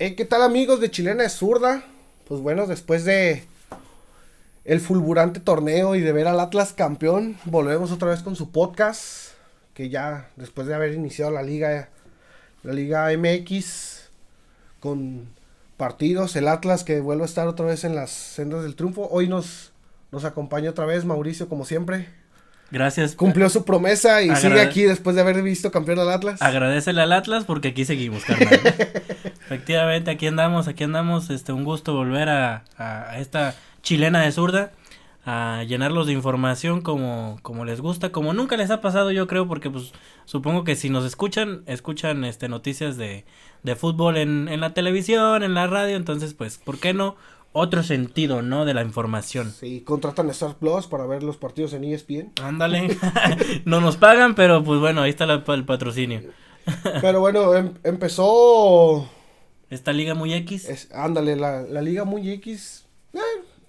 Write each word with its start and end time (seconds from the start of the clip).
Eh, 0.00 0.14
¿Qué 0.14 0.24
tal 0.24 0.42
amigos 0.42 0.78
de 0.78 0.92
Chilena 0.92 1.24
de 1.24 1.28
Zurda? 1.28 1.82
Pues 2.28 2.40
bueno, 2.40 2.68
después 2.68 3.04
de 3.04 3.42
el 4.64 4.80
fulgurante 4.80 5.40
torneo 5.40 5.96
y 5.96 6.00
de 6.00 6.12
ver 6.12 6.28
al 6.28 6.38
Atlas 6.38 6.72
campeón, 6.72 7.36
volvemos 7.46 7.90
otra 7.90 8.10
vez 8.10 8.22
con 8.22 8.36
su 8.36 8.52
podcast, 8.52 9.32
que 9.74 9.88
ya 9.88 10.30
después 10.36 10.68
de 10.68 10.74
haber 10.76 10.94
iniciado 10.94 11.32
la 11.32 11.42
liga, 11.42 11.88
la 12.62 12.74
liga 12.74 13.08
MX, 13.10 14.10
con 14.78 15.26
partidos, 15.76 16.36
el 16.36 16.46
Atlas 16.46 16.84
que 16.84 17.00
vuelve 17.00 17.24
a 17.24 17.26
estar 17.26 17.48
otra 17.48 17.66
vez 17.66 17.82
en 17.82 17.96
las 17.96 18.10
sendas 18.10 18.62
del 18.62 18.76
triunfo, 18.76 19.08
hoy 19.10 19.26
nos, 19.26 19.72
nos 20.12 20.24
acompaña 20.24 20.70
otra 20.70 20.86
vez 20.86 21.04
Mauricio 21.04 21.48
como 21.48 21.64
siempre. 21.64 22.06
Gracias. 22.70 23.14
Cumplió 23.14 23.48
su 23.48 23.64
promesa 23.64 24.22
y 24.22 24.34
sigue 24.36 24.60
aquí 24.60 24.82
después 24.82 25.16
de 25.16 25.22
haber 25.22 25.42
visto 25.42 25.72
campeón 25.72 25.98
al 25.98 26.10
Atlas. 26.10 26.40
Agradecele 26.42 27.00
al 27.00 27.12
Atlas 27.12 27.44
porque 27.44 27.68
aquí 27.68 27.84
seguimos, 27.84 28.24
carnal. 28.24 28.60
Efectivamente, 29.48 30.10
aquí 30.10 30.26
andamos, 30.26 30.68
aquí 30.68 30.84
andamos. 30.84 31.30
Este, 31.30 31.52
un 31.52 31.64
gusto 31.64 31.94
volver 31.94 32.28
a, 32.28 32.64
a, 32.76 33.18
esta 33.18 33.54
chilena 33.80 34.20
de 34.20 34.30
zurda 34.30 34.72
a 35.24 35.64
llenarlos 35.64 36.06
de 36.06 36.12
información 36.12 36.82
como, 36.82 37.38
como 37.40 37.64
les 37.64 37.80
gusta, 37.80 38.12
como 38.12 38.34
nunca 38.34 38.58
les 38.58 38.70
ha 38.70 38.82
pasado 38.82 39.10
yo 39.10 39.26
creo, 39.26 39.48
porque 39.48 39.70
pues 39.70 39.92
supongo 40.26 40.64
que 40.64 40.76
si 40.76 40.90
nos 40.90 41.06
escuchan, 41.06 41.62
escuchan 41.64 42.26
este 42.26 42.50
noticias 42.50 42.98
de, 42.98 43.24
de 43.62 43.74
fútbol 43.74 44.18
en, 44.18 44.48
en 44.48 44.60
la 44.60 44.74
televisión, 44.74 45.42
en 45.42 45.54
la 45.54 45.66
radio, 45.66 45.96
entonces 45.96 46.34
pues, 46.34 46.58
¿por 46.58 46.78
qué 46.78 46.92
no 46.92 47.16
otro 47.52 47.82
sentido, 47.82 48.42
¿no? 48.42 48.66
De 48.66 48.74
la 48.74 48.82
información. 48.82 49.50
Sí, 49.50 49.80
contratan 49.80 50.28
a 50.28 50.32
Star 50.32 50.56
Plus 50.56 50.86
para 50.86 51.06
ver 51.06 51.22
los 51.22 51.38
partidos 51.38 51.72
en 51.72 51.84
ESPN. 51.84 52.32
Ándale. 52.42 52.96
no 53.64 53.80
nos 53.80 53.96
pagan, 53.96 54.34
pero 54.34 54.62
pues 54.62 54.78
bueno, 54.78 55.00
ahí 55.00 55.10
está 55.10 55.24
el 55.24 55.64
patrocinio. 55.64 56.20
pero 57.00 57.20
bueno, 57.20 57.54
em, 57.54 57.72
empezó... 57.82 59.08
Esta 59.70 59.92
liga 59.92 60.14
muy 60.14 60.32
X. 60.34 60.88
ándale, 60.92 61.36
la, 61.36 61.62
la, 61.62 61.82
liga 61.82 62.04
muy 62.04 62.30
X. 62.30 62.86
Eh, 63.12 63.18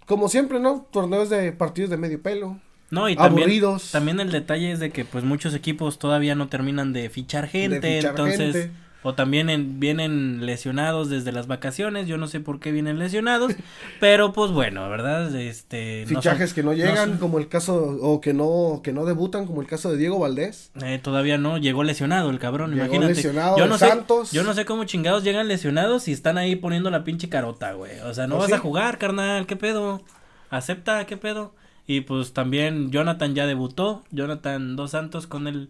como 0.06 0.30
siempre, 0.30 0.60
¿no? 0.60 0.88
Torneos 0.92 1.30
de 1.30 1.52
partidos 1.52 1.90
de 1.90 1.98
medio 1.98 2.22
pelo. 2.22 2.60
No, 2.90 3.08
y 3.08 3.16
también, 3.16 3.44
aburridos. 3.44 3.92
también 3.92 4.20
el 4.20 4.32
detalle 4.32 4.72
es 4.72 4.80
de 4.80 4.90
que 4.90 5.06
pues 5.06 5.24
muchos 5.24 5.54
equipos 5.54 6.00
todavía 6.00 6.34
no 6.34 6.48
terminan 6.48 6.94
de 6.94 7.10
fichar 7.10 7.48
gente, 7.48 8.00
entonces... 8.00 8.70
O 9.02 9.14
también 9.14 9.80
vienen 9.80 10.46
lesionados 10.46 11.10
desde 11.10 11.32
las 11.32 11.48
vacaciones, 11.48 12.08
yo 12.08 12.18
no 12.18 12.28
sé 12.28 12.42
por 12.42 12.60
qué 12.60 12.74
vienen 12.74 13.00
lesionados, 13.00 13.54
pero 14.02 14.34
pues 14.34 14.52
bueno, 14.52 14.90
¿verdad? 14.90 15.34
Este 15.36 16.04
fichajes 16.06 16.54
que 16.54 16.64
no 16.64 16.74
llegan, 16.74 17.18
como 17.18 17.40
el 17.40 17.48
caso 17.48 17.98
o 18.02 18.20
que 18.20 18.34
no 18.34 18.82
que 18.84 18.92
no 18.92 19.06
debutan, 19.06 19.46
como 19.46 19.62
el 19.62 19.68
caso 19.68 19.90
de 19.90 19.98
Diego 19.98 20.20
Valdés. 20.20 20.72
Eh, 20.84 21.00
todavía 21.02 21.38
no, 21.38 21.58
llegó 21.58 21.84
lesionado 21.84 22.30
el 22.30 22.40
cabrón, 22.40 22.72
llegó 22.72 22.86
imagínate. 22.86 23.14
lesionado 23.14 23.58
yo 23.58 23.68
no 23.68 23.78
Santos. 23.78 24.30
Sé, 24.30 24.36
yo 24.36 24.44
no 24.44 24.54
sé 24.54 24.66
cómo 24.66 24.84
chingados 24.84 25.24
llegan 25.24 25.48
lesionados 25.48 26.10
y 26.10 26.12
están 26.12 26.38
ahí 26.38 26.58
poniendo 26.58 26.90
la 26.90 27.06
pinche 27.06 27.30
carota, 27.30 27.72
güey. 27.72 28.02
O 28.02 28.14
sea, 28.14 28.28
no 28.28 28.36
¿Oh, 28.36 28.40
vas 28.40 28.52
a 28.52 28.60
jugar, 28.60 28.98
carnal, 28.98 29.48
¿qué 29.48 29.56
pedo? 29.56 30.02
Acepta, 30.50 31.06
¿qué 31.06 31.16
pedo? 31.16 31.54
Y 31.88 32.02
pues 32.02 32.34
también 32.34 32.92
Jonathan 32.92 33.34
ya 33.34 33.48
debutó, 33.48 34.04
Jonathan 34.12 34.76
Dos 34.76 34.92
Santos 34.92 35.26
con 35.26 35.48
el 35.48 35.70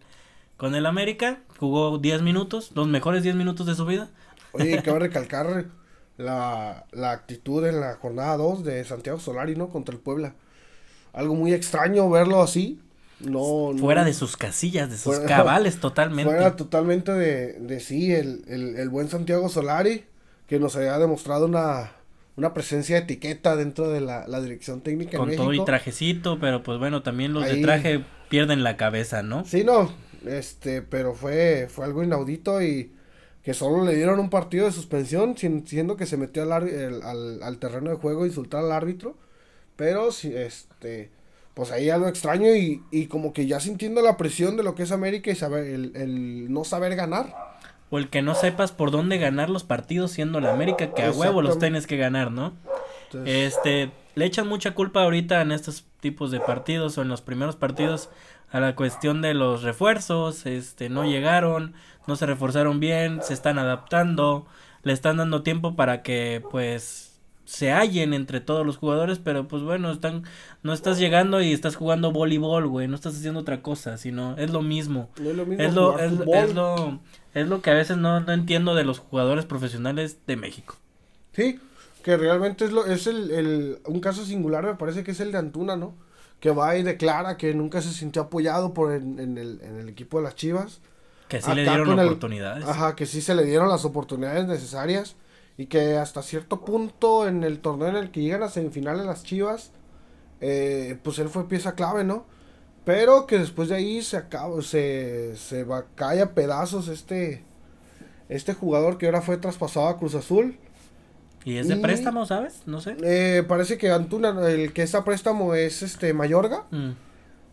con 0.60 0.76
el 0.76 0.86
América, 0.86 1.40
jugó 1.58 2.00
10 2.00 2.22
minutos, 2.22 2.72
los 2.76 2.86
mejores 2.86 3.24
10 3.24 3.36
minutos 3.36 3.66
de 3.66 3.76
su 3.76 3.86
vida. 3.86 4.10
Oye, 4.52 4.82
cabe 4.84 5.00
recalcar 5.00 5.68
la, 6.18 6.86
la 6.92 7.12
actitud 7.12 7.66
en 7.66 7.80
la 7.80 7.96
jornada 7.96 8.36
2 8.36 8.66
de 8.66 8.84
Santiago 8.84 9.20
Solari, 9.20 9.56
¿no? 9.56 9.70
Contra 9.70 9.96
el 9.96 10.02
Puebla. 10.02 10.34
Algo 11.14 11.34
muy 11.34 11.54
extraño 11.54 12.10
verlo 12.10 12.42
así. 12.42 12.78
No, 13.22 13.72
fuera 13.78 14.04
de 14.04 14.14
sus 14.14 14.36
casillas, 14.36 14.90
de 14.90 14.98
sus 14.98 15.20
cabales 15.20 15.78
totalmente. 15.80 16.30
Fuera 16.30 16.58
totalmente 16.58 17.14
de, 17.14 17.54
de 17.54 17.80
sí, 17.80 18.14
el, 18.14 18.44
el, 18.50 18.76
el, 18.76 18.90
buen 18.90 19.08
Santiago 19.08 19.48
Solari, 19.48 20.04
que 20.46 20.60
nos 20.60 20.76
había 20.76 20.98
demostrado 21.00 21.46
una, 21.46 21.94
una 22.36 22.54
presencia 22.54 22.98
de 22.98 23.04
etiqueta 23.04 23.56
dentro 23.56 23.88
de 23.88 24.02
la, 24.02 24.28
la 24.28 24.42
dirección 24.42 24.82
técnica 24.82 25.18
Con 25.18 25.34
todo 25.34 25.54
y 25.54 25.64
trajecito, 25.64 26.38
pero 26.38 26.64
pues 26.64 26.80
bueno, 26.80 27.02
también 27.02 27.32
los 27.32 27.46
de 27.46 27.62
traje 27.62 28.04
pierden 28.28 28.64
la 28.64 28.76
cabeza, 28.76 29.24
¿no? 29.24 29.46
Sí, 29.46 29.64
no, 29.64 29.90
este, 30.26 30.82
pero 30.82 31.14
fue, 31.14 31.68
fue 31.70 31.86
algo 31.86 32.04
inaudito 32.04 32.62
y 32.62 32.92
que 33.44 33.54
solo 33.54 33.86
le 33.86 33.96
dieron 33.96 34.20
un 34.20 34.30
partido 34.30 34.66
de 34.66 34.72
suspensión, 34.72 35.36
siendo 35.38 35.96
que 35.96 36.06
se 36.06 36.18
metió 36.18 36.44
al, 36.44 36.52
al, 36.52 37.44
al, 37.44 37.58
terreno 37.58 37.90
de 37.90 37.96
juego 37.96 38.24
a 38.24 38.28
insultar 38.28 38.64
al 38.64 38.72
árbitro. 38.72 39.18
Pero, 39.76 40.10
este, 40.10 41.10
pues 41.54 41.72
ahí 41.72 41.90
algo 41.90 42.08
extraño 42.08 42.54
y, 42.54 42.84
y, 42.92 43.08
como 43.08 43.32
que 43.32 43.48
ya 43.48 43.60
sintiendo 43.60 44.02
la 44.02 44.18
presión 44.18 44.58
de 44.58 44.64
lo 44.64 44.76
que 44.76 44.84
es 44.84 44.92
América 44.92 45.32
y 45.32 45.36
saber, 45.36 45.66
el, 45.66 45.96
el 45.96 46.52
no 46.52 46.66
saber 46.66 46.96
ganar. 46.96 47.34
O 47.90 47.98
el 47.98 48.10
que 48.10 48.22
no 48.22 48.36
sepas 48.36 48.72
por 48.72 48.92
dónde 48.92 49.18
ganar 49.18 49.50
los 49.50 49.64
partidos 49.64 50.12
siendo 50.12 50.42
la 50.42 50.54
América, 50.54 50.94
que 50.94 51.02
a 51.02 51.12
huevo 51.12 51.42
los 51.42 51.58
tienes 51.58 51.88
que 51.88 51.98
ganar, 51.98 52.32
¿no? 52.32 52.54
este, 53.26 53.92
le 54.16 54.26
echan 54.26 54.48
mucha 54.48 54.76
culpa 54.76 55.04
ahorita 55.04 55.42
en 55.42 55.52
estos 55.52 55.86
tipos 56.00 56.32
de 56.32 56.40
partidos 56.40 56.98
o 56.98 57.02
en 57.02 57.08
los 57.08 57.22
primeros 57.22 57.56
partidos 57.56 58.10
a 58.52 58.60
la 58.60 58.76
cuestión 58.76 59.22
de 59.22 59.34
los 59.34 59.64
refuerzos, 59.64 60.46
este, 60.46 60.90
no 60.90 61.06
llegaron, 61.06 61.74
no 62.08 62.16
se 62.16 62.26
reforzaron 62.26 62.80
bien, 62.80 63.22
se 63.22 63.34
están 63.34 63.60
adaptando, 63.60 64.48
le 64.84 64.94
están 64.94 65.18
dando 65.18 65.44
tiempo 65.44 65.76
para 65.76 66.02
que 66.02 66.44
pues 66.52 67.10
se 67.46 67.72
hallen 67.72 68.14
entre 68.14 68.42
todos 68.42 68.64
los 68.64 68.78
jugadores, 68.78 69.18
pero 69.18 69.48
pues 69.48 69.64
bueno, 69.64 69.92
están, 69.92 70.24
no 70.62 70.72
estás 70.72 71.00
llegando 71.00 71.42
y 71.42 71.52
estás 71.52 71.76
jugando 71.76 72.12
voleibol, 72.12 72.68
güey, 72.68 72.88
no 72.88 72.94
estás 72.94 73.16
haciendo 73.16 73.40
otra 73.40 73.64
cosa, 73.64 73.98
sino 73.98 74.38
es 74.38 74.52
lo 74.52 74.62
mismo. 74.62 75.10
es 75.18 75.36
lo 75.36 75.46
mismo. 75.48 75.64
Es 75.64 75.74
lo, 75.74 76.00
es, 76.00 76.54
lo, 76.54 77.00
es 77.34 77.48
lo 77.48 77.62
que 77.62 77.72
a 77.72 77.74
veces 77.74 77.98
no, 77.98 78.20
no 78.20 78.34
entiendo 78.34 78.76
de 78.76 78.84
los 78.84 79.00
jugadores 79.00 79.46
profesionales 79.46 80.20
de 80.28 80.36
México. 80.36 80.76
Sí, 81.34 81.60
que 82.04 82.18
realmente 82.18 82.66
es 82.66 82.72
lo, 82.72 82.86
es 82.86 83.08
el, 83.08 83.32
el, 83.32 83.80
un 83.86 84.00
caso 84.00 84.26
singular, 84.26 84.64
me 84.64 84.76
parece 84.76 85.04
que 85.04 85.12
es 85.12 85.20
el 85.20 85.32
de 85.32 85.40
Antuna, 85.40 85.76
¿no? 85.76 85.96
Que 86.40 86.52
va 86.52 86.78
y 86.78 86.84
declara 86.84 87.38
que 87.38 87.54
nunca 87.54 87.82
se 87.82 87.92
sintió 87.92 88.24
apoyado 88.24 88.74
por 88.74 88.94
en, 88.94 89.20
en, 89.20 89.38
el, 89.38 89.60
en 89.62 89.78
el 89.78 89.90
equipo 89.90 90.18
de 90.18 90.24
las 90.24 90.36
Chivas. 90.36 90.82
Que 91.28 91.42
sí 91.42 91.54
le 91.54 91.64
dieron 91.64 91.92
oportunidades. 92.00 92.66
ajá, 92.66 92.96
que 92.96 93.06
sí 93.06 93.22
se 93.22 93.36
le 93.36 93.44
dieron 93.46 93.70
las 93.70 93.86
oportunidades 93.86 94.48
necesarias 94.48 95.16
y 95.58 95.68
que 95.68 95.98
hasta 95.98 96.24
cierto 96.24 96.62
punto 96.64 97.28
en 97.28 97.44
el 97.44 97.60
torneo 97.60 97.90
en 97.90 97.98
el 97.98 98.12
que 98.12 98.22
llegan 98.22 98.44
a 98.44 98.50
semifinales 98.50 99.06
las 99.06 99.24
Chivas, 99.24 99.72
eh, 100.42 100.98
pues 101.04 101.20
él 101.20 101.30
fue 101.30 101.48
pieza 101.48 101.76
clave, 101.76 102.04
¿no? 102.04 102.26
Pero 102.86 103.28
que 103.28 103.38
después 103.38 103.70
de 103.70 103.76
ahí 103.76 104.02
se 104.02 104.18
acaba, 104.18 104.62
se, 104.62 105.36
se 105.36 105.64
va, 105.66 105.86
cae 105.96 106.22
a 106.22 106.34
pedazos 106.34 106.88
este, 106.88 107.44
este 108.30 108.54
jugador 108.54 108.98
que 108.98 109.06
ahora 109.06 109.22
fue 109.22 109.38
traspasado 109.38 109.90
a 109.90 109.98
Cruz 109.98 110.16
Azul 110.16 110.58
¿Y 111.50 111.58
es 111.58 111.68
de 111.68 111.78
préstamo, 111.78 112.28
sabes? 112.28 112.62
No 112.68 112.80
sé. 112.80 112.96
Eh, 113.02 113.44
parece 113.48 113.80
que 113.80 113.90
Antuna, 113.90 114.36
el 114.48 114.72
que 114.72 114.84
está 114.84 115.04
préstamo 115.04 115.56
es 115.56 115.82
este 115.82 116.14
Mayorga. 116.14 116.66
Mm. 116.70 116.90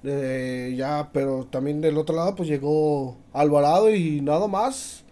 Eh, 0.05 0.75
ya, 0.77 1.09
pero 1.15 1.47
también 1.51 1.81
del 1.81 1.97
otro 1.97 2.15
lado 2.15 2.35
pues 2.35 2.47
llegó 2.47 3.17
Alvarado 3.33 3.95
y 3.95 4.21
nada 4.21 4.49
más. 4.49 5.03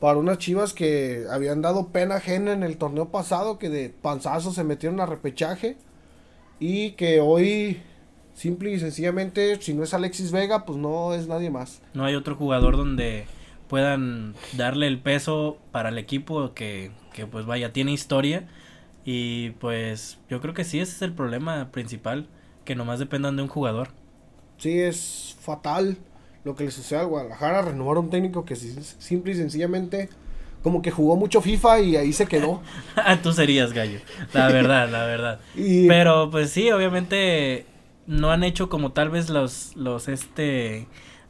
Para 0.00 0.18
unas 0.18 0.38
chivas 0.38 0.72
que 0.72 1.26
habían 1.30 1.62
dado 1.62 1.90
pena 1.90 2.16
ajena 2.16 2.52
en 2.52 2.64
el 2.64 2.76
torneo 2.76 3.10
pasado, 3.10 3.60
que 3.60 3.68
de 3.68 3.90
panzazo 3.90 4.50
se 4.50 4.64
metieron 4.64 4.98
a 4.98 5.06
repechaje. 5.06 5.76
Y 6.58 6.92
que 6.92 7.20
hoy, 7.20 7.82
simple 8.34 8.72
y 8.72 8.80
sencillamente, 8.80 9.62
si 9.62 9.74
no 9.74 9.84
es 9.84 9.94
Alexis 9.94 10.32
Vega, 10.32 10.64
pues 10.64 10.76
no 10.76 11.14
es 11.14 11.28
nadie 11.28 11.50
más. 11.50 11.82
No 11.94 12.04
hay 12.04 12.16
otro 12.16 12.34
jugador 12.34 12.76
donde 12.76 13.26
puedan 13.72 14.34
darle 14.58 14.86
el 14.86 14.98
peso 14.98 15.56
para 15.70 15.88
el 15.88 15.96
equipo 15.96 16.52
que, 16.52 16.90
que 17.14 17.26
pues 17.26 17.46
vaya, 17.46 17.72
tiene 17.72 17.90
historia. 17.90 18.46
Y 19.06 19.52
pues 19.52 20.18
yo 20.28 20.42
creo 20.42 20.52
que 20.52 20.64
sí, 20.64 20.78
ese 20.78 20.92
es 20.92 21.00
el 21.00 21.14
problema 21.14 21.70
principal, 21.70 22.26
que 22.66 22.74
nomás 22.74 22.98
dependan 22.98 23.34
de 23.36 23.44
un 23.44 23.48
jugador. 23.48 23.88
Sí, 24.58 24.78
es 24.78 25.38
fatal 25.40 25.96
lo 26.44 26.54
que 26.54 26.64
le 26.64 26.70
sucede 26.70 26.98
al 26.98 27.06
Guadalajara, 27.06 27.62
renovar 27.62 27.96
un 27.96 28.10
técnico 28.10 28.44
que 28.44 28.56
simple 28.56 29.32
y 29.32 29.36
sencillamente 29.36 30.10
como 30.62 30.82
que 30.82 30.90
jugó 30.90 31.16
mucho 31.16 31.40
FIFA 31.40 31.80
y 31.80 31.96
ahí 31.96 32.12
se 32.12 32.26
quedó. 32.26 32.60
Ah, 32.94 33.22
tú 33.22 33.32
serías 33.32 33.72
gallo, 33.72 34.00
la 34.34 34.48
verdad, 34.48 34.90
la 34.90 35.06
verdad. 35.06 35.40
Pero 35.88 36.30
pues 36.30 36.50
sí, 36.50 36.70
obviamente 36.70 37.64
no 38.06 38.32
han 38.32 38.44
hecho 38.44 38.68
como 38.68 38.92
tal 38.92 39.08
vez 39.08 39.30
los, 39.30 39.74
los, 39.76 40.08
este, 40.08 40.88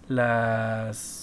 las, 0.09 1.22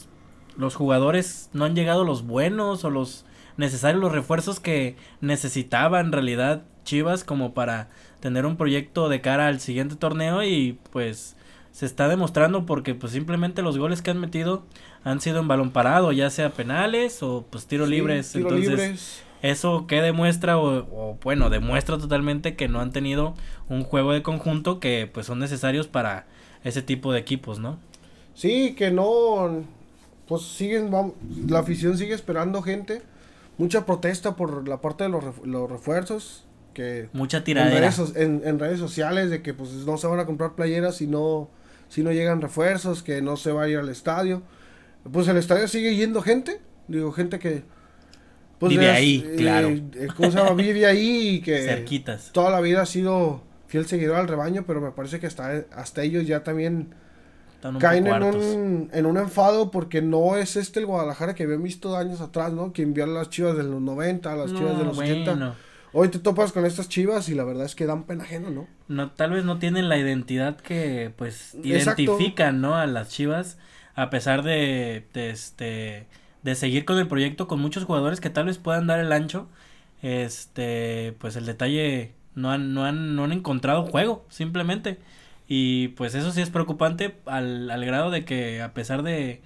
los 0.60 0.76
jugadores, 0.76 1.50
no 1.54 1.66
han 1.66 1.74
llegado 1.74 2.04
los 2.04 2.28
buenos 2.28 2.84
o 2.84 2.90
los 2.90 3.26
necesarios 3.56 4.02
los 4.02 4.12
refuerzos 4.12 4.60
que 4.60 4.96
necesitaba 5.22 6.00
en 6.00 6.12
realidad 6.12 6.64
Chivas 6.84 7.24
como 7.24 7.54
para 7.54 7.90
tener 8.20 8.46
un 8.46 8.58
proyecto 8.58 9.10
de 9.10 9.22
cara 9.22 9.48
al 9.48 9.60
siguiente 9.62 9.96
torneo 9.96 10.44
y 10.44 10.78
pues 10.92 11.38
se 11.72 11.86
está 11.86 12.08
demostrando 12.08 12.66
porque 12.66 12.94
pues 12.94 13.14
simplemente 13.14 13.62
los 13.62 13.78
goles 13.78 14.02
que 14.02 14.12
han 14.12 14.20
metido 14.20 14.64
han 15.04 15.22
sido 15.22 15.40
en 15.40 15.48
balón 15.48 15.72
parado, 15.72 16.12
ya 16.12 16.30
sea 16.30 16.52
penales 16.52 17.24
o 17.24 17.46
pues 17.50 17.68
tiro 17.68 17.86
libres, 17.86 18.36
entonces 18.36 19.24
eso 19.42 19.88
que 19.88 20.02
demuestra 20.02 20.58
o, 20.58 21.18
bueno, 21.24 21.50
demuestra 21.50 21.98
totalmente 21.98 22.58
que 22.58 22.68
no 22.68 22.82
han 22.82 22.92
tenido 22.92 23.34
un 23.70 23.84
juego 23.84 24.12
de 24.12 24.24
conjunto 24.24 24.82
que 24.82 25.10
pues 25.12 25.26
son 25.26 25.40
necesarios 25.40 25.88
para 25.88 26.28
ese 26.66 26.82
tipo 26.82 27.14
de 27.14 27.20
equipos, 27.20 27.60
¿no? 27.60 27.78
Sí, 28.34 28.74
que 28.76 28.92
no 28.92 29.64
pues 30.30 30.44
siguen 30.44 30.92
la 31.48 31.60
afición 31.60 31.98
sigue 31.98 32.14
esperando 32.14 32.62
gente 32.62 33.02
mucha 33.60 33.86
protesta 33.86 34.36
por 34.36 34.68
la 34.68 34.82
parte 34.82 35.04
de 35.04 35.10
los, 35.10 35.24
los 35.46 35.70
refuerzos. 35.70 36.46
Que 36.74 37.10
Mucha 37.14 37.44
tiradera. 37.44 37.76
En 37.76 37.82
redes, 37.82 38.16
en, 38.16 38.42
en 38.46 38.58
redes, 38.58 38.80
sociales 38.80 39.30
de 39.30 39.42
que 39.44 39.54
pues 39.54 39.72
no 39.72 39.98
se 39.98 40.08
van 40.08 40.20
a 40.20 40.26
comprar 40.26 40.56
playeras 40.56 40.96
si 40.96 41.08
no, 41.08 41.50
si 41.90 42.02
no 42.02 42.12
llegan 42.12 42.42
refuerzos, 42.42 43.04
que 43.04 43.22
no 43.22 43.38
se 43.38 43.52
va 43.52 43.64
a 43.64 43.68
ir 43.68 43.78
al 43.78 43.90
estadio. 43.90 44.42
Pues 45.12 45.28
el 45.28 45.38
estadio 45.38 45.68
sigue 45.68 45.96
yendo 45.96 46.22
gente. 46.22 46.60
Digo, 46.88 47.12
gente 47.12 47.38
que... 47.38 47.64
Pues, 48.60 48.72
vive 48.72 48.90
ahí, 48.90 49.26
eh, 49.26 49.36
claro. 49.38 49.70
Eh, 49.70 50.08
¿Cómo 50.16 50.32
se 50.32 50.38
llama? 50.38 50.54
Vive 50.54 50.86
ahí 50.86 51.36
y 51.36 51.42
que... 51.42 51.62
Cerquitas. 51.64 52.32
Toda 52.32 52.50
la 52.50 52.62
vida 52.62 52.82
ha 52.82 52.86
sido 52.86 53.44
fiel 53.68 53.86
seguidor 53.88 54.18
al 54.18 54.28
rebaño, 54.28 54.64
pero 54.66 54.82
me 54.82 54.92
parece 54.92 55.20
que 55.20 55.28
hasta, 55.28 55.66
hasta 55.72 56.04
ellos 56.04 56.26
ya 56.26 56.44
también 56.44 56.94
caen 57.80 58.08
en 58.08 58.24
un, 58.24 58.90
en 58.94 59.06
un 59.06 59.18
enfado 59.18 59.72
porque 59.72 60.02
no 60.02 60.36
es 60.38 60.56
este 60.56 60.80
el 60.80 60.86
Guadalajara 60.86 61.36
que 61.36 61.44
habían 61.44 61.64
visto 61.64 61.96
años 61.98 62.22
atrás, 62.22 62.54
¿no? 62.54 62.74
Que 62.74 62.84
envió 62.84 63.04
a 63.04 63.08
las 63.08 63.30
chivas 63.30 63.58
de 63.58 63.64
los 63.64 63.82
90, 63.82 64.32
a 64.32 64.36
las 64.36 64.54
chivas 64.54 64.78
de 64.78 64.86
los 64.86 64.96
bueno. 64.96 65.24
80. 65.24 65.56
Hoy 65.92 66.10
te 66.10 66.20
topas 66.20 66.52
con 66.52 66.66
estas 66.66 66.88
chivas 66.88 67.30
y 67.30 67.36
la 67.36 67.44
verdad 67.44 67.66
es 67.66 67.74
que 67.74 67.86
dan 67.86 68.04
pena 68.04 68.24
ajeno, 68.24 68.52
¿no? 68.52 68.68
No, 68.88 69.10
tal 69.12 69.32
vez 69.32 69.44
no 69.44 69.58
tienen 69.58 69.90
la 69.90 69.98
identidad 69.98 70.58
que, 70.58 71.12
pues, 71.18 71.56
identifican, 71.64 72.62
¿no? 72.62 72.76
A 72.76 72.86
las 72.86 73.10
chivas, 73.10 73.58
a 73.96 74.12
pesar 74.12 74.44
de, 74.44 75.06
de, 75.14 75.32
este, 75.32 76.06
de 76.44 76.56
seguir 76.56 76.86
con 76.86 77.00
el 77.00 77.08
proyecto 77.08 77.48
con 77.48 77.60
muchos 77.60 77.86
jugadores 77.86 78.22
que 78.22 78.30
tal 78.30 78.46
vez 78.46 78.60
puedan 78.60 78.86
dar 78.86 79.00
el 79.00 79.12
ancho, 79.12 79.48
este, 80.04 81.16
pues 81.18 81.36
el 81.36 81.48
detalle, 81.48 82.14
no 82.36 82.52
han, 82.52 82.74
no 82.74 82.86
han, 82.86 83.16
no 83.16 83.24
han 83.24 83.32
encontrado 83.32 83.84
juego, 83.84 84.26
simplemente. 84.30 85.00
Y 85.52 85.90
pues 85.90 86.14
eso 86.14 86.32
sí 86.32 86.42
es 86.42 86.52
preocupante 86.52 87.16
al, 87.26 87.72
al 87.72 87.84
grado 87.84 88.12
de 88.12 88.24
que 88.24 88.62
a 88.62 88.72
pesar 88.76 89.02
de, 89.02 89.42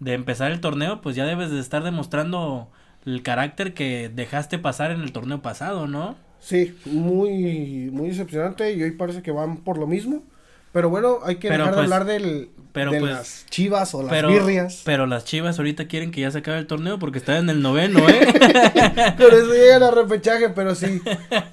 de 0.00 0.14
empezar 0.14 0.50
el 0.50 0.60
torneo, 0.60 1.02
pues 1.02 1.14
ya 1.14 1.26
debes 1.26 1.50
de 1.50 1.60
estar 1.60 1.84
demostrando 1.84 2.70
el 3.04 3.22
carácter 3.22 3.74
que 3.74 4.10
dejaste 4.12 4.58
pasar 4.58 4.90
en 4.92 5.02
el 5.02 5.12
torneo 5.12 5.42
pasado, 5.42 5.86
¿no? 5.86 6.16
Sí, 6.40 6.74
muy, 6.86 7.90
muy 7.92 8.08
decepcionante 8.08 8.72
y 8.72 8.82
hoy 8.82 8.92
parece 8.92 9.20
que 9.20 9.30
van 9.30 9.58
por 9.58 9.76
lo 9.76 9.86
mismo. 9.86 10.22
Pero 10.72 10.88
bueno, 10.88 11.18
hay 11.22 11.36
que 11.36 11.50
dejar 11.50 11.66
de 11.66 11.72
pues, 11.72 11.84
hablar 11.84 12.06
del, 12.06 12.48
de 12.72 12.86
pues, 12.98 13.02
las 13.02 13.46
chivas 13.50 13.94
o 13.94 14.00
las 14.00 14.10
pero, 14.10 14.28
birrias. 14.30 14.80
Pero 14.86 15.06
las 15.06 15.26
chivas 15.26 15.58
ahorita 15.58 15.86
quieren 15.86 16.10
que 16.10 16.22
ya 16.22 16.30
se 16.30 16.38
acabe 16.38 16.60
el 16.60 16.66
torneo 16.66 16.98
porque 16.98 17.18
están 17.18 17.36
en 17.36 17.50
el 17.50 17.60
noveno, 17.60 18.08
¿eh? 18.08 18.26
Por 19.18 19.34
eso 19.34 19.52
llegan 19.52 19.82
a 19.82 19.90
repechaje, 19.90 20.48
pero 20.48 20.74
sí, 20.74 21.02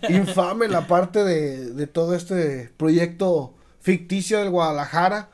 infame 0.07 0.69
la 0.69 0.87
parte 0.87 1.25
de, 1.25 1.73
de 1.73 1.85
todo 1.85 2.15
este 2.15 2.71
proyecto 2.77 3.55
ficticio 3.81 4.39
del 4.39 4.49
Guadalajara. 4.49 5.29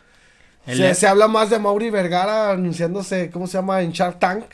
Se, 0.66 0.96
se, 0.96 1.08
habla 1.08 1.28
más 1.28 1.52
de 1.52 1.60
Mauri 1.60 1.92
Vergara 1.92 2.52
anunciándose, 2.52 3.30
¿cómo 3.30 3.46
se 3.46 3.58
llama? 3.58 3.82
En 3.82 3.92
Shark 3.92 4.20
Tank. 4.20 4.46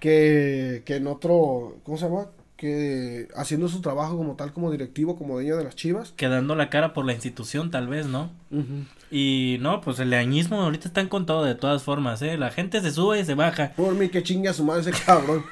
Que, 0.00 0.82
que 0.84 0.96
en 0.96 1.06
otro, 1.06 1.78
¿cómo 1.82 1.96
se 1.96 2.04
llama? 2.04 2.26
Que 2.56 3.28
haciendo 3.34 3.68
su 3.68 3.80
trabajo 3.80 4.18
como 4.18 4.34
tal, 4.34 4.52
como 4.52 4.70
directivo, 4.70 5.16
como 5.16 5.34
dueño 5.34 5.56
de 5.56 5.64
las 5.64 5.76
chivas. 5.76 6.12
Quedando 6.16 6.54
la 6.56 6.68
cara 6.68 6.92
por 6.92 7.06
la 7.06 7.14
institución, 7.14 7.70
tal 7.70 7.88
vez, 7.88 8.06
¿no? 8.06 8.30
Y 9.10 9.56
no, 9.60 9.80
pues 9.80 9.98
el 10.00 10.10
leañismo 10.10 10.60
ahorita 10.60 10.88
están 10.88 11.08
con 11.08 11.24
todo, 11.24 11.44
de 11.44 11.54
todas 11.54 11.82
formas, 11.82 12.20
¿eh? 12.20 12.36
La 12.36 12.50
gente 12.50 12.82
se 12.82 12.90
sube 12.90 13.20
y 13.20 13.24
se 13.24 13.34
baja. 13.34 13.72
Por 13.76 13.94
mí 13.94 14.10
que 14.10 14.22
chingue 14.22 14.50
a 14.50 14.52
su 14.52 14.64
madre 14.64 14.82
ese 14.82 15.04
cabrón. 15.04 15.44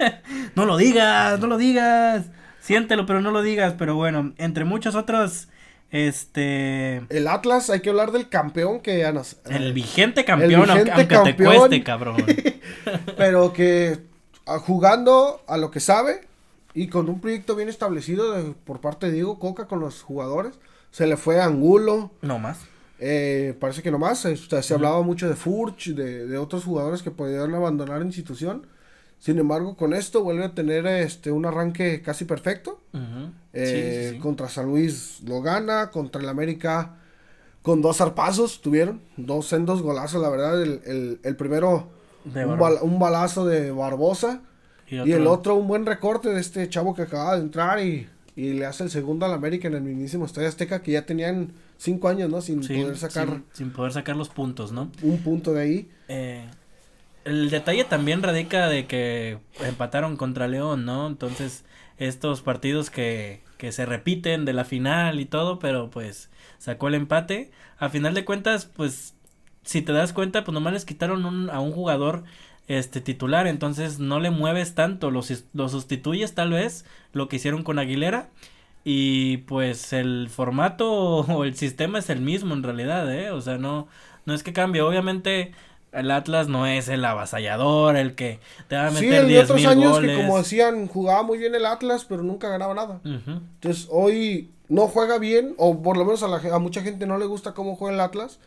no 0.54 0.64
lo 0.64 0.78
digas, 0.78 1.38
no 1.38 1.48
lo 1.48 1.58
digas. 1.58 2.30
Siéntelo, 2.60 3.04
pero 3.04 3.20
no 3.20 3.30
lo 3.30 3.42
digas. 3.42 3.74
Pero 3.76 3.96
bueno, 3.96 4.32
entre 4.38 4.64
muchos 4.64 4.94
otros 4.94 5.48
este. 5.92 7.02
El 7.10 7.28
Atlas, 7.28 7.68
hay 7.70 7.80
que 7.80 7.90
hablar 7.90 8.10
del 8.12 8.28
campeón 8.28 8.80
que 8.80 9.10
nos. 9.12 9.36
El 9.48 9.72
vigente 9.74 10.24
campeón, 10.24 10.52
el 10.52 10.60
vigente 10.60 10.90
aunque, 10.90 11.06
campeón, 11.06 11.36
te 11.36 11.58
cueste, 11.58 11.84
cabrón. 11.84 12.16
Pero 13.16 13.52
que 13.52 14.00
ah, 14.46 14.58
jugando 14.58 15.42
a 15.46 15.58
lo 15.58 15.70
que 15.70 15.80
sabe 15.80 16.26
y 16.74 16.88
con 16.88 17.08
un 17.10 17.20
proyecto 17.20 17.54
bien 17.54 17.68
establecido 17.68 18.54
por 18.64 18.80
parte 18.80 19.06
de 19.06 19.12
Diego 19.12 19.38
Coca 19.38 19.66
con 19.66 19.80
los 19.80 20.02
jugadores. 20.02 20.58
Se 20.90 21.06
le 21.06 21.16
fue 21.16 21.40
a 21.40 21.44
Angulo. 21.44 22.10
No 22.22 22.38
más. 22.38 22.60
Eh, 22.98 23.54
parece 23.60 23.82
que 23.82 23.90
no 23.90 23.98
más. 23.98 24.20
Se, 24.20 24.36
se 24.36 24.74
hablaba 24.74 25.02
mucho 25.02 25.28
de 25.28 25.36
Furch, 25.36 25.88
de, 25.88 26.26
de, 26.26 26.38
otros 26.38 26.64
jugadores 26.64 27.02
que 27.02 27.10
podían 27.10 27.54
abandonar 27.54 27.98
la 27.98 28.06
institución. 28.06 28.66
Sin 29.22 29.38
embargo, 29.38 29.76
con 29.76 29.94
esto 29.94 30.24
vuelve 30.24 30.44
a 30.44 30.52
tener 30.52 30.84
este 30.84 31.30
un 31.30 31.46
arranque 31.46 32.02
casi 32.02 32.24
perfecto. 32.24 32.80
Eh, 33.52 34.18
contra 34.20 34.48
San 34.48 34.66
Luis 34.66 35.20
lo 35.24 35.40
gana, 35.42 35.92
contra 35.92 36.20
el 36.20 36.28
América 36.28 36.96
con 37.62 37.80
dos 37.82 37.98
zarpazos 37.98 38.60
tuvieron, 38.60 39.00
dos 39.16 39.46
sendos 39.46 39.80
golazos, 39.80 40.20
la 40.20 40.28
verdad. 40.28 40.60
El, 40.60 41.20
el, 41.22 41.36
primero, 41.36 41.88
un, 42.24 42.98
balazo 42.98 43.46
de 43.46 43.70
Barbosa. 43.70 44.42
¿Y, 44.88 45.12
el 45.12 45.28
otro, 45.28 45.54
un 45.54 45.68
buen 45.68 45.86
recorte 45.86 46.30
de 46.30 46.40
este 46.40 46.68
chavo 46.68 46.92
que 46.92 47.02
acaba 47.02 47.36
de 47.36 47.42
entrar 47.42 47.78
y, 47.78 48.08
y 48.34 48.54
le 48.54 48.66
hace 48.66 48.82
el 48.82 48.90
segundo 48.90 49.24
al 49.24 49.32
América 49.34 49.68
en 49.68 49.74
el 49.74 49.82
mismísimo 49.82 50.26
Estadio 50.26 50.48
Azteca, 50.48 50.82
que 50.82 50.90
ya 50.90 51.06
tenían 51.06 51.52
cinco 51.78 52.08
años, 52.08 52.28
¿no? 52.28 52.40
Sin 52.42 52.60
poder 52.60 52.98
sacar. 52.98 53.42
sin, 53.52 53.70
poder 53.70 53.92
sacar 53.92 54.16
los 54.16 54.28
puntos, 54.30 54.72
¿no? 54.72 54.90
Un 55.02 55.18
punto 55.18 55.54
de 55.54 55.62
ahí. 55.62 55.90
Eh, 56.08 56.44
el 57.24 57.50
detalle 57.50 57.84
también 57.84 58.22
radica 58.22 58.68
de 58.68 58.86
que 58.86 59.38
empataron 59.60 60.16
contra 60.16 60.48
León, 60.48 60.84
¿no? 60.84 61.06
Entonces, 61.06 61.64
estos 61.98 62.42
partidos 62.42 62.90
que, 62.90 63.42
que 63.58 63.72
se 63.72 63.86
repiten 63.86 64.44
de 64.44 64.52
la 64.52 64.64
final 64.64 65.20
y 65.20 65.24
todo, 65.24 65.58
pero 65.58 65.90
pues 65.90 66.30
sacó 66.58 66.88
el 66.88 66.94
empate. 66.94 67.50
A 67.78 67.88
final 67.88 68.14
de 68.14 68.24
cuentas, 68.24 68.66
pues, 68.66 69.14
si 69.62 69.82
te 69.82 69.92
das 69.92 70.12
cuenta, 70.12 70.44
pues 70.44 70.52
nomás 70.52 70.72
les 70.72 70.84
quitaron 70.84 71.50
a 71.50 71.60
un 71.60 71.72
jugador 71.72 72.24
este 72.68 73.00
titular, 73.00 73.46
entonces 73.46 73.98
no 73.98 74.20
le 74.20 74.30
mueves 74.30 74.74
tanto, 74.74 75.10
lo, 75.10 75.20
lo 75.52 75.68
sustituyes 75.68 76.34
tal 76.34 76.50
vez, 76.50 76.84
lo 77.12 77.28
que 77.28 77.36
hicieron 77.36 77.62
con 77.62 77.78
Aguilera. 77.78 78.30
Y 78.84 79.38
pues 79.38 79.92
el 79.92 80.28
formato 80.28 80.90
o 81.20 81.44
el 81.44 81.54
sistema 81.56 81.98
es 81.98 82.10
el 82.10 82.20
mismo 82.20 82.54
en 82.54 82.62
realidad, 82.62 83.12
¿eh? 83.14 83.30
O 83.30 83.40
sea, 83.40 83.58
no, 83.58 83.88
no 84.26 84.34
es 84.34 84.42
que 84.42 84.52
cambie. 84.52 84.82
Obviamente 84.82 85.52
el 85.92 86.10
Atlas 86.10 86.48
no 86.48 86.66
es 86.66 86.88
el 86.88 87.04
avasallador, 87.04 87.96
el 87.96 88.14
que 88.14 88.40
te 88.68 88.76
va 88.76 88.88
a 88.88 88.90
meter 88.90 89.26
sí, 89.26 89.36
otros 89.36 89.64
años 89.66 90.00
que 90.00 90.14
como 90.16 90.38
decían, 90.38 90.88
jugaba 90.88 91.22
muy 91.22 91.38
bien 91.38 91.54
el 91.54 91.66
Atlas, 91.66 92.06
pero 92.08 92.22
nunca 92.22 92.48
ganaba 92.48 92.74
nada. 92.74 93.00
Entonces, 93.04 93.88
hoy 93.90 94.50
no 94.68 94.88
juega 94.88 95.18
bien, 95.18 95.54
o 95.58 95.82
por 95.82 95.96
lo 95.96 96.04
menos 96.04 96.22
a, 96.22 96.28
la, 96.28 96.38
a 96.54 96.58
mucha 96.58 96.82
gente 96.82 97.06
no 97.06 97.18
le 97.18 97.26
gusta 97.26 97.52
cómo 97.52 97.76
juega 97.76 97.94
el 97.94 98.00
Atlas, 98.00 98.38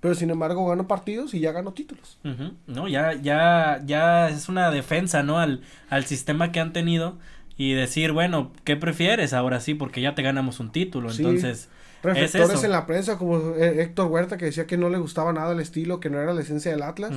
pero 0.00 0.14
sin 0.14 0.30
embargo 0.30 0.66
gana 0.66 0.86
partidos 0.88 1.34
y 1.34 1.40
ya 1.40 1.52
ganó 1.52 1.72
títulos. 1.72 2.18
No, 2.66 2.88
ya, 2.88 3.14
ya, 3.14 3.82
ya 3.84 4.28
es 4.28 4.48
una 4.48 4.70
defensa, 4.70 5.22
¿no? 5.22 5.38
Al, 5.38 5.62
al 5.90 6.04
sistema 6.06 6.52
que 6.52 6.60
han 6.60 6.72
tenido 6.72 7.18
y 7.56 7.72
decir, 7.72 8.12
bueno, 8.12 8.52
¿qué 8.64 8.76
prefieres 8.76 9.32
ahora 9.32 9.60
sí? 9.60 9.74
Porque 9.74 10.00
ya 10.00 10.14
te 10.14 10.22
ganamos 10.22 10.60
un 10.60 10.72
título, 10.72 11.10
entonces 11.10 11.68
reflectores 12.02 12.64
en 12.64 12.70
la 12.70 12.86
prensa, 12.86 13.18
como 13.18 13.54
Héctor 13.54 14.10
Huerta, 14.10 14.36
que 14.36 14.46
decía 14.46 14.66
que 14.66 14.76
no 14.76 14.88
le 14.88 14.98
gustaba 14.98 15.32
nada 15.32 15.52
el 15.52 15.60
estilo, 15.60 16.00
que 16.00 16.10
no 16.10 16.20
era 16.20 16.34
la 16.34 16.40
esencia 16.40 16.70
del 16.70 16.82
Atlas, 16.82 17.12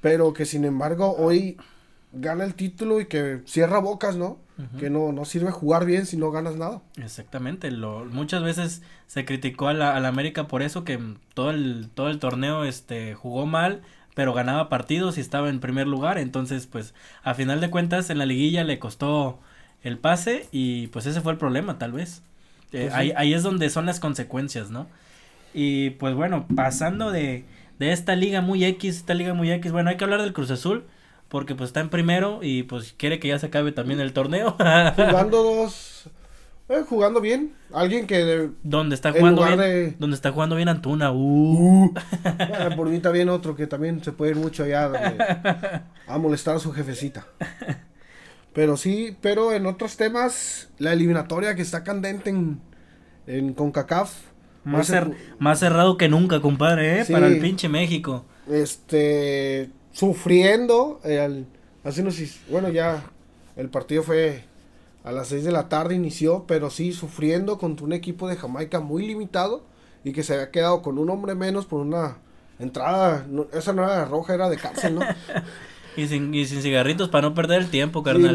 pero 0.00 0.32
que 0.32 0.44
sin 0.44 0.64
embargo 0.64 1.14
hoy 1.16 1.56
gana 2.12 2.44
el 2.44 2.54
título 2.54 3.00
y 3.00 3.06
que 3.06 3.40
cierra 3.46 3.78
bocas, 3.78 4.16
¿no? 4.16 4.38
Que 4.80 4.90
no, 4.90 5.12
no 5.12 5.24
sirve 5.24 5.52
jugar 5.52 5.84
bien 5.84 6.04
si 6.04 6.16
no 6.16 6.32
ganas 6.32 6.56
nada. 6.56 6.82
Exactamente, 6.96 7.70
lo, 7.70 8.04
muchas 8.06 8.42
veces 8.42 8.82
se 9.06 9.24
criticó 9.24 9.68
a 9.68 9.72
la, 9.72 9.94
a 9.94 10.00
la 10.00 10.08
América 10.08 10.48
por 10.48 10.62
eso, 10.62 10.82
que 10.82 10.98
todo 11.34 11.50
el, 11.50 11.88
todo 11.94 12.08
el 12.08 12.18
torneo 12.18 12.64
este, 12.64 13.14
jugó 13.14 13.46
mal, 13.46 13.82
pero 14.14 14.32
ganaba 14.34 14.68
partidos 14.68 15.16
y 15.16 15.20
estaba 15.20 15.48
en 15.48 15.60
primer 15.60 15.86
lugar, 15.86 16.18
entonces 16.18 16.66
pues 16.66 16.92
a 17.22 17.34
final 17.34 17.60
de 17.60 17.70
cuentas 17.70 18.10
en 18.10 18.18
la 18.18 18.26
liguilla 18.26 18.64
le 18.64 18.80
costó 18.80 19.38
el 19.82 19.96
pase 19.96 20.48
y 20.50 20.88
pues 20.88 21.06
ese 21.06 21.20
fue 21.20 21.30
el 21.30 21.38
problema 21.38 21.78
tal 21.78 21.92
vez. 21.92 22.24
Eh, 22.72 22.88
pues 22.90 23.14
ahí, 23.16 23.34
es 23.34 23.42
donde 23.42 23.70
son 23.70 23.86
las 23.86 24.00
consecuencias, 24.00 24.70
¿no? 24.70 24.86
Y 25.54 25.90
pues 25.90 26.14
bueno, 26.14 26.46
pasando 26.54 27.10
de, 27.10 27.44
de 27.78 27.92
esta 27.92 28.14
liga 28.14 28.40
muy 28.40 28.64
X, 28.64 28.96
esta 28.96 29.14
liga 29.14 29.34
muy 29.34 29.50
X, 29.52 29.72
bueno, 29.72 29.90
hay 29.90 29.96
que 29.96 30.04
hablar 30.04 30.20
del 30.20 30.32
Cruz 30.32 30.50
Azul, 30.50 30.84
porque 31.28 31.54
pues 31.54 31.68
está 31.68 31.80
en 31.80 31.88
primero 31.88 32.40
y 32.42 32.64
pues 32.64 32.94
quiere 32.96 33.18
que 33.18 33.28
ya 33.28 33.38
se 33.38 33.46
acabe 33.46 33.72
también 33.72 34.00
el 34.00 34.12
torneo. 34.12 34.52
jugando 34.96 35.42
dos, 35.42 36.10
eh, 36.68 36.84
jugando 36.86 37.22
bien, 37.22 37.54
alguien 37.72 38.06
que... 38.06 38.50
donde 38.62 38.94
está 38.94 39.12
jugando 39.12 39.46
bien, 39.46 39.96
donde 39.98 40.14
está 40.14 40.32
jugando 40.32 40.54
bien 40.54 40.68
Antuna, 40.68 41.10
uh. 41.10 41.84
uh. 41.86 41.94
por 42.76 42.90
mí 42.90 43.00
bien 43.12 43.30
otro 43.30 43.56
que 43.56 43.66
también 43.66 44.04
se 44.04 44.12
puede 44.12 44.32
ir 44.32 44.36
mucho 44.36 44.64
allá 44.64 45.82
a 46.06 46.18
molestar 46.18 46.56
a 46.56 46.58
su 46.58 46.72
jefecita. 46.72 47.26
Pero 48.58 48.76
sí, 48.76 49.16
pero 49.20 49.52
en 49.52 49.66
otros 49.66 49.96
temas, 49.96 50.68
la 50.78 50.92
eliminatoria 50.92 51.54
que 51.54 51.62
está 51.62 51.84
candente 51.84 52.30
en, 52.30 52.60
en 53.28 53.54
CONCACAF. 53.54 54.12
Más, 54.64 54.92
más 55.38 55.60
cerrado 55.60 55.96
que 55.96 56.08
nunca, 56.08 56.40
compadre, 56.40 57.00
¿eh? 57.00 57.04
Para 57.08 57.28
el 57.28 57.38
pinche 57.38 57.68
México. 57.68 58.24
Este, 58.50 59.70
sufriendo, 59.92 61.00
hace 61.84 62.00
unos, 62.00 62.20
bueno, 62.50 62.68
ya 62.70 63.04
el 63.54 63.68
partido 63.68 64.02
fue 64.02 64.42
a 65.04 65.12
las 65.12 65.28
6 65.28 65.44
de 65.44 65.52
la 65.52 65.68
tarde, 65.68 65.94
inició, 65.94 66.44
pero 66.48 66.68
sí 66.68 66.92
sufriendo 66.92 67.58
contra 67.58 67.86
un 67.86 67.92
equipo 67.92 68.26
de 68.26 68.34
Jamaica 68.34 68.80
muy 68.80 69.06
limitado 69.06 69.62
y 70.02 70.10
que 70.10 70.24
se 70.24 70.34
había 70.34 70.50
quedado 70.50 70.82
con 70.82 70.98
un 70.98 71.10
hombre 71.10 71.36
menos 71.36 71.64
por 71.64 71.78
una 71.78 72.16
entrada, 72.58 73.24
esa 73.52 73.72
no 73.72 73.84
era 73.84 74.04
roja, 74.04 74.34
era 74.34 74.48
de 74.48 74.56
cárcel, 74.56 74.96
¿no? 74.96 75.02
y, 75.98 76.06
sin, 76.06 76.32
y 76.32 76.46
sin 76.46 76.62
cigarritos 76.62 77.08
para 77.08 77.28
no 77.28 77.34
perder 77.34 77.60
el 77.60 77.70
tiempo, 77.70 78.04
carnal. 78.04 78.30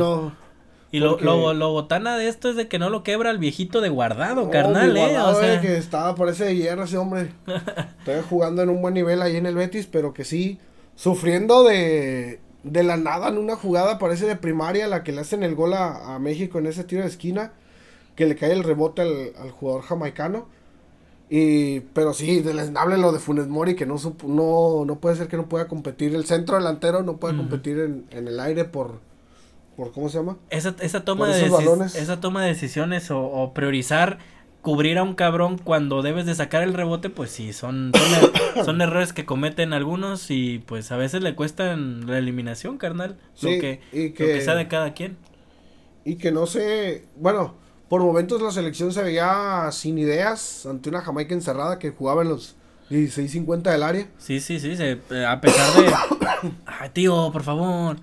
y 0.91 1.00
lo, 1.00 1.17
lo, 1.20 1.53
lo, 1.53 1.72
botana 1.72 2.17
de 2.17 2.27
esto 2.27 2.50
es 2.50 2.58
de 2.58 2.67
que 2.67 2.77
no 2.77 2.89
lo 2.89 3.03
quebra 3.03 3.32
el 3.32 3.38
viejito 3.38 3.79
de 3.79 3.88
guardado, 3.88 4.50
carnal, 4.50 4.98
eh. 4.98 5.17
o 5.17 5.34
sea. 5.39 5.62
que 5.62 5.77
estaba, 5.77 6.13
parece 6.15 6.43
de 6.43 6.58
hierro 6.58 6.84
ese 6.84 6.98
hombre. 6.98 7.32
Estoy 8.00 8.22
jugando 8.29 8.62
en 8.63 8.70
un 8.70 8.82
buen 8.82 8.93
nivel 8.93 9.22
ahí 9.22 9.38
en 9.38 9.46
el 9.46 9.55
Betis, 9.55 9.88
pero 9.88 10.13
que 10.13 10.25
sí, 10.25 10.60
sufriendo 10.98 11.63
de, 11.63 12.41
de 12.63 12.84
la 12.84 12.98
nada 12.98 13.29
en 13.29 13.38
una 13.38 13.55
jugada, 13.55 13.98
parece 13.98 14.25
de 14.25 14.36
primaria, 14.36 14.88
la 14.88 15.03
que 15.03 15.13
le 15.13 15.22
hacen 15.22 15.41
el 15.41 15.55
gol 15.55 15.74
a, 15.74 16.15
a 16.15 16.20
México 16.20 16.60
en 16.60 16.65
ese 16.65 16.84
tiro 16.84 17.03
de 17.03 17.08
esquina, 17.08 17.53
que 18.17 18.25
le 18.25 18.36
cae 18.36 18.51
el 18.51 18.65
rebote 18.65 19.03
al, 19.03 19.32
al 19.41 19.51
jugador 19.51 19.84
jamaicano. 19.84 20.48
Y, 21.36 21.80
pero 21.96 22.13
sí, 22.13 22.42
deleznable 22.42 22.96
lo 23.00 23.12
de 23.12 23.18
Funes 23.18 23.48
Mori, 23.48 23.74
que 23.74 23.88
no, 23.88 23.96
no, 24.28 24.86
no 24.86 25.00
puede 25.00 25.16
ser 25.16 25.28
que 25.28 25.36
no 25.36 25.50
pueda 25.50 25.68
competir. 25.68 26.13
El 26.13 26.25
centro 26.25 26.58
delantero 26.58 27.02
no 27.02 27.18
puede 27.18 27.36
competir 27.36 27.80
en, 27.80 28.06
en, 28.12 28.28
el 28.28 28.40
aire 28.40 28.66
por, 28.66 29.00
por, 29.75 29.92
¿cómo 29.94 30.10
se 30.10 30.20
llama? 30.20 30.38
Esa, 30.52 30.75
esa, 30.82 31.04
toma, 31.04 31.28
de 31.30 31.44
esa 31.44 32.20
toma 32.20 32.44
de 32.44 32.50
decisiones 32.50 33.10
o, 33.10 33.20
o, 33.20 33.52
priorizar 33.56 34.20
cubrir 34.62 35.00
a 35.00 35.04
un 35.04 35.16
cabrón 35.16 35.58
cuando 35.58 36.04
debes 36.04 36.28
de 36.28 36.36
sacar 36.36 36.62
el 36.62 36.75
rebote, 36.75 37.10
pues 37.10 37.32
sí, 37.32 37.52
son, 37.52 37.94
son, 37.96 38.13
er, 38.56 38.66
son 38.66 38.82
errores 38.82 39.12
que 39.12 39.25
cometen 39.25 39.74
algunos 39.74 40.30
y 40.30 40.60
pues 40.60 40.92
a 40.92 40.98
veces 40.98 41.24
le 41.24 41.34
cuestan 41.34 42.06
la 42.06 42.20
eliminación, 42.20 42.78
carnal. 42.78 43.18
Sí, 43.34 43.56
lo, 43.56 43.60
que, 43.60 43.82
y 43.92 44.12
que, 44.12 44.28
lo 44.28 44.34
que 44.36 44.42
sea 44.42 44.54
de 44.54 44.68
cada 44.68 44.94
quien. 44.94 45.18
Y 46.06 46.18
que 46.18 46.32
no 46.32 46.46
sé, 46.46 47.06
bueno 47.16 47.62
por 47.90 48.02
momentos 48.02 48.42
la 48.42 48.52
selección 48.52 48.92
se 48.92 49.04
veía 49.04 49.70
sin 49.72 49.98
ideas 49.98 50.66
ante 50.66 50.90
una 50.90 51.02
Jamaica 51.02 51.34
encerrada 51.34 51.80
que 51.80 51.92
jugaba 51.92 52.24
en 52.24 52.30
los 52.30 52.56
16-50 52.90 53.62
del 53.63 53.84
área. 53.84 54.08
Sí, 54.18 54.40
sí, 54.40 54.60
sí, 54.60 54.75
se, 54.75 55.00
eh, 55.10 55.25
a 55.25 55.40
pesar 55.40 55.74
de... 55.74 55.94
Ay, 56.66 56.90
tío, 56.90 57.32
por 57.32 57.44
favor. 57.44 57.98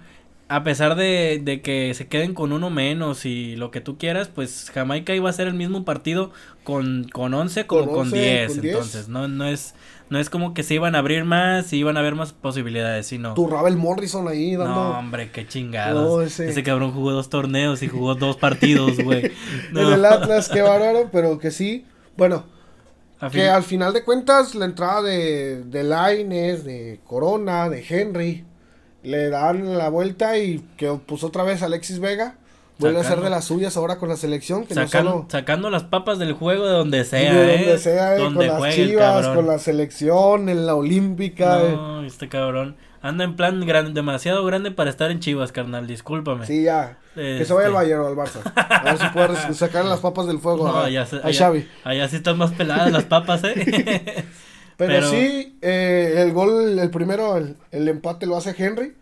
A 0.50 0.64
pesar 0.64 0.96
de, 0.96 1.40
de, 1.42 1.62
que 1.62 1.94
se 1.94 2.08
queden 2.08 2.34
con 2.34 2.52
uno 2.52 2.70
menos 2.70 3.24
y 3.24 3.54
lo 3.56 3.70
que 3.70 3.80
tú 3.80 3.96
quieras, 3.98 4.28
pues 4.28 4.70
Jamaica 4.74 5.14
iba 5.14 5.30
a 5.30 5.32
ser 5.32 5.46
el 5.46 5.54
mismo 5.54 5.84
partido 5.84 6.32
con, 6.64 7.08
con 7.12 7.32
11 7.32 7.66
como 7.66 7.86
con, 7.86 7.94
con 7.94 8.10
10. 8.10 8.58
Entonces, 8.58 9.08
no, 9.08 9.28
no 9.28 9.46
es 9.46 9.74
no 10.10 10.18
es 10.18 10.28
como 10.28 10.54
que 10.54 10.64
se 10.64 10.74
iban 10.74 10.96
a 10.96 10.98
abrir 10.98 11.24
más 11.24 11.72
y 11.72 11.76
iban 11.76 11.96
a 11.96 12.00
haber 12.00 12.16
más 12.16 12.32
posibilidades, 12.32 13.06
sino. 13.06 13.34
Tu 13.34 13.46
Ravel 13.46 13.76
Morrison 13.76 14.26
ahí 14.26 14.56
dando. 14.56 14.74
No, 14.74 14.98
hombre, 14.98 15.30
qué 15.30 15.46
chingados. 15.46 16.40
ese... 16.40 16.62
cabrón 16.64 16.90
jugó 16.92 17.12
dos 17.12 17.30
torneos 17.30 17.80
y 17.84 17.88
jugó 17.88 18.16
dos 18.16 18.36
partidos, 18.36 18.98
güey. 19.02 19.30
En 19.70 19.78
el 19.78 20.04
Atlas, 20.04 20.48
qué 20.48 20.62
bárbaro, 20.62 21.10
pero 21.12 21.38
que 21.38 21.52
sí. 21.52 21.86
Bueno, 22.16 22.44
que 23.30 23.48
al 23.48 23.62
final 23.62 23.92
de 23.92 24.02
cuentas, 24.02 24.56
la 24.56 24.64
entrada 24.64 25.02
de, 25.02 25.62
de 25.62 25.84
Laines, 25.84 26.64
de 26.64 26.98
Corona, 27.04 27.68
de 27.68 27.84
Henry, 27.88 28.44
le 29.02 29.30
dan 29.30 29.78
la 29.78 29.88
vuelta 29.88 30.38
y 30.38 30.64
que 30.76 30.90
puso 31.06 31.28
otra 31.28 31.42
vez 31.42 31.62
Alexis 31.62 31.98
Vega. 32.00 32.36
Vuelve 32.78 33.00
a 33.00 33.04
ser 33.04 33.20
de 33.20 33.28
las 33.28 33.44
suyas 33.44 33.76
ahora 33.76 33.98
con 33.98 34.08
la 34.08 34.16
selección. 34.16 34.64
Que 34.64 34.74
sacando 34.74 35.70
las 35.70 35.84
papas 35.84 36.18
del 36.18 36.32
juego 36.32 36.66
de 36.66 36.72
donde 36.72 37.04
sea, 37.04 37.34
de 37.34 37.56
donde 37.58 37.74
¿eh? 37.74 37.78
sea, 37.78 38.16
eh, 38.16 38.20
con 38.20 38.46
las 38.46 38.74
chivas, 38.74 39.26
con 39.28 39.46
la 39.46 39.58
selección, 39.58 40.48
en 40.48 40.64
la 40.64 40.74
olímpica. 40.74 41.58
No, 41.58 42.02
este 42.04 42.30
cabrón. 42.30 42.76
Anda 43.02 43.24
en 43.24 43.34
plan 43.34 43.66
gran, 43.66 43.94
demasiado 43.94 44.44
grande 44.44 44.70
para 44.70 44.90
estar 44.90 45.10
en 45.10 45.20
Chivas, 45.20 45.52
carnal, 45.52 45.86
discúlpame. 45.86 46.46
Sí, 46.46 46.64
ya. 46.64 46.98
Que 47.14 47.44
se 47.46 47.52
vaya 47.54 47.68
al 47.68 47.72
este. 47.72 47.94
Bayern 47.96 48.00
o 48.02 48.06
al 48.06 48.14
Barça. 48.14 48.40
A 48.54 48.84
ver 48.84 48.98
si 48.98 49.08
puede 49.08 49.54
sacar 49.54 49.86
las 49.86 50.00
papas 50.00 50.26
del 50.26 50.38
fuego 50.38 50.68
no, 50.68 50.76
a, 50.76 50.84
allá, 50.84 51.06
Xavi. 51.06 51.66
Allá 51.82 52.08
sí 52.08 52.16
están 52.16 52.36
más 52.36 52.52
peladas 52.52 52.92
las 52.92 53.04
papas, 53.04 53.42
¿eh? 53.44 54.24
Pero, 54.88 55.10
sí, 55.10 55.58
eh, 55.60 56.14
el 56.16 56.32
gol, 56.32 56.78
el 56.78 56.90
primero, 56.90 57.36
el, 57.36 57.56
el 57.70 57.88
empate 57.88 58.26
lo 58.26 58.36
hace 58.36 58.54
Henry 58.56 58.94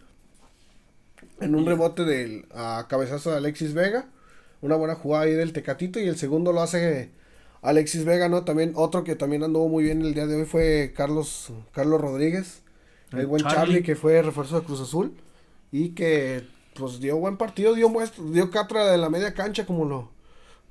en 1.40 1.54
un 1.54 1.66
rebote 1.66 2.04
del 2.04 2.46
a 2.54 2.86
cabezazo 2.88 3.30
de 3.30 3.36
Alexis 3.36 3.74
Vega. 3.74 4.06
Una 4.60 4.74
buena 4.74 4.94
jugada 4.96 5.24
ahí 5.24 5.32
del 5.32 5.52
Tecatito. 5.52 6.00
Y 6.00 6.08
el 6.08 6.16
segundo 6.16 6.52
lo 6.52 6.62
hace 6.62 7.10
Alexis 7.62 8.04
Vega, 8.04 8.28
¿no? 8.28 8.44
También 8.44 8.72
otro 8.74 9.04
que 9.04 9.14
también 9.14 9.44
anduvo 9.44 9.68
muy 9.68 9.84
bien 9.84 10.02
el 10.02 10.14
día 10.14 10.26
de 10.26 10.36
hoy 10.36 10.46
fue 10.46 10.92
Carlos, 10.96 11.52
Carlos 11.72 12.00
Rodríguez. 12.00 12.62
El, 13.12 13.26
buen 13.26 13.42
Charlie. 13.42 13.82
que 13.82 13.96
fue 13.96 14.20
refuerzo 14.20 14.60
de 14.60 14.66
Cruz 14.66 14.80
Azul. 14.80 15.14
Y 15.70 15.90
que 15.90 16.44
pues 16.74 17.00
dio 17.00 17.16
buen 17.18 17.36
partido, 17.36 17.74
dio 17.74 17.88
muestra, 17.88 18.22
dio 18.32 18.50
catra 18.50 18.90
de 18.90 18.98
la 18.98 19.10
media 19.10 19.34
cancha 19.34 19.66
como 19.66 19.84
lo, 19.84 20.10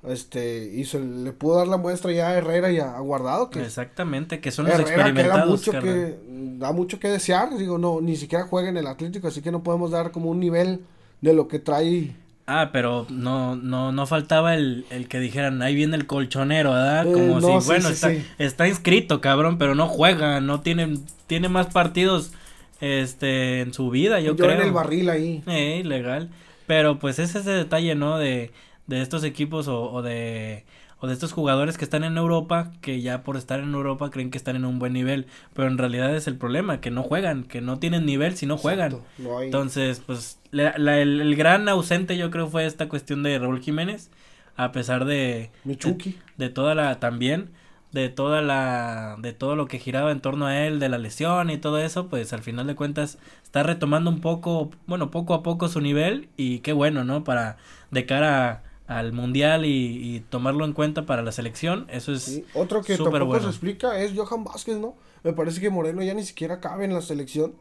este 0.08 0.72
hizo 0.76 1.00
le 1.00 1.32
pudo 1.32 1.58
dar 1.58 1.68
la 1.68 1.78
muestra 1.78 2.12
ya 2.12 2.30
a 2.30 2.38
Herrera 2.38 2.72
y 2.72 2.80
a, 2.80 2.98
Guardado 3.00 3.50
que 3.50 3.62
exactamente 3.62 4.40
que 4.40 4.52
son 4.52 4.68
los 4.68 4.80
experimentados 4.80 5.62
que 5.64 5.72
mucho 5.72 5.84
que 5.84 6.20
da 6.60 6.72
mucho 6.72 7.00
que 7.00 7.10
desear 7.10 7.56
digo 7.58 7.78
no 7.78 8.00
ni 8.00 8.16
siquiera 8.16 8.46
juega 8.46 8.70
en 8.70 8.78
el 8.78 8.88
Atlético 8.88 9.28
así 9.28 9.42
que 9.42 9.52
no 9.52 9.64
podemos 9.64 9.92
dar 9.92 10.12
como 10.12 10.30
un 10.30 10.40
nivel 10.40 10.82
de 11.22 11.34
lo 11.34 11.48
que 11.48 11.60
trae 11.60 12.16
Ah, 12.50 12.70
pero 12.72 13.06
no, 13.10 13.58
no, 13.58 13.92
no 13.92 14.08
faltaba 14.08 14.56
el, 14.56 14.86
el 14.90 15.10
que 15.10 15.20
dijeran, 15.20 15.62
ahí 15.62 15.76
viene 15.76 15.98
el 15.98 16.08
colchonero, 16.08 16.72
¿verdad? 16.72 17.06
Eh, 17.06 17.12
como 17.12 17.42
si, 17.60 17.68
bueno, 17.68 17.90
está, 17.90 18.14
está 18.38 18.70
inscrito, 18.70 19.20
cabrón, 19.20 19.58
pero 19.58 19.76
no 19.76 19.90
juega, 19.90 20.40
no 20.40 20.62
tiene, 20.62 20.98
tiene 21.28 21.50
más 21.50 21.68
partidos, 21.68 22.32
este, 22.80 23.60
en 23.60 23.74
su 23.74 23.90
vida, 23.90 24.22
yo, 24.22 24.28
yo 24.28 24.38
creo. 24.38 24.52
en 24.52 24.62
el 24.62 24.72
barril 24.72 25.10
ahí. 25.10 25.44
Eh, 25.46 25.82
legal. 25.84 26.30
Pero 26.68 27.00
pues 27.00 27.20
es 27.20 27.36
ese 27.36 27.50
detalle, 27.50 27.96
¿no? 27.96 28.18
De, 28.18 28.52
de 28.88 29.02
estos 29.02 29.24
equipos 29.24 29.68
o, 29.68 29.92
o, 29.92 30.02
de 30.02 30.66
o 31.00 31.08
de 31.08 31.14
estos 31.14 31.32
jugadores 31.32 31.78
que 31.78 31.84
están 31.84 32.04
en 32.04 32.18
Europa 32.18 32.72
que 32.82 33.02
ya 33.02 33.22
por 33.24 33.38
estar 33.38 33.60
en 33.60 33.74
Europa 33.74 34.10
creen 34.10 34.32
que 34.32 34.38
están 34.38 34.56
en 34.56 34.66
un 34.66 34.80
buen 34.80 34.94
nivel 34.94 35.28
pero 35.54 35.68
en 35.68 35.78
realidad 35.78 36.16
es 36.16 36.28
el 36.28 36.38
problema 36.38 36.82
que 36.82 36.90
no 36.90 37.04
juegan 37.04 37.44
que 37.44 37.62
no 37.62 37.78
tienen 37.80 38.06
nivel 38.06 38.36
si 38.36 38.46
no 38.46 38.58
juegan. 38.58 38.98
entonces 39.42 40.02
pues 40.06 40.40
la, 40.52 40.72
el, 41.00 41.36
gran 41.36 41.70
ausente 41.70 42.18
yo 42.18 42.32
creo 42.32 42.48
fue 42.48 42.66
esta 42.66 42.90
cuestión 42.90 43.22
de 43.24 43.38
Raúl 43.38 43.62
Jiménez 43.62 44.10
a 44.56 44.72
pesar 44.72 45.06
de 45.06 45.52
Michuki. 45.66 46.18
de, 46.38 46.50
toda 46.50 46.74
la 46.74 47.00
también 47.00 47.52
de 47.92 48.10
toda 48.10 48.42
la 48.42 49.18
de 49.20 49.34
todo 49.34 49.56
lo 49.56 49.68
que 49.68 49.80
giraba 49.80 50.12
en 50.12 50.20
torno 50.20 50.48
a 50.48 50.66
él 50.66 50.80
de 50.80 50.90
la 50.90 50.98
lesión 50.98 51.50
y 51.52 51.58
todo 51.58 51.78
eso 51.78 52.08
pues 52.08 52.34
al 52.34 52.42
final 52.42 52.66
de 52.66 52.76
cuentas 52.76 53.20
está 53.44 53.62
retomando 53.62 54.10
un 54.10 54.20
poco 54.20 54.72
bueno 54.88 55.12
poco 55.12 55.36
a 55.36 55.44
poco 55.44 55.68
su 55.68 55.80
nivel 55.80 56.30
y 56.38 56.60
qué 56.60 56.74
bueno 56.74 57.04
no 57.04 57.24
para 57.24 57.58
de 57.92 58.06
cara 58.06 58.50
a 58.50 58.67
al 58.88 59.12
mundial 59.12 59.66
y, 59.66 60.24
tomarlo 60.30 60.66
en 60.66 60.74
cuenta 60.74 61.06
para 61.06 61.22
la 61.22 61.32
selección, 61.32 61.88
eso 61.90 62.14
es 62.14 62.42
Otro 62.54 62.82
que 62.82 62.98
tampoco 62.98 63.40
se 63.40 63.48
explica 63.48 64.00
es 64.00 64.14
Johan 64.16 64.44
Vázquez, 64.44 64.78
¿no? 64.78 64.96
Me 65.24 65.34
parece 65.34 65.60
que 65.60 65.70
Moreno 65.70 66.02
ya 66.02 66.14
ni 66.14 66.24
siquiera 66.24 66.60
cabe 66.60 66.86
en 66.86 66.94
la 66.94 67.02
selección, 67.02 67.54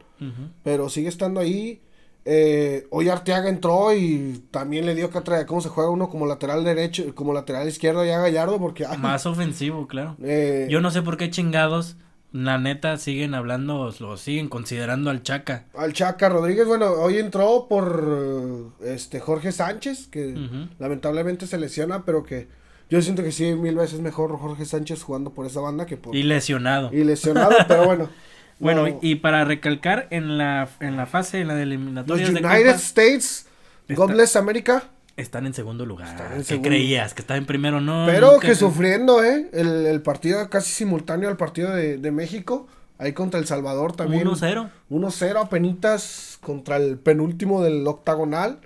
pero 0.63 0.89
sigue 0.89 1.09
estando 1.09 1.39
ahí. 1.39 1.81
Eh, 2.29 2.87
hoy 2.89 3.07
Arteaga 3.07 3.47
entró 3.47 3.93
y 3.93 4.43
también 4.51 4.85
le 4.85 4.95
dio 4.95 5.09
catra 5.09 5.37
de 5.37 5.45
cómo 5.45 5.61
se 5.61 5.69
juega 5.69 5.89
uno 5.89 6.09
como 6.09 6.25
lateral 6.25 6.65
derecho, 6.65 7.15
como 7.15 7.33
lateral 7.33 7.69
izquierdo 7.69 8.03
ya 8.03 8.19
Gallardo, 8.19 8.59
porque... 8.59 8.85
Más 8.99 9.25
ofensivo, 9.25 9.87
claro. 9.87 10.17
Eh, 10.21 10.67
Yo 10.69 10.81
no 10.81 10.91
sé 10.91 11.01
por 11.01 11.15
qué 11.15 11.29
chingados 11.29 11.95
la 12.31 12.57
neta 12.57 12.97
siguen 12.97 13.33
hablando, 13.33 13.93
lo 13.99 14.17
siguen 14.17 14.49
considerando 14.49 15.09
al 15.09 15.23
Chaca. 15.23 15.65
Al 15.75 15.93
Chaca 15.93 16.29
Rodríguez, 16.29 16.67
bueno, 16.67 16.91
hoy 16.91 17.17
entró 17.19 17.67
por 17.69 18.73
este 18.83 19.19
Jorge 19.19 19.51
Sánchez, 19.51 20.07
que 20.07 20.35
lamentablemente 20.79 21.47
se 21.47 21.57
lesiona, 21.57 22.03
pero 22.03 22.23
que 22.23 22.47
yo 22.89 23.01
siento 23.01 23.23
que 23.23 23.31
sí, 23.31 23.53
mil 23.55 23.75
veces 23.75 23.99
mejor 23.99 24.37
Jorge 24.37 24.65
Sánchez 24.65 25.03
jugando 25.03 25.33
por 25.33 25.45
esa 25.45 25.61
banda 25.61 25.85
que 25.85 25.97
por... 25.97 26.15
Y 26.15 26.23
lesionado. 26.23 26.89
Y 26.93 27.03
lesionado, 27.03 27.55
pero 27.67 27.85
bueno. 27.85 28.09
Bueno, 28.59 28.87
y 29.03 29.13
para 29.13 29.45
recalcar, 29.45 30.07
en 30.09 30.39
la, 30.39 30.67
en 30.79 30.97
la 30.97 31.05
fase, 31.05 31.41
en 31.41 31.47
la 31.47 31.53
de 31.53 31.61
eliminatorias 31.61 32.31
Los 32.31 32.41
United 32.41 32.75
States, 32.75 33.45
God 33.87 34.13
bless 34.13 34.35
America 34.35 34.89
están 35.17 35.45
en 35.45 35.53
segundo 35.53 35.85
lugar. 35.85 36.43
¿Qué 36.47 36.61
creías? 36.61 37.13
¿Que 37.13 37.21
estaba 37.21 37.37
en 37.37 37.45
primero? 37.45 37.81
No. 37.81 38.05
Pero 38.05 38.39
que 38.39 38.55
sufriendo, 38.55 39.23
¿eh? 39.23 39.49
El, 39.51 39.85
el, 39.85 40.01
partido 40.01 40.49
casi 40.49 40.71
simultáneo 40.71 41.27
al 41.27 41.37
partido 41.37 41.73
de, 41.73 41.97
de 41.97 42.11
México. 42.11 42.67
Ahí 42.99 43.13
contra 43.13 43.39
El 43.39 43.45
Salvador 43.45 43.95
también. 43.95 44.27
1-0. 44.27 44.69
1-0 44.89 45.43
apenitas 45.43 46.37
contra 46.41 46.77
el 46.77 46.97
penúltimo 46.97 47.61
del 47.63 47.85
octagonal. 47.85 48.59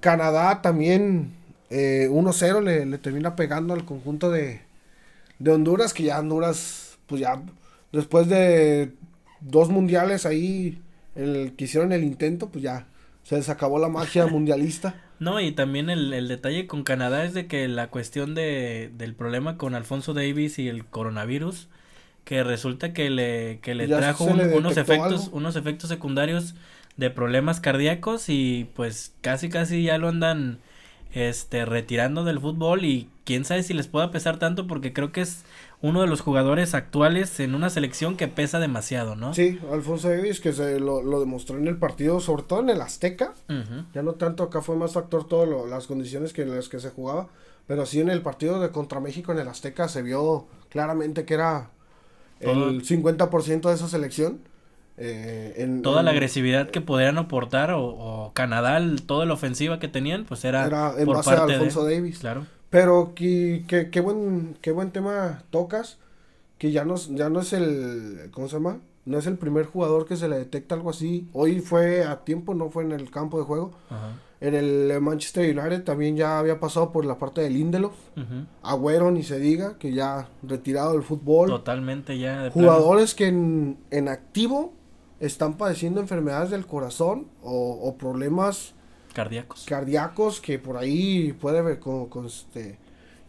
Canadá 0.00 0.62
también 0.62 1.34
eh, 1.70 2.08
1-0 2.10 2.62
le, 2.62 2.86
le, 2.86 2.98
termina 2.98 3.36
pegando 3.36 3.74
al 3.74 3.84
conjunto 3.84 4.30
de, 4.30 4.62
de 5.38 5.50
Honduras. 5.50 5.92
Que 5.92 6.04
ya 6.04 6.20
Honduras, 6.20 6.98
pues 7.06 7.20
ya 7.20 7.42
después 7.92 8.28
de 8.28 8.92
dos 9.40 9.68
mundiales 9.68 10.24
ahí 10.24 10.80
el, 11.14 11.54
que 11.56 11.64
hicieron 11.64 11.92
el 11.92 12.04
intento, 12.04 12.48
pues 12.48 12.62
ya 12.62 12.86
se 13.22 13.36
les 13.36 13.48
acabó 13.48 13.78
la 13.78 13.88
magia 13.88 14.26
mundialista. 14.28 14.94
No, 15.22 15.38
y 15.38 15.52
también 15.52 15.88
el, 15.88 16.12
el, 16.12 16.26
detalle 16.26 16.66
con 16.66 16.82
Canadá 16.82 17.24
es 17.24 17.32
de 17.32 17.46
que 17.46 17.68
la 17.68 17.90
cuestión 17.90 18.34
de, 18.34 18.90
del 18.98 19.14
problema 19.14 19.56
con 19.56 19.76
Alfonso 19.76 20.14
Davis 20.14 20.58
y 20.58 20.68
el 20.68 20.84
coronavirus, 20.84 21.68
que 22.24 22.42
resulta 22.42 22.92
que 22.92 23.08
le, 23.08 23.60
que 23.62 23.76
le 23.76 23.86
trajo 23.86 24.24
unos 24.24 24.76
efectos, 24.76 25.30
unos 25.32 25.54
efectos 25.54 25.90
secundarios 25.90 26.56
de 26.96 27.10
problemas 27.10 27.60
cardíacos 27.60 28.28
y 28.28 28.68
pues 28.74 29.14
casi 29.20 29.48
casi 29.48 29.84
ya 29.84 29.96
lo 29.96 30.08
andan 30.08 30.58
este 31.12 31.66
retirando 31.66 32.24
del 32.24 32.40
fútbol 32.40 32.84
y 32.84 33.08
quién 33.24 33.44
sabe 33.44 33.62
si 33.62 33.74
les 33.74 33.86
pueda 33.86 34.10
pesar 34.10 34.40
tanto 34.40 34.66
porque 34.66 34.92
creo 34.92 35.12
que 35.12 35.20
es 35.20 35.44
uno 35.82 36.00
de 36.00 36.06
los 36.06 36.20
jugadores 36.20 36.74
actuales 36.74 37.40
en 37.40 37.56
una 37.56 37.68
selección 37.68 38.16
que 38.16 38.28
pesa 38.28 38.60
demasiado, 38.60 39.16
¿no? 39.16 39.34
Sí, 39.34 39.58
Alfonso 39.70 40.08
Davis 40.08 40.40
que 40.40 40.52
se 40.52 40.78
lo, 40.78 41.02
demostró 41.20 41.58
en 41.58 41.66
el 41.66 41.76
partido, 41.76 42.20
sobre 42.20 42.44
todo 42.44 42.60
en 42.60 42.70
el 42.70 42.80
Azteca. 42.80 43.34
Ya 43.92 44.02
no 44.02 44.14
tanto 44.14 44.44
acá 44.44 44.62
fue 44.62 44.76
más 44.76 44.92
factor 44.92 45.26
todas 45.26 45.68
las 45.68 45.86
condiciones 45.88 46.32
que 46.32 46.42
en 46.42 46.54
las 46.54 46.68
que 46.68 46.78
se 46.78 46.90
jugaba, 46.90 47.28
pero 47.66 47.84
sí 47.84 48.00
en 48.00 48.10
el 48.10 48.22
partido 48.22 48.60
de 48.60 48.70
contra 48.70 49.00
México 49.00 49.32
en 49.32 49.40
el 49.40 49.48
Azteca 49.48 49.88
se 49.88 50.02
vio 50.02 50.46
claramente 50.70 51.24
que 51.24 51.34
era 51.34 51.70
el 52.40 52.84
50% 52.84 53.68
de 53.68 53.74
esa 53.74 53.88
selección. 53.88 54.40
Eh, 54.98 55.54
en, 55.56 55.82
toda 55.82 56.02
la 56.02 56.10
agresividad 56.12 56.70
que 56.70 56.80
podrían 56.80 57.18
aportar 57.18 57.72
o, 57.74 58.30
Canadá, 58.34 58.80
toda 59.06 59.26
la 59.26 59.34
ofensiva 59.34 59.80
que 59.80 59.88
tenían, 59.88 60.24
pues 60.26 60.44
era, 60.44 60.94
en 60.96 61.06
por 61.06 61.16
base 61.16 61.30
a 61.30 61.42
Alfonso 61.42 61.84
Davis. 61.84 62.20
Claro. 62.20 62.46
Pero 62.72 63.12
qué 63.14 63.64
que, 63.68 64.00
buen, 64.00 64.56
qué 64.62 64.72
buen 64.72 64.92
tema 64.92 65.42
tocas, 65.50 65.98
que 66.56 66.72
ya 66.72 66.86
no, 66.86 66.96
ya 66.96 67.28
no 67.28 67.40
es 67.40 67.52
el, 67.52 68.30
¿cómo 68.32 68.48
se 68.48 68.56
llama? 68.56 68.78
No 69.04 69.18
es 69.18 69.26
el 69.26 69.36
primer 69.36 69.66
jugador 69.66 70.06
que 70.06 70.16
se 70.16 70.26
le 70.26 70.38
detecta 70.38 70.74
algo 70.74 70.88
así. 70.88 71.28
Hoy 71.34 71.60
fue 71.60 72.02
a 72.02 72.24
tiempo, 72.24 72.54
no 72.54 72.70
fue 72.70 72.84
en 72.84 72.92
el 72.92 73.10
campo 73.10 73.38
de 73.38 73.44
juego. 73.44 73.72
En 74.40 74.54
el 74.54 74.98
Manchester 75.02 75.44
United 75.56 75.84
también 75.84 76.16
ya 76.16 76.38
había 76.38 76.60
pasado 76.60 76.92
por 76.92 77.04
la 77.04 77.18
parte 77.18 77.42
del 77.42 77.52
Lindelof. 77.52 77.92
Agüero, 78.62 79.10
ni 79.10 79.22
se 79.22 79.38
diga, 79.38 79.76
que 79.78 79.92
ya 79.92 80.30
retirado 80.42 80.92
del 80.92 81.02
fútbol. 81.02 81.50
Totalmente 81.50 82.18
ya. 82.18 82.48
Jugadores 82.50 83.14
que 83.14 83.26
en, 83.26 83.76
en, 83.90 84.08
activo 84.08 84.72
están 85.20 85.58
padeciendo 85.58 86.00
enfermedades 86.00 86.48
del 86.48 86.66
corazón 86.66 87.26
o, 87.42 87.72
o 87.82 87.98
problemas 87.98 88.72
Cardíacos. 89.12 89.64
Cardíacos 89.66 90.40
que 90.40 90.58
por 90.58 90.76
ahí 90.76 91.32
puede 91.40 91.58
haber 91.58 91.78
con, 91.78 92.08
este, 92.26 92.78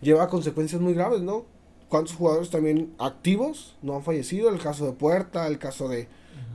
lleva 0.01 0.27
consecuencias 0.27 0.81
muy 0.81 0.93
graves, 0.93 1.21
¿no? 1.21 1.45
¿Cuántos 1.89 2.15
jugadores 2.15 2.49
también 2.49 2.91
activos 2.97 3.75
no 3.81 3.95
han 3.95 4.03
fallecido? 4.03 4.49
El 4.49 4.59
caso 4.59 4.85
de 4.85 4.93
Puerta, 4.93 5.45
el 5.47 5.59
caso 5.59 5.87
de, 5.87 6.07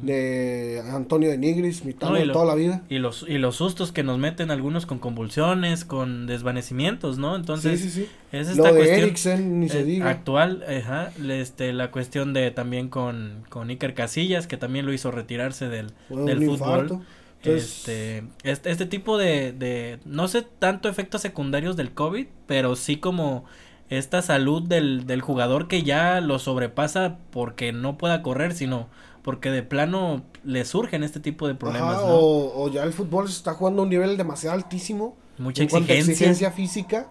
de 0.03 0.83
Antonio 0.93 1.31
de 1.31 1.39
Nigris, 1.39 1.85
mitad 1.85 2.13
de 2.13 2.27
toda 2.27 2.45
la 2.45 2.57
vida. 2.57 2.83
Y 2.89 2.99
los, 2.99 3.25
y 3.29 3.39
los 3.39 3.57
sustos 3.57 3.93
que 3.93 4.03
nos 4.03 4.19
meten 4.19 4.51
algunos 4.51 4.85
con 4.85 4.99
convulsiones, 4.99 5.85
con 5.85 6.27
desvanecimientos, 6.27 7.19
¿no? 7.19 7.37
Entonces, 7.37 7.81
sí, 7.81 7.91
sí, 7.91 8.03
sí. 8.03 8.09
es 8.33 8.49
esta 8.49 8.71
cuestión 8.71 9.61
ni 9.61 9.69
se 9.69 9.81
eh, 9.81 9.85
diga. 9.85 10.11
actual, 10.11 10.65
ajá, 10.69 11.13
este, 11.29 11.73
la 11.73 11.93
cuestión 11.93 12.33
de 12.33 12.51
también 12.51 12.89
con, 12.89 13.45
con 13.49 13.71
Iker 13.71 13.95
Casillas, 13.95 14.47
que 14.49 14.57
también 14.57 14.87
lo 14.87 14.93
hizo 14.93 15.13
retirarse 15.13 15.69
del, 15.69 15.93
del 16.09 16.45
fútbol 16.45 17.03
este, 17.43 18.25
este, 18.43 18.71
este, 18.71 18.87
tipo 18.87 19.17
de, 19.17 19.53
de, 19.53 20.01
no 20.05 20.29
sé 20.29 20.43
tanto 20.43 20.89
efectos 20.89 21.23
secundarios 21.23 21.77
del 21.77 21.93
COVID, 21.93 22.27
pero 22.47 22.77
sí 22.77 22.97
como 22.97 23.45
esta 23.91 24.23
salud 24.23 24.63
del, 24.63 25.07
del 25.07 25.23
jugador 25.23 25.69
que 25.69 25.83
ya 25.83 26.21
lo 26.21 26.39
sobrepasa 26.39 27.19
porque 27.31 27.73
no 27.73 27.97
pueda 27.97 28.23
correr, 28.23 28.55
sino 28.55 28.89
porque 29.23 29.51
de 29.51 29.63
plano 29.63 30.23
le 30.45 30.65
surgen 30.65 31.03
este 31.05 31.21
tipo 31.21 31.47
de 31.47 31.55
problemas. 31.55 31.99
o, 32.03 32.69
ya 32.73 32.83
el 32.83 32.93
fútbol 32.93 33.29
se 33.29 33.35
está 33.35 33.55
jugando 33.55 33.83
a 33.83 33.85
un 33.85 33.91
nivel 33.91 34.17
demasiado 34.17 34.55
altísimo. 34.55 35.17
Mucha 35.39 35.63
exigencia. 35.63 36.13
exigencia 36.13 36.51
física. 36.51 37.09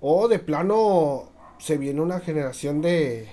O 0.00 0.28
de 0.28 0.38
plano 0.38 1.30
se 1.58 1.78
viene 1.78 2.00
una 2.00 2.20
generación 2.20 2.82
de, 2.82 3.28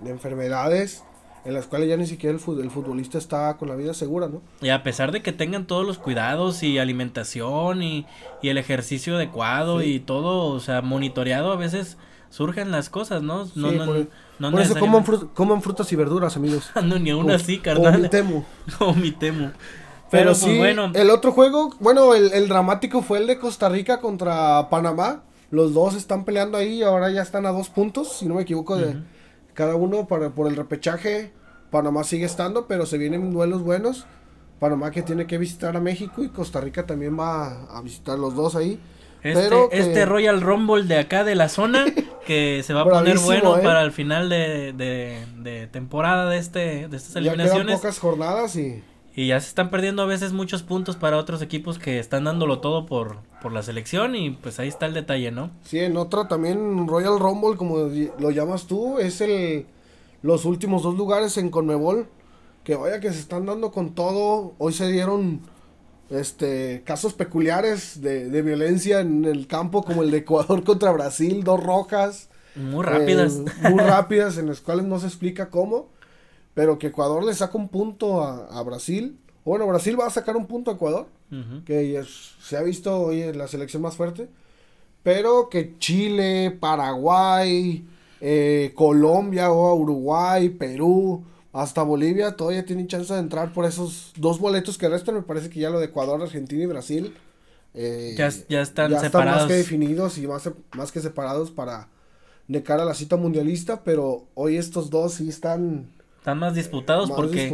de 0.00 0.10
enfermedades 0.10 1.04
en 1.44 1.54
las 1.54 1.66
cuales 1.66 1.88
ya 1.88 1.96
ni 1.96 2.06
siquiera 2.06 2.34
el, 2.34 2.40
futbolista 2.70 3.18
está 3.18 3.56
con 3.56 3.68
la 3.68 3.76
vida 3.76 3.94
segura, 3.94 4.28
¿no? 4.28 4.42
Y 4.60 4.68
a 4.68 4.82
pesar 4.82 5.10
de 5.12 5.22
que 5.22 5.32
tengan 5.32 5.66
todos 5.66 5.86
los 5.86 5.98
cuidados 5.98 6.62
y 6.62 6.78
alimentación 6.78 7.82
y, 7.82 8.06
el 8.42 8.58
ejercicio 8.58 9.16
adecuado 9.16 9.82
y 9.82 10.00
todo, 10.00 10.52
o 10.52 10.60
sea, 10.60 10.82
monitoreado, 10.82 11.52
a 11.52 11.56
veces 11.56 11.96
surgen 12.28 12.70
las 12.70 12.90
cosas, 12.90 13.22
¿no? 13.22 13.46
No, 13.54 13.72
no, 13.72 13.86
por, 13.86 14.06
no 14.38 14.50
por 14.50 14.60
eso 14.60 15.30
coman, 15.34 15.62
frutas 15.62 15.90
y 15.92 15.96
verduras, 15.96 16.36
amigos. 16.36 16.70
no, 16.84 16.98
ni 16.98 17.10
aún 17.10 17.30
así, 17.30 17.58
carnal. 17.58 17.94
O 17.94 17.98
mi 17.98 18.08
temo. 18.08 18.44
o 18.80 18.94
mi 18.94 19.10
temo. 19.12 19.52
Pero, 20.10 20.30
pues, 20.30 20.38
sí, 20.38 20.58
bueno. 20.58 20.90
el 20.94 21.08
otro 21.10 21.32
juego, 21.32 21.74
bueno, 21.78 22.14
el, 22.14 22.32
el 22.32 22.48
dramático 22.48 23.00
fue 23.00 23.18
el 23.18 23.26
de 23.26 23.38
Costa 23.38 23.68
Rica 23.68 24.00
contra 24.00 24.68
Panamá. 24.68 25.22
Los 25.50 25.72
dos 25.72 25.94
están 25.94 26.24
peleando 26.24 26.58
ahí, 26.58 26.82
ahora 26.82 27.10
ya 27.10 27.22
están 27.22 27.46
a 27.46 27.50
dos 27.50 27.68
puntos, 27.68 28.12
si 28.18 28.26
no 28.26 28.34
me 28.34 28.42
equivoco, 28.42 28.76
de 28.76 28.96
cada 29.54 29.74
uno 29.74 30.06
para, 30.06 30.30
por 30.30 30.46
el 30.46 30.56
repechaje. 30.56 31.32
Panamá 31.70 32.04
sigue 32.04 32.26
estando, 32.26 32.66
pero 32.66 32.86
se 32.86 32.98
vienen 32.98 33.32
duelos 33.32 33.62
buenos. 33.62 34.06
Panamá 34.58 34.90
que 34.90 35.02
tiene 35.02 35.26
que 35.26 35.38
visitar 35.38 35.76
a 35.76 35.80
México 35.80 36.22
y 36.22 36.28
Costa 36.28 36.60
Rica 36.60 36.86
también 36.86 37.18
va 37.18 37.64
a 37.70 37.80
visitar 37.80 38.18
los 38.18 38.34
dos 38.34 38.56
ahí. 38.56 38.78
Este, 39.22 39.68
este 39.72 40.06
Royal 40.06 40.40
Rumble 40.40 40.84
de 40.84 40.98
acá 40.98 41.24
de 41.24 41.34
la 41.34 41.48
zona 41.48 41.84
que 42.26 42.62
se 42.64 42.72
va 42.72 42.82
a 42.82 42.84
poner 42.84 43.18
bueno 43.18 43.58
¿eh? 43.58 43.62
para 43.62 43.82
el 43.82 43.92
final 43.92 44.30
de, 44.30 44.72
de, 44.72 45.66
temporada 45.66 46.28
de 46.30 46.38
este 46.38 46.88
de 46.88 46.96
estas 46.96 47.16
eliminaciones. 47.16 47.66
Ya 47.66 47.76
pocas 47.76 47.98
jornadas 47.98 48.56
y 48.56 48.82
y 49.14 49.26
ya 49.26 49.40
se 49.40 49.48
están 49.48 49.70
perdiendo 49.70 50.02
a 50.02 50.06
veces 50.06 50.32
muchos 50.32 50.62
puntos 50.62 50.96
para 50.96 51.16
otros 51.16 51.42
equipos 51.42 51.78
que 51.78 51.98
están 51.98 52.24
dándolo 52.24 52.60
todo 52.60 52.86
por, 52.86 53.16
por 53.42 53.52
la 53.52 53.62
selección 53.62 54.14
y 54.14 54.30
pues 54.30 54.60
ahí 54.60 54.68
está 54.68 54.86
el 54.86 54.94
detalle, 54.94 55.32
¿no? 55.32 55.50
Sí, 55.64 55.80
en 55.80 55.96
otra 55.96 56.28
también 56.28 56.86
Royal 56.86 57.18
Rumble, 57.18 57.56
como 57.56 57.78
lo 58.18 58.30
llamas 58.30 58.66
tú, 58.66 58.98
es 58.98 59.20
el 59.20 59.66
los 60.22 60.44
últimos 60.44 60.82
dos 60.82 60.96
lugares 60.96 61.36
en 61.38 61.50
Conmebol. 61.50 62.08
Que 62.64 62.76
vaya 62.76 63.00
que 63.00 63.12
se 63.12 63.20
están 63.20 63.46
dando 63.46 63.72
con 63.72 63.94
todo. 63.94 64.54
Hoy 64.58 64.72
se 64.72 64.90
dieron 64.90 65.40
este 66.10 66.82
casos 66.84 67.14
peculiares 67.14 68.00
de, 68.02 68.28
de 68.28 68.42
violencia 68.42 69.00
en 69.00 69.24
el 69.24 69.46
campo, 69.46 69.82
como 69.82 70.02
el 70.02 70.10
de 70.10 70.18
Ecuador 70.18 70.62
contra 70.64 70.92
Brasil, 70.92 71.42
dos 71.42 71.62
rojas. 71.62 72.28
Muy 72.54 72.84
rápidas. 72.84 73.38
Eh, 73.38 73.70
muy 73.70 73.82
rápidas, 73.82 74.36
en 74.36 74.46
las 74.46 74.60
cuales 74.60 74.84
no 74.84 74.98
se 74.98 75.06
explica 75.06 75.48
cómo 75.48 75.88
pero 76.54 76.78
que 76.78 76.88
Ecuador 76.88 77.24
le 77.24 77.34
saca 77.34 77.56
un 77.56 77.68
punto 77.68 78.22
a, 78.22 78.62
Brasil. 78.62 79.18
Bueno, 79.44 79.66
Brasil 79.66 79.98
va 79.98 80.06
a 80.06 80.10
sacar 80.10 80.36
un 80.36 80.46
punto 80.46 80.70
a 80.70 80.74
Ecuador, 80.74 81.06
que 81.64 82.04
se 82.40 82.56
ha 82.56 82.62
visto 82.62 83.00
hoy 83.00 83.22
en 83.22 83.38
la 83.38 83.48
selección 83.48 83.82
más 83.82 83.96
fuerte. 83.96 84.28
Pero 85.02 85.48
que 85.48 85.78
Chile, 85.78 86.50
Paraguay, 86.50 87.86
eh, 88.20 88.72
Colombia, 88.74 89.50
o 89.50 89.74
Uruguay, 89.74 90.48
Perú, 90.50 91.24
hasta 91.52 91.82
Bolivia 91.82 92.36
todavía 92.36 92.64
tienen 92.64 92.86
chance 92.86 93.12
de 93.12 93.20
entrar 93.20 93.52
por 93.52 93.64
esos 93.64 94.12
dos 94.16 94.38
boletos 94.38 94.78
que 94.78 94.88
restan. 94.88 95.16
Me 95.16 95.22
parece 95.22 95.50
que 95.50 95.60
ya 95.60 95.70
lo 95.70 95.80
de 95.80 95.86
Ecuador, 95.86 96.22
Argentina 96.22 96.62
y 96.62 96.66
Brasil 96.66 97.14
eh, 97.74 98.14
ya, 98.16 98.30
ya, 98.48 98.62
están 98.62 98.98
separados. 99.00 99.42
más 99.42 99.48
que 99.48 99.54
definidos 99.54 100.18
y 100.18 100.26
más, 100.26 100.50
más 100.76 100.92
que 100.92 101.00
separados 101.00 101.50
para 101.50 101.88
de 102.48 102.62
cara 102.62 102.82
a 102.82 102.86
la 102.86 102.94
cita 102.94 103.16
mundialista. 103.16 103.82
Pero 103.84 104.26
hoy 104.34 104.56
estos 104.56 104.90
dos 104.90 105.14
sí 105.14 105.28
están 105.28 105.88
están 106.18 106.38
más 106.38 106.54
disputados 106.54 107.10
porque 107.10 107.50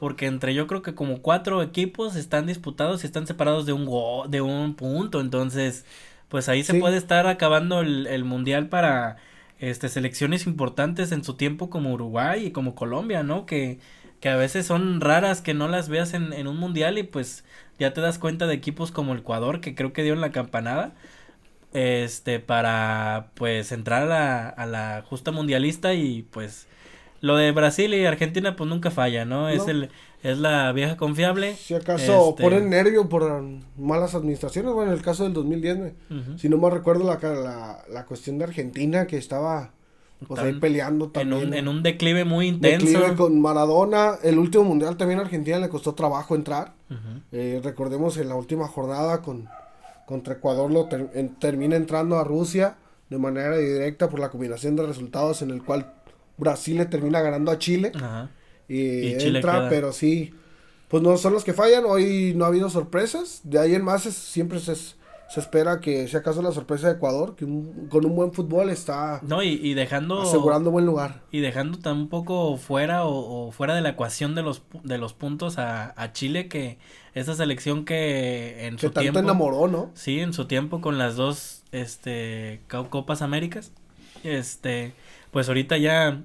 porque 0.00 0.26
entre 0.26 0.52
yo 0.52 0.66
creo 0.66 0.82
que 0.82 0.96
como 0.96 1.22
cuatro 1.22 1.62
equipos 1.62 2.16
están 2.16 2.46
disputados 2.46 3.04
y 3.04 3.06
están 3.06 3.24
separados 3.28 3.66
de 3.66 3.72
un 3.72 3.88
de 4.28 4.40
un 4.40 4.74
punto, 4.74 5.20
entonces 5.20 5.84
pues 6.28 6.48
ahí 6.48 6.64
se 6.64 6.74
puede 6.74 6.96
estar 6.96 7.28
acabando 7.28 7.80
el, 7.80 8.24
mundial 8.24 8.68
para 8.68 9.18
este 9.60 9.88
selecciones 9.88 10.46
importantes 10.46 11.12
en 11.12 11.24
su 11.24 11.34
tiempo 11.34 11.70
como 11.70 11.92
Uruguay 11.92 12.46
y 12.46 12.50
como 12.52 12.74
Colombia, 12.74 13.22
¿no? 13.22 13.46
Que 13.46 13.78
que 14.20 14.28
a 14.28 14.36
veces 14.36 14.66
son 14.66 15.00
raras 15.00 15.40
que 15.40 15.54
no 15.54 15.68
las 15.68 15.88
veas 15.88 16.14
en, 16.14 16.32
en 16.34 16.46
un 16.46 16.58
mundial 16.58 16.98
y 16.98 17.02
pues 17.04 17.44
ya 17.78 17.92
te 17.94 18.00
das 18.02 18.18
cuenta 18.18 18.46
de 18.46 18.54
equipos 18.54 18.92
como 18.92 19.12
el 19.14 19.20
Ecuador 19.20 19.60
que 19.60 19.74
creo 19.74 19.92
que 19.92 20.02
dio 20.02 20.12
en 20.12 20.20
la 20.20 20.32
campanada 20.32 20.92
este 21.72 22.40
para 22.40 23.30
pues 23.34 23.72
entrar 23.72 24.10
a 24.12 24.48
a 24.48 24.66
la 24.66 25.02
justa 25.08 25.30
mundialista 25.32 25.94
y 25.94 26.22
pues 26.22 26.66
lo 27.20 27.36
de 27.36 27.52
Brasil 27.52 27.92
y 27.94 28.04
Argentina 28.06 28.56
pues 28.56 28.68
nunca 28.68 28.90
falla, 28.90 29.24
¿no? 29.24 29.48
Es 29.48 29.68
el 29.68 29.90
es 30.22 30.38
la 30.38 30.70
vieja 30.72 30.96
confiable. 30.96 31.54
Si 31.54 31.74
acaso 31.74 32.30
este... 32.30 32.42
ponen 32.42 32.68
nervio 32.68 33.08
por 33.08 33.42
malas 33.78 34.14
administraciones, 34.14 34.72
bueno, 34.72 34.92
en 34.92 34.98
el 34.98 35.04
caso 35.04 35.24
del 35.24 35.32
2010, 35.32 35.92
si 36.36 36.48
no 36.48 36.58
me 36.58 36.68
recuerdo 36.68 37.04
la, 37.04 37.18
la, 37.34 37.84
la 37.90 38.04
cuestión 38.04 38.38
de 38.38 38.44
Argentina 38.44 39.06
que 39.06 39.16
estaba 39.16 39.72
pues 40.26 40.40
ahí 40.40 40.52
peleando 40.54 41.08
también. 41.08 41.42
En 41.42 41.48
un, 41.48 41.54
en 41.54 41.68
un 41.68 41.82
declive 41.82 42.24
muy 42.24 42.48
intenso. 42.48 42.86
Declive 42.86 43.16
con 43.16 43.40
Maradona, 43.40 44.16
el 44.22 44.38
último 44.38 44.64
mundial 44.64 44.96
también 44.96 45.18
a 45.20 45.22
Argentina 45.22 45.58
le 45.58 45.68
costó 45.68 45.94
trabajo 45.94 46.34
entrar. 46.34 46.74
Eh, 47.32 47.60
recordemos 47.62 48.16
en 48.18 48.28
la 48.28 48.34
última 48.34 48.66
jornada 48.68 49.22
con 49.22 49.48
contra 50.06 50.34
Ecuador 50.34 50.72
lo 50.72 50.88
termina 51.38 51.76
entrando 51.76 52.18
a 52.18 52.24
Rusia 52.24 52.74
de 53.10 53.18
manera 53.18 53.56
directa 53.56 54.08
por 54.08 54.18
la 54.18 54.28
combinación 54.28 54.74
de 54.74 54.84
resultados 54.84 55.40
en 55.42 55.50
el 55.52 55.62
cual 55.62 55.92
Brasil 56.40 56.76
le 56.78 56.86
termina 56.86 57.20
ganando 57.20 57.52
a 57.52 57.58
Chile. 57.58 57.92
Y, 58.68 59.12
entra, 59.12 59.68
pero 59.68 59.92
sí. 59.92 60.34
Pues 60.88 61.02
no 61.02 61.16
son 61.16 61.32
los 61.32 61.44
que 61.44 61.52
fallan. 61.52 61.84
Hoy 61.84 62.32
no 62.34 62.44
ha 62.44 62.48
habido 62.48 62.68
sorpresas. 62.68 63.42
De 63.44 63.60
ahí 63.60 63.74
en 63.76 63.84
más 63.84 64.02
siempre 64.02 64.58
se, 64.58 64.74
se 64.74 65.38
espera 65.38 65.80
que 65.80 66.08
si 66.08 66.16
acaso 66.16 66.42
la 66.42 66.50
sorpresa 66.50 66.88
de 66.88 66.94
Ecuador, 66.94 67.36
que 67.36 67.46
con 67.88 68.04
un 68.04 68.16
buen 68.16 68.32
fútbol 68.32 68.70
está 68.70 69.20
no, 69.22 69.44
y, 69.44 69.74
dejando 69.74 70.22
asegurando 70.22 70.72
buen 70.72 70.86
lugar. 70.86 71.22
Y 71.30 71.38
dejando 71.38 71.78
tampoco 71.78 72.56
fuera 72.56 73.04
o, 73.04 73.52
fuera 73.52 73.76
de 73.76 73.82
la 73.82 73.90
ecuación 73.90 74.34
de 74.34 74.42
los, 74.42 74.62
de 74.82 74.98
los 74.98 75.14
puntos 75.14 75.58
a, 75.58 75.94
a 75.96 76.12
Chile 76.12 76.48
que 76.48 76.78
esta 77.14 77.34
selección 77.34 77.84
que 77.84 78.66
en 78.66 78.78
su 78.78 78.90
tiempo 78.90 79.20
enamoró, 79.20 79.68
¿no? 79.68 79.90
Sí, 79.94 80.18
en 80.18 80.32
su 80.32 80.46
tiempo 80.46 80.80
con 80.80 80.98
las 80.98 81.14
dos 81.14 81.62
este 81.70 82.62
Copas 82.68 83.22
Américas. 83.22 83.72
Este, 84.22 84.94
pues 85.30 85.48
ahorita 85.48 85.78
ya 85.78 86.22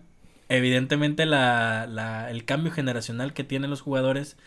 evidentemente 0.49 1.25
la, 1.25 1.87
la 1.87 2.29
el 2.31 2.45
cambio 2.45 2.71
generacional 2.71 3.33
que 3.33 3.43
tienen 3.43 3.69
los 3.71 3.81
jugadores 3.81 4.37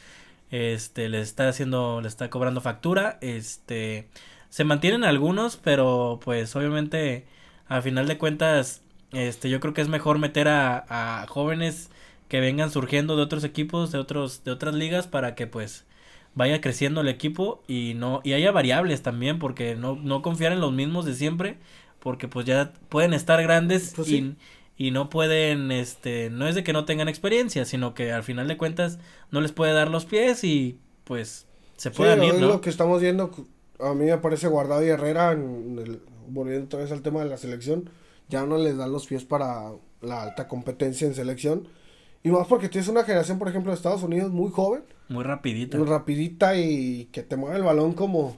este 0.50 1.08
le 1.08 1.20
está 1.20 1.48
haciendo 1.48 2.00
le 2.02 2.08
está 2.08 2.30
cobrando 2.30 2.60
factura, 2.60 3.18
este 3.22 4.08
se 4.50 4.64
mantienen 4.64 5.04
algunos, 5.04 5.56
pero 5.56 6.20
pues 6.24 6.54
obviamente 6.56 7.26
a 7.68 7.82
final 7.82 8.08
de 8.08 8.18
cuentas 8.18 8.82
este 9.12 9.50
yo 9.50 9.60
creo 9.60 9.74
que 9.74 9.82
es 9.82 9.88
mejor 9.88 10.18
meter 10.18 10.48
a, 10.48 11.22
a 11.22 11.26
jóvenes 11.28 11.90
que 12.28 12.40
vengan 12.40 12.70
surgiendo 12.70 13.16
de 13.16 13.22
otros 13.22 13.44
equipos, 13.44 13.92
de 13.92 13.98
otros 13.98 14.44
de 14.44 14.52
otras 14.52 14.74
ligas 14.74 15.06
para 15.08 15.34
que 15.34 15.46
pues 15.46 15.86
vaya 16.34 16.60
creciendo 16.60 17.00
el 17.00 17.08
equipo 17.08 17.62
y 17.68 17.94
no 17.94 18.20
y 18.24 18.32
haya 18.34 18.52
variables 18.52 19.02
también 19.02 19.38
porque 19.38 19.74
no, 19.76 19.96
no 19.96 20.22
confiar 20.22 20.52
en 20.52 20.60
los 20.60 20.72
mismos 20.72 21.04
de 21.04 21.14
siempre 21.14 21.58
porque 22.00 22.28
pues 22.28 22.46
ya 22.46 22.72
pueden 22.88 23.14
estar 23.14 23.42
grandes 23.42 23.92
pues 23.96 24.08
y, 24.08 24.36
y, 24.76 24.90
no 24.90 25.10
pueden 25.10 25.70
este 25.70 26.30
no 26.30 26.46
es 26.46 26.54
de 26.54 26.64
que 26.64 26.72
no 26.72 26.84
tengan 26.84 27.08
experiencia 27.08 27.64
sino 27.64 27.94
que 27.94 28.12
al 28.12 28.22
final 28.22 28.48
de 28.48 28.56
cuentas 28.56 28.98
no 29.30 29.40
les 29.40 29.52
puede 29.52 29.72
dar 29.72 29.90
los 29.90 30.04
pies 30.04 30.44
y 30.44 30.78
pues 31.04 31.46
se 31.76 31.90
pueden 31.90 32.22
ir 32.22 32.34
¿no? 32.34 32.48
lo 32.48 32.60
que 32.60 32.70
estamos 32.70 33.00
viendo 33.00 33.30
a 33.80 33.94
mí 33.94 34.06
me 34.06 34.18
parece 34.18 34.48
Guardado 34.48 34.84
y 34.84 34.88
Herrera 34.88 35.32
en 35.32 35.78
el, 35.78 36.00
volviendo 36.28 36.66
otra 36.66 36.80
vez 36.80 36.92
al 36.92 37.02
tema 37.02 37.22
de 37.22 37.30
la 37.30 37.36
selección 37.36 37.90
ya 38.28 38.44
no 38.46 38.58
les 38.58 38.76
dan 38.76 38.92
los 38.92 39.06
pies 39.06 39.24
para 39.24 39.72
la 40.00 40.22
alta 40.22 40.48
competencia 40.48 41.06
en 41.06 41.14
selección 41.14 41.68
y 42.22 42.30
más 42.30 42.46
porque 42.46 42.68
tienes 42.68 42.88
una 42.88 43.04
generación 43.04 43.38
por 43.38 43.48
ejemplo 43.48 43.72
de 43.72 43.76
Estados 43.76 44.02
Unidos 44.02 44.30
muy 44.30 44.50
joven 44.50 44.82
muy 45.08 45.24
rapidita. 45.24 45.78
Muy 45.78 45.86
rapidita 45.86 46.56
y 46.56 47.06
que 47.06 47.22
te 47.22 47.36
mueve 47.36 47.56
el 47.56 47.62
balón 47.62 47.94
como, 47.94 48.36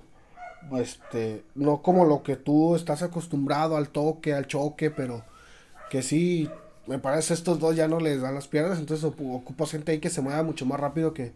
este, 0.78 1.44
no 1.54 1.82
como 1.82 2.04
lo 2.04 2.22
que 2.22 2.36
tú 2.36 2.76
estás 2.76 3.02
acostumbrado 3.02 3.76
al 3.76 3.88
toque, 3.88 4.34
al 4.34 4.46
choque, 4.46 4.90
pero 4.90 5.22
que 5.90 6.02
sí, 6.02 6.48
me 6.86 6.98
parece 6.98 7.34
estos 7.34 7.58
dos 7.58 7.76
ya 7.76 7.88
no 7.88 8.00
les 8.00 8.20
dan 8.20 8.34
las 8.34 8.48
piernas, 8.48 8.78
entonces 8.78 9.04
ocupas 9.04 9.70
gente 9.70 9.92
ahí 9.92 9.98
que 9.98 10.10
se 10.10 10.20
mueva 10.20 10.42
mucho 10.42 10.66
más 10.66 10.80
rápido 10.80 11.12
que... 11.12 11.32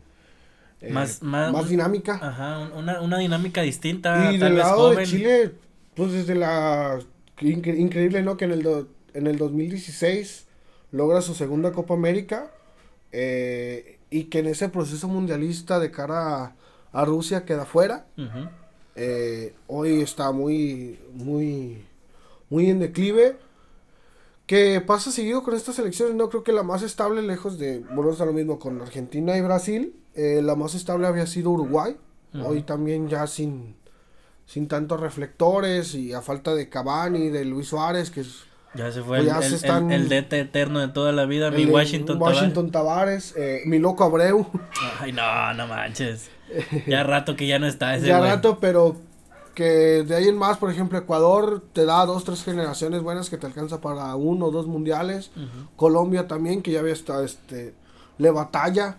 Eh, 0.81 0.93
más, 0.93 1.23
más, 1.23 1.69
dinámica. 1.69 2.19
Ajá, 2.21 2.71
una, 2.77 3.01
una 3.01 3.19
dinámica 3.19 3.63
distinta. 3.63 4.33
Y 4.33 4.39
del 4.39 4.59
lado 4.59 4.91
de 4.91 5.07
Chile, 5.07 5.53
pues 5.95 6.13
desde 6.13 6.35
la... 6.35 6.99
increíble, 7.41 8.23
¿no? 8.23 8.37
Que 8.37 8.45
en 8.45 8.53
el, 8.53 8.87
en 9.15 9.27
el 9.27 9.39
2016 9.39 10.47
logra 10.91 11.23
su 11.23 11.35
segunda 11.35 11.73
Copa 11.73 11.95
América. 11.95 12.51
Eh, 13.13 13.99
y 14.15 14.25
que 14.25 14.41
en 14.41 14.47
ese 14.47 14.69
proceso 14.69 15.09
mundialista 15.09 15.79
de 15.79 15.91
cara 15.91 16.55
a, 16.93 17.05
Rusia 17.05 17.45
queda 17.45 17.65
fuera. 17.65 18.07
Eh, 18.97 19.55
hoy 19.67 20.01
está 20.01 20.33
muy, 20.33 20.99
muy, 21.13 21.85
muy 22.51 22.71
en 22.71 22.81
declive. 22.81 23.37
Que 24.47 24.83
pasa 24.83 25.11
seguido 25.11 25.43
con 25.43 25.55
estas 25.55 25.79
elecciones, 25.79 26.17
no 26.17 26.29
creo 26.29 26.45
que 26.45 26.53
la 26.53 26.63
más 26.63 26.83
estable, 26.83 27.23
lejos 27.23 27.59
de, 27.59 27.79
bueno, 27.79 28.11
está 28.11 28.27
lo 28.27 28.35
mismo 28.35 28.59
con 28.59 28.79
Argentina 28.83 29.35
y 29.39 29.41
Brasil, 29.41 29.97
eh, 30.15 30.43
la 30.43 30.55
más 30.55 30.75
estable 30.75 31.07
había 31.07 31.27
sido 31.27 31.51
Uruguay, 31.51 31.97
hoy 32.45 32.61
también 32.61 33.09
ya 33.09 33.27
sin, 33.27 33.75
sin 34.45 34.69
tantos 34.69 35.01
reflectores 35.01 35.95
y 35.95 36.13
a 36.13 36.21
falta 36.21 36.55
de 36.55 36.69
Cavani, 36.69 37.31
de 37.31 37.47
Luis 37.47 37.69
Suárez, 37.69 38.11
que 38.11 38.21
es 38.21 38.45
ya 38.75 38.91
se 38.91 39.03
fue 39.03 39.23
pues 39.23 39.63
el, 39.63 39.93
el, 39.93 40.09
DT 40.09 40.33
eterno 40.33 40.81
de 40.81 40.89
toda 40.89 41.13
la 41.13 41.27
vida, 41.27 41.53
mi 41.53 41.65
Washington, 41.65 42.21
Washington 42.21 42.73
Tavares, 42.73 43.33
eh, 43.37 43.63
mi 43.67 43.79
loco 43.79 44.03
Abreu. 44.03 44.47
Ay, 44.99 45.13
no, 45.13 45.55
no 45.55 45.69
manches. 45.69 46.29
Ya 46.87 47.03
rato 47.03 47.37
que 47.37 47.47
ya 47.47 47.59
no 47.59 47.67
está 47.67 47.97
ese 47.97 48.07
Ya 48.07 48.21
rato, 48.21 48.59
pero 48.61 48.97
que 49.55 50.05
de 50.05 50.15
ahí 50.17 50.29
en 50.29 50.37
más, 50.37 50.59
por 50.59 50.71
ejemplo, 50.71 50.99
Ecuador 50.99 51.63
te 51.73 51.85
da 51.85 52.05
dos, 52.07 52.25
tres 52.25 52.43
generaciones 52.43 53.03
buenas 53.03 53.31
que 53.31 53.39
te 53.39 53.47
alcanza 53.47 53.81
para 53.81 54.15
uno 54.17 54.47
o 54.47 54.51
dos 54.51 54.67
mundiales. 54.67 55.31
Colombia 55.77 56.27
también, 56.27 56.63
que 56.63 56.73
ya 56.73 56.81
había 56.81 56.93
estado, 56.93 57.25
este, 57.25 57.75
le 58.19 58.31
batalla 58.31 58.99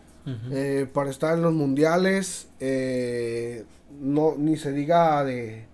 eh, 0.51 0.87
para 0.91 1.09
estar 1.09 1.35
en 1.35 1.43
los 1.43 1.53
mundiales. 1.53 2.47
Eh, 2.59 3.65
no, 3.99 4.35
ni 4.37 4.57
se 4.57 4.71
diga 4.71 5.23
de, 5.23 5.65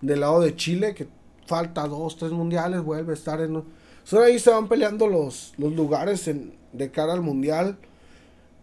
del 0.00 0.20
lado 0.20 0.40
de 0.40 0.54
Chile, 0.56 0.94
que 0.94 1.06
falta 1.46 1.86
dos, 1.86 2.16
tres 2.16 2.32
mundiales, 2.32 2.82
vuelve 2.82 3.12
a 3.12 3.14
estar 3.14 3.40
en... 3.40 3.62
Son 4.02 4.22
ahí 4.22 4.38
se 4.38 4.50
van 4.50 4.68
peleando 4.68 5.06
los, 5.06 5.54
los 5.56 5.72
lugares 5.72 6.28
en, 6.28 6.54
de 6.72 6.90
cara 6.90 7.12
al 7.14 7.22
mundial. 7.22 7.78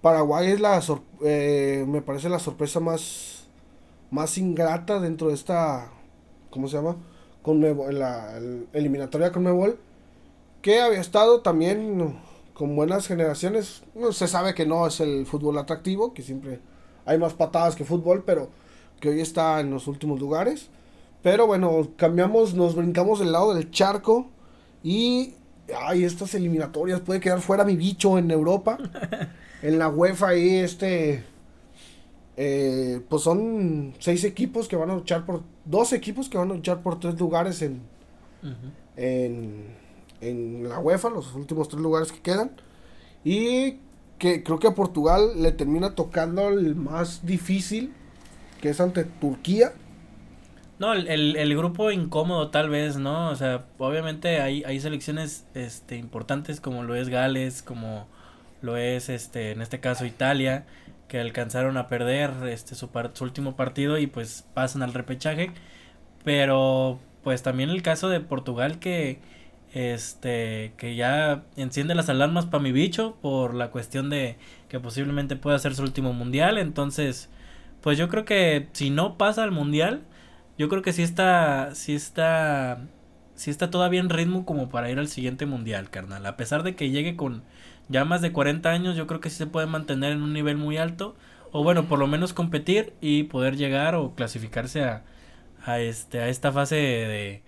Paraguay 0.02 0.52
es 0.52 0.60
la, 0.60 0.82
eh, 1.24 1.86
me 1.88 2.02
parece 2.02 2.28
la 2.28 2.40
sorpresa 2.40 2.80
más, 2.80 3.48
más 4.10 4.38
ingrata 4.38 5.00
dentro 5.00 5.28
de 5.28 5.36
esta, 5.36 5.92
¿cómo 6.50 6.68
se 6.68 6.78
llama? 6.78 6.98
Con 7.44 7.62
la, 7.62 8.40
eliminatoria 8.74 9.32
con 9.32 9.44
Mebol, 9.44 9.78
que 10.62 10.82
había 10.82 11.00
estado 11.00 11.42
también 11.42 12.18
con 12.54 12.76
buenas 12.76 13.08
generaciones. 13.08 13.84
No, 13.94 14.12
se 14.12 14.28
sabe 14.28 14.54
que 14.56 14.66
no 14.66 14.88
es 14.88 15.00
el 15.00 15.26
fútbol 15.26 15.58
atractivo, 15.58 16.14
que 16.14 16.24
siempre 16.24 16.60
hay 17.06 17.18
más 17.18 17.34
patadas 17.34 17.76
que 17.76 17.86
fútbol, 17.86 18.24
pero 18.26 18.50
que 19.00 19.10
hoy 19.10 19.22
está 19.22 19.60
en 19.60 19.72
los 19.72 19.88
últimos 19.88 20.20
lugares. 20.20 20.70
Pero 21.22 21.46
bueno, 21.46 21.90
cambiamos, 21.96 22.56
nos 22.56 22.76
brincamos 22.76 23.20
del 23.20 23.32
lado 23.32 23.54
del 23.54 23.70
charco 23.70 24.28
y 24.84 25.36
ay, 25.80 26.04
estas 26.04 26.34
eliminatorias 26.34 27.02
puede 27.02 27.20
quedar 27.20 27.42
fuera 27.42 27.64
mi 27.64 27.76
bicho 27.76 28.18
en 28.18 28.32
Europa. 28.32 28.78
en 29.62 29.80
la 29.80 29.90
UEFA 29.90 30.30
ahí 30.30 30.58
este 30.58 31.24
eh, 32.38 33.02
pues 33.10 33.24
son 33.24 33.94
seis 34.00 34.24
equipos 34.24 34.68
que 34.68 34.76
van 34.76 34.90
a 34.90 34.96
luchar 34.96 35.26
por 35.26 35.44
dos 35.66 35.94
equipos 35.94 36.30
que 36.30 36.38
van 36.38 36.52
a 36.52 36.56
luchar 36.56 36.82
por 36.82 37.00
tres 37.00 37.20
lugares 37.20 37.62
en 37.62 37.82
en, 38.98 39.76
en 40.22 40.70
la 40.70 40.80
UEFA, 40.80 41.10
los 41.10 41.34
últimos 41.34 41.70
tres 41.70 41.82
lugares 41.82 42.12
que 42.12 42.20
quedan. 42.20 42.52
Y 43.24 43.78
que 44.18 44.44
creo 44.44 44.60
que 44.60 44.68
a 44.68 44.76
Portugal 44.76 45.42
le 45.42 45.52
termina 45.52 45.96
tocando 45.96 46.50
el 46.50 46.76
más 46.76 47.26
difícil 47.26 47.94
que 48.60 48.70
es 48.70 48.80
ante 48.80 49.04
Turquía. 49.04 49.74
No, 50.78 50.94
el, 50.94 51.36
el, 51.36 51.58
grupo 51.58 51.92
incómodo 51.92 52.50
tal 52.50 52.70
vez, 52.70 52.98
¿no? 52.98 53.30
O 53.30 53.36
sea, 53.36 53.66
obviamente 53.78 54.42
hay, 54.42 54.64
hay 54.64 54.80
selecciones 54.80 55.46
este, 55.54 55.98
importantes 55.98 56.60
como 56.60 56.84
lo 56.84 56.96
es 56.96 57.10
Gales, 57.10 57.62
como 57.62 58.08
lo 58.62 58.78
es 58.78 59.10
este, 59.10 59.52
en 59.52 59.62
este 59.62 59.80
caso 59.80 60.06
Italia, 60.06 60.66
que 61.08 61.20
alcanzaron 61.20 61.78
a 61.78 61.88
perder 61.88 62.32
este 62.48 62.76
su, 62.76 62.90
su 63.14 63.24
último 63.24 63.56
partido 63.56 63.98
y 63.98 64.08
pues 64.08 64.46
pasan 64.54 64.84
al 64.84 64.94
repechaje. 64.94 65.52
Pero 66.24 67.00
pues 67.24 67.44
también 67.44 67.70
el 67.70 67.82
caso 67.84 68.10
de 68.10 68.20
Portugal 68.20 68.80
que 68.80 69.20
este 69.74 70.74
que 70.78 70.96
ya 70.96 71.44
enciende 71.56 71.96
las 71.96 72.10
alarmas 72.10 72.46
para 72.46 72.64
mi 72.64 72.72
bicho 72.72 73.18
por 73.22 73.54
la 73.54 73.72
cuestión 73.72 74.10
de 74.10 74.38
que 74.70 74.80
posiblemente 74.80 75.36
pueda 75.38 75.60
ser 75.60 75.76
su 75.76 75.84
último 75.84 76.14
mundial, 76.14 76.58
entonces 76.58 77.30
pues 77.82 77.98
yo 77.98 78.10
creo 78.10 78.26
que 78.26 78.68
si 78.74 78.90
no 78.90 79.18
pasa 79.18 79.44
al 79.44 79.52
mundial 79.52 80.02
yo 80.62 80.70
creo 80.70 80.84
que 80.84 80.94
sí 80.94 81.02
está, 81.02 81.74
sí 81.74 81.96
está, 81.96 82.86
sí 83.34 83.50
está 83.50 83.72
todavía 83.72 84.00
en 84.00 84.10
ritmo 84.10 84.46
como 84.46 84.70
para 84.70 84.92
ir 84.92 85.00
al 85.00 85.08
siguiente 85.08 85.48
mundial, 85.48 85.90
carnal. 85.90 86.24
A 86.26 86.38
pesar 86.38 86.62
de 86.62 86.76
que 86.76 86.92
llegue 86.92 87.16
con 87.16 87.42
ya 87.92 88.06
más 88.06 88.22
de 88.22 88.32
40 88.32 88.70
años, 88.70 88.96
yo 88.96 89.08
creo 89.08 89.20
que 89.20 89.30
sí 89.30 89.38
se 89.38 89.48
puede 89.48 89.68
mantener 89.68 90.14
en 90.14 90.22
un 90.22 90.34
nivel 90.34 90.58
muy 90.58 90.78
alto. 90.78 91.16
O 91.52 91.64
bueno, 91.64 91.88
por 91.88 92.00
lo 92.00 92.08
menos 92.08 92.34
competir 92.34 92.94
y 93.02 93.24
poder 93.24 93.58
llegar 93.58 93.96
o 93.96 94.16
clasificarse 94.16 94.84
a, 94.84 95.04
a, 95.66 95.80
este, 95.80 96.20
a 96.20 96.30
esta 96.30 96.52
fase 96.52 96.76
de, 96.76 97.44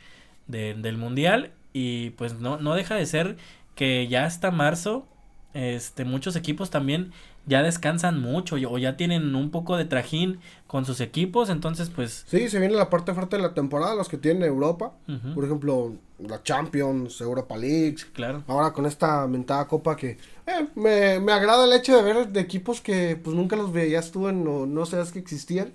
de, 0.48 0.74
del 0.76 0.98
mundial. 0.98 1.52
Y 1.72 2.12
pues 2.12 2.36
no, 2.36 2.58
no 2.58 2.76
deja 2.76 2.96
de 2.96 3.06
ser 3.06 3.38
que 3.76 4.08
ya 4.08 4.26
hasta 4.26 4.52
marzo, 4.52 5.08
este, 5.54 6.06
muchos 6.06 6.36
equipos 6.36 6.70
también 6.70 7.12
ya 7.46 7.62
descansan 7.62 8.22
mucho 8.22 8.56
o 8.56 8.78
ya 8.78 8.96
tienen 8.96 9.36
un 9.36 9.52
poco 9.52 9.78
de 9.78 9.86
trajín 9.86 10.40
con 10.68 10.86
sus 10.86 11.02
equipos, 11.02 11.50
entonces 11.50 11.90
pues... 11.90 12.26
Sí, 12.28 12.50
se 12.50 12.60
viene 12.60 12.76
la 12.76 12.90
parte 12.90 13.14
fuerte 13.14 13.36
de 13.36 13.42
la 13.42 13.54
temporada, 13.54 13.96
los 13.96 14.10
que 14.10 14.18
tienen 14.18 14.44
Europa, 14.44 14.94
por 15.36 15.44
ejemplo, 15.44 15.94
la 16.20 16.42
Champions, 16.42 17.20
Europa 17.22 17.58
League, 17.58 17.98
claro. 18.14 18.44
ahora 18.48 18.72
con 18.72 18.86
esta 18.86 19.28
mentada 19.28 19.68
copa 19.68 19.96
que 19.96 20.18
eh, 20.48 20.68
me, 20.76 21.20
me, 21.20 21.32
agrada 21.34 21.66
el 21.66 21.74
hecho 21.74 21.96
de 21.96 22.02
ver 22.04 22.28
de 22.30 22.40
equipos 22.40 22.82
que 22.82 23.20
pues 23.22 23.36
nunca 23.36 23.56
los 23.56 23.72
veías 23.72 24.12
tú 24.12 24.30
en, 24.30 24.44
no, 24.44 24.66
no 24.66 24.86
sabías 24.86 25.12
que 25.12 25.20
existían. 25.20 25.74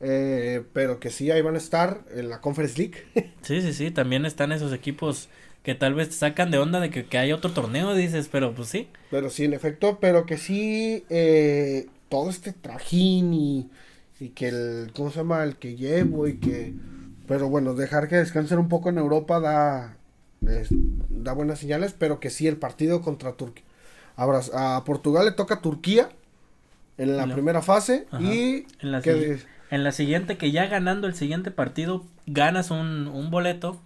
Eh, 0.00 0.62
pero 0.74 1.00
que 1.00 1.08
sí, 1.08 1.30
ahí 1.30 1.40
van 1.40 1.54
a 1.54 1.58
estar 1.58 2.02
en 2.10 2.28
la 2.28 2.40
Conference 2.40 2.76
League. 2.76 3.04
sí, 3.42 3.62
sí, 3.62 3.72
sí, 3.72 3.90
también 3.90 4.26
están 4.26 4.52
esos 4.52 4.72
equipos 4.72 5.28
que 5.64 5.74
tal 5.74 5.94
vez 5.94 6.10
te 6.10 6.14
sacan 6.14 6.50
de 6.50 6.58
onda 6.58 6.78
de 6.78 6.90
que, 6.90 7.06
que 7.06 7.18
hay 7.18 7.32
otro 7.32 7.50
torneo, 7.50 7.94
dices, 7.94 8.28
pero 8.30 8.54
pues 8.54 8.68
sí. 8.68 8.88
Pero 9.10 9.30
sí, 9.30 9.44
en 9.44 9.54
efecto, 9.54 9.98
pero 9.98 10.26
que 10.26 10.36
sí, 10.36 11.04
eh, 11.08 11.88
todo 12.10 12.28
este 12.28 12.52
trajín 12.52 13.32
y, 13.32 13.70
y 14.20 14.28
que 14.28 14.48
el, 14.48 14.92
¿cómo 14.94 15.10
se 15.10 15.16
llama? 15.16 15.42
El 15.42 15.56
que 15.56 15.74
llevo 15.74 16.28
y 16.28 16.36
que, 16.36 16.74
pero 17.26 17.48
bueno, 17.48 17.74
dejar 17.74 18.08
que 18.08 18.16
descansen 18.16 18.58
un 18.58 18.68
poco 18.68 18.90
en 18.90 18.98
Europa 18.98 19.40
da, 19.40 19.96
da 21.08 21.32
buenas 21.32 21.60
señales, 21.60 21.94
pero 21.98 22.20
que 22.20 22.28
sí, 22.28 22.46
el 22.46 22.58
partido 22.58 23.00
contra 23.00 23.32
Turquía. 23.32 23.64
A 24.16 24.82
Portugal 24.84 25.24
le 25.24 25.32
toca 25.32 25.62
Turquía, 25.62 26.10
en 26.98 27.16
la 27.16 27.26
primera 27.26 27.62
fase 27.62 28.06
y 28.20 28.66
en 28.80 28.92
la, 28.92 29.02
en 29.70 29.82
la 29.82 29.92
siguiente 29.92 30.36
que 30.36 30.52
ya 30.52 30.66
ganando 30.66 31.06
el 31.08 31.14
siguiente 31.14 31.50
partido 31.50 32.04
ganas 32.26 32.70
un, 32.70 33.08
un 33.08 33.30
boleto 33.30 33.80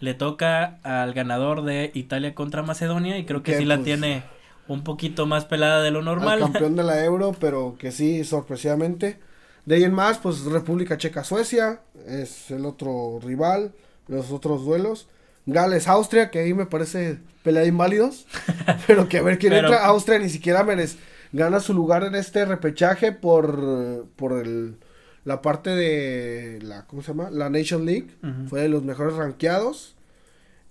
le 0.00 0.14
toca 0.14 0.78
al 0.82 1.14
ganador 1.14 1.62
de 1.64 1.90
Italia 1.94 2.34
contra 2.34 2.62
Macedonia 2.62 3.18
y 3.18 3.24
creo 3.24 3.42
que 3.42 3.56
sí 3.56 3.64
la 3.64 3.76
pues, 3.76 3.84
tiene 3.84 4.22
un 4.68 4.82
poquito 4.82 5.26
más 5.26 5.44
pelada 5.44 5.82
de 5.82 5.90
lo 5.90 6.02
normal. 6.02 6.40
campeón 6.52 6.76
de 6.76 6.82
la 6.82 7.04
Euro, 7.04 7.34
pero 7.38 7.76
que 7.78 7.92
sí, 7.92 8.24
sorpresivamente. 8.24 9.18
De 9.64 9.76
ahí 9.76 9.84
en 9.84 9.94
más, 9.94 10.18
pues 10.18 10.44
República 10.44 10.98
Checa 10.98 11.24
Suecia 11.24 11.80
es 12.06 12.50
el 12.50 12.66
otro 12.66 13.18
rival, 13.22 13.72
los 14.08 14.30
otros 14.30 14.64
duelos. 14.64 15.08
Gales 15.46 15.88
Austria, 15.88 16.30
que 16.30 16.40
ahí 16.40 16.54
me 16.54 16.66
parece 16.66 17.18
pelea 17.42 17.62
de 17.62 17.68
inválidos, 17.68 18.26
pero 18.86 19.08
que 19.08 19.18
a 19.18 19.22
ver 19.22 19.38
quién 19.38 19.52
entra. 19.52 19.84
Austria 19.86 20.18
ni 20.18 20.30
siquiera 20.30 20.64
merece, 20.64 20.98
gana 21.32 21.60
su 21.60 21.74
lugar 21.74 22.04
en 22.04 22.14
este 22.14 22.44
repechaje 22.44 23.12
por, 23.12 24.06
por 24.16 24.32
el, 24.32 24.76
la 25.24 25.40
parte 25.42 25.70
de 25.70 26.60
la, 26.62 26.86
¿cómo 26.86 27.02
se 27.02 27.08
llama? 27.08 27.30
La 27.30 27.50
Nation 27.50 27.86
League, 27.86 28.08
fue 28.48 28.60
de 28.62 28.68
los 28.68 28.82
mejores 28.84 29.14
rankeados. 29.14 29.96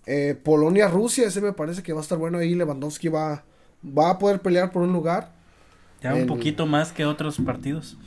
Eh, 0.06 0.36
Polonia, 0.42 0.88
Rusia, 0.88 1.28
ese 1.28 1.42
me 1.42 1.54
parece 1.54 1.82
que 1.82 1.94
va 1.94 2.00
a 2.00 2.04
estar 2.04 2.18
bueno 2.18 2.38
ahí. 2.38 2.56
Lewandowski 2.56 3.08
va, 3.08 3.44
va 3.86 4.12
a 4.12 4.20
poder 4.20 4.42
pelear 4.42 4.72
por 4.72 4.84
un 4.84 4.94
lugar. 4.94 5.34
Ya 6.02 6.14
un 6.14 6.28
poquito 6.28 6.66
más 6.66 6.92
que 6.92 7.06
otros 7.06 7.38
partidos. 7.38 7.98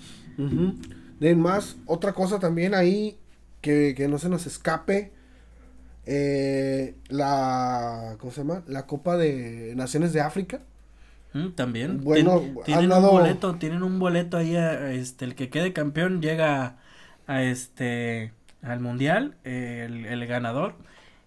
De 1.19 1.35
más, 1.35 1.77
otra 1.87 2.13
cosa 2.13 2.39
también 2.39 2.75
ahí 2.75 3.19
que, 3.61 3.95
que 3.97 4.07
no 4.07 4.19
se 4.19 4.29
nos 4.29 4.47
escape. 4.47 5.13
Eh, 6.05 6.95
la, 7.09 8.17
¿cómo 8.21 8.31
se 8.31 8.43
llama? 8.43 8.63
La 8.67 8.87
Copa 8.87 9.17
de 9.17 9.73
Naciones 9.77 10.13
de 10.13 10.21
África. 10.21 10.61
Mm, 11.37 11.51
también. 11.53 12.01
Bueno, 12.03 12.42
tienen 12.64 12.92
un 12.92 13.03
boleto, 13.03 13.55
tienen 13.57 13.83
un 13.83 13.99
boleto 13.99 14.38
ahí, 14.38 14.57
este, 14.57 15.27
el 15.27 15.35
que 15.35 15.51
quede 15.51 15.72
campeón 15.72 16.22
llega 16.22 16.79
a 17.27 17.42
este, 17.42 18.33
al 18.62 18.81
mundial, 18.81 19.35
el, 19.44 20.07
el 20.07 20.27
ganador. 20.27 20.75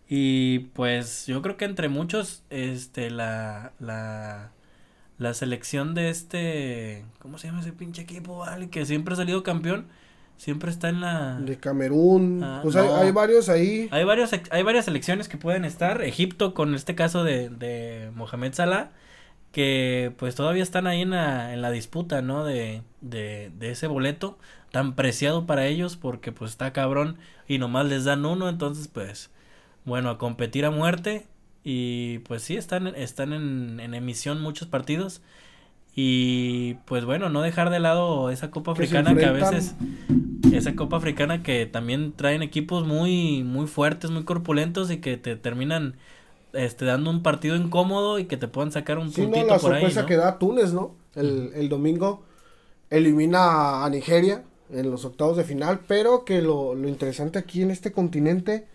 Y 0.07 0.59
pues 0.73 1.27
yo 1.27 1.41
creo 1.43 1.57
que 1.57 1.65
entre 1.65 1.87
muchos, 1.89 2.43
este, 2.49 3.11
la, 3.11 3.73
la, 3.79 4.51
la 5.19 5.33
selección 5.35 5.93
de 5.93 6.09
este, 6.09 7.05
¿cómo 7.19 7.37
se 7.37 7.47
llama 7.47 7.59
ese 7.59 7.73
pinche 7.73 8.01
equipo, 8.01 8.39
vale? 8.39 8.69
Que 8.71 8.87
siempre 8.87 9.13
ha 9.13 9.17
salido 9.17 9.43
campeón, 9.43 9.85
siempre 10.37 10.71
está 10.71 10.89
en 10.89 11.01
la... 11.01 11.39
De 11.39 11.57
Camerún, 11.57 12.41
ah, 12.43 12.61
pues 12.63 12.75
hay, 12.75 13.11
varios 13.11 13.49
ahí. 13.49 13.87
Hay, 13.91 14.03
varios, 14.03 14.31
hay 14.49 14.63
varias 14.63 14.85
selecciones 14.85 15.29
que 15.29 15.37
pueden 15.37 15.63
estar, 15.63 16.01
Egipto 16.01 16.55
con 16.55 16.73
este 16.73 16.95
caso 16.95 17.23
de, 17.23 17.49
de 17.49 18.09
Mohamed 18.15 18.53
Salah, 18.53 18.89
que 19.51 20.13
pues 20.17 20.35
todavía 20.35 20.63
están 20.63 20.87
ahí 20.87 21.01
en 21.01 21.11
la, 21.11 21.53
en 21.53 21.61
la 21.61 21.71
disputa, 21.71 22.21
¿no? 22.21 22.43
De, 22.43 22.83
de, 23.01 23.51
de 23.57 23.71
ese 23.71 23.87
boleto 23.87 24.37
tan 24.71 24.95
preciado 24.95 25.45
para 25.45 25.65
ellos 25.65 25.97
porque 25.97 26.31
pues 26.31 26.51
está 26.51 26.73
cabrón 26.73 27.17
y 27.47 27.57
nomás 27.57 27.87
les 27.87 28.03
dan 28.03 28.25
uno, 28.25 28.49
entonces 28.49 28.87
pues 28.87 29.31
bueno, 29.85 30.09
a 30.09 30.17
competir 30.17 30.65
a 30.65 30.71
muerte. 30.71 31.25
Y 31.63 32.19
pues 32.19 32.43
sí, 32.43 32.55
están, 32.55 32.87
están 32.87 33.33
en, 33.33 33.79
en 33.79 33.93
emisión 33.93 34.41
muchos 34.41 34.67
partidos. 34.67 35.21
Y 35.95 36.75
pues 36.85 37.03
bueno, 37.03 37.29
no 37.29 37.41
dejar 37.41 37.69
de 37.69 37.79
lado 37.79 38.29
esa 38.29 38.51
Copa 38.51 38.71
Africana 38.71 39.15
que, 39.15 39.25
a 39.25 39.31
veces, 39.33 39.75
esa 40.53 40.75
Copa 40.75 40.97
Africana 40.97 41.43
que 41.43 41.65
también 41.65 42.13
traen 42.13 42.41
equipos 42.41 42.87
muy, 42.87 43.43
muy 43.43 43.67
fuertes, 43.67 44.09
muy 44.11 44.23
corpulentos 44.23 44.91
y 44.91 44.97
que 44.97 45.17
te 45.17 45.35
terminan 45.35 45.95
este, 46.53 46.85
dando 46.85 47.09
un 47.09 47.23
partido 47.23 47.55
incómodo 47.55 48.19
y 48.19 48.25
que 48.25 48.37
te 48.37 48.47
puedan 48.47 48.71
sacar 48.71 48.97
un 48.97 49.11
sí, 49.11 49.21
puntito 49.21 49.45
no, 49.45 49.53
la 49.53 49.59
sorpresa 49.59 50.05
que 50.05 50.17
da 50.17 50.39
Túnez, 50.39 50.73
¿no? 50.73 50.95
El, 51.15 51.51
el 51.55 51.69
domingo 51.69 52.23
elimina 52.89 53.85
a 53.85 53.89
Nigeria 53.89 54.43
en 54.71 54.91
los 54.91 55.05
octavos 55.05 55.37
de 55.37 55.43
final, 55.43 55.81
pero 55.87 56.25
que 56.25 56.41
lo, 56.41 56.75
lo 56.75 56.87
interesante 56.87 57.39
aquí 57.39 57.61
en 57.61 57.71
este 57.71 57.91
continente 57.91 58.67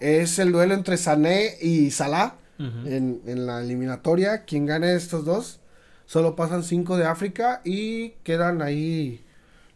es 0.00 0.38
el 0.38 0.52
duelo 0.52 0.74
entre 0.74 0.96
Sané 0.96 1.56
y 1.60 1.90
Salah 1.90 2.36
en, 2.58 3.46
la 3.46 3.60
eliminatoria. 3.60 4.44
Quien 4.44 4.66
gane 4.66 4.94
estos 4.94 5.24
dos, 5.24 5.60
solo 6.06 6.36
pasan 6.36 6.62
cinco 6.62 6.96
de 6.96 7.06
África 7.06 7.60
y 7.64 8.10
quedan 8.22 8.62
ahí 8.62 9.24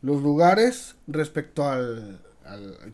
los 0.03 0.23
lugares 0.23 0.97
respecto 1.07 1.69
al, 1.69 2.21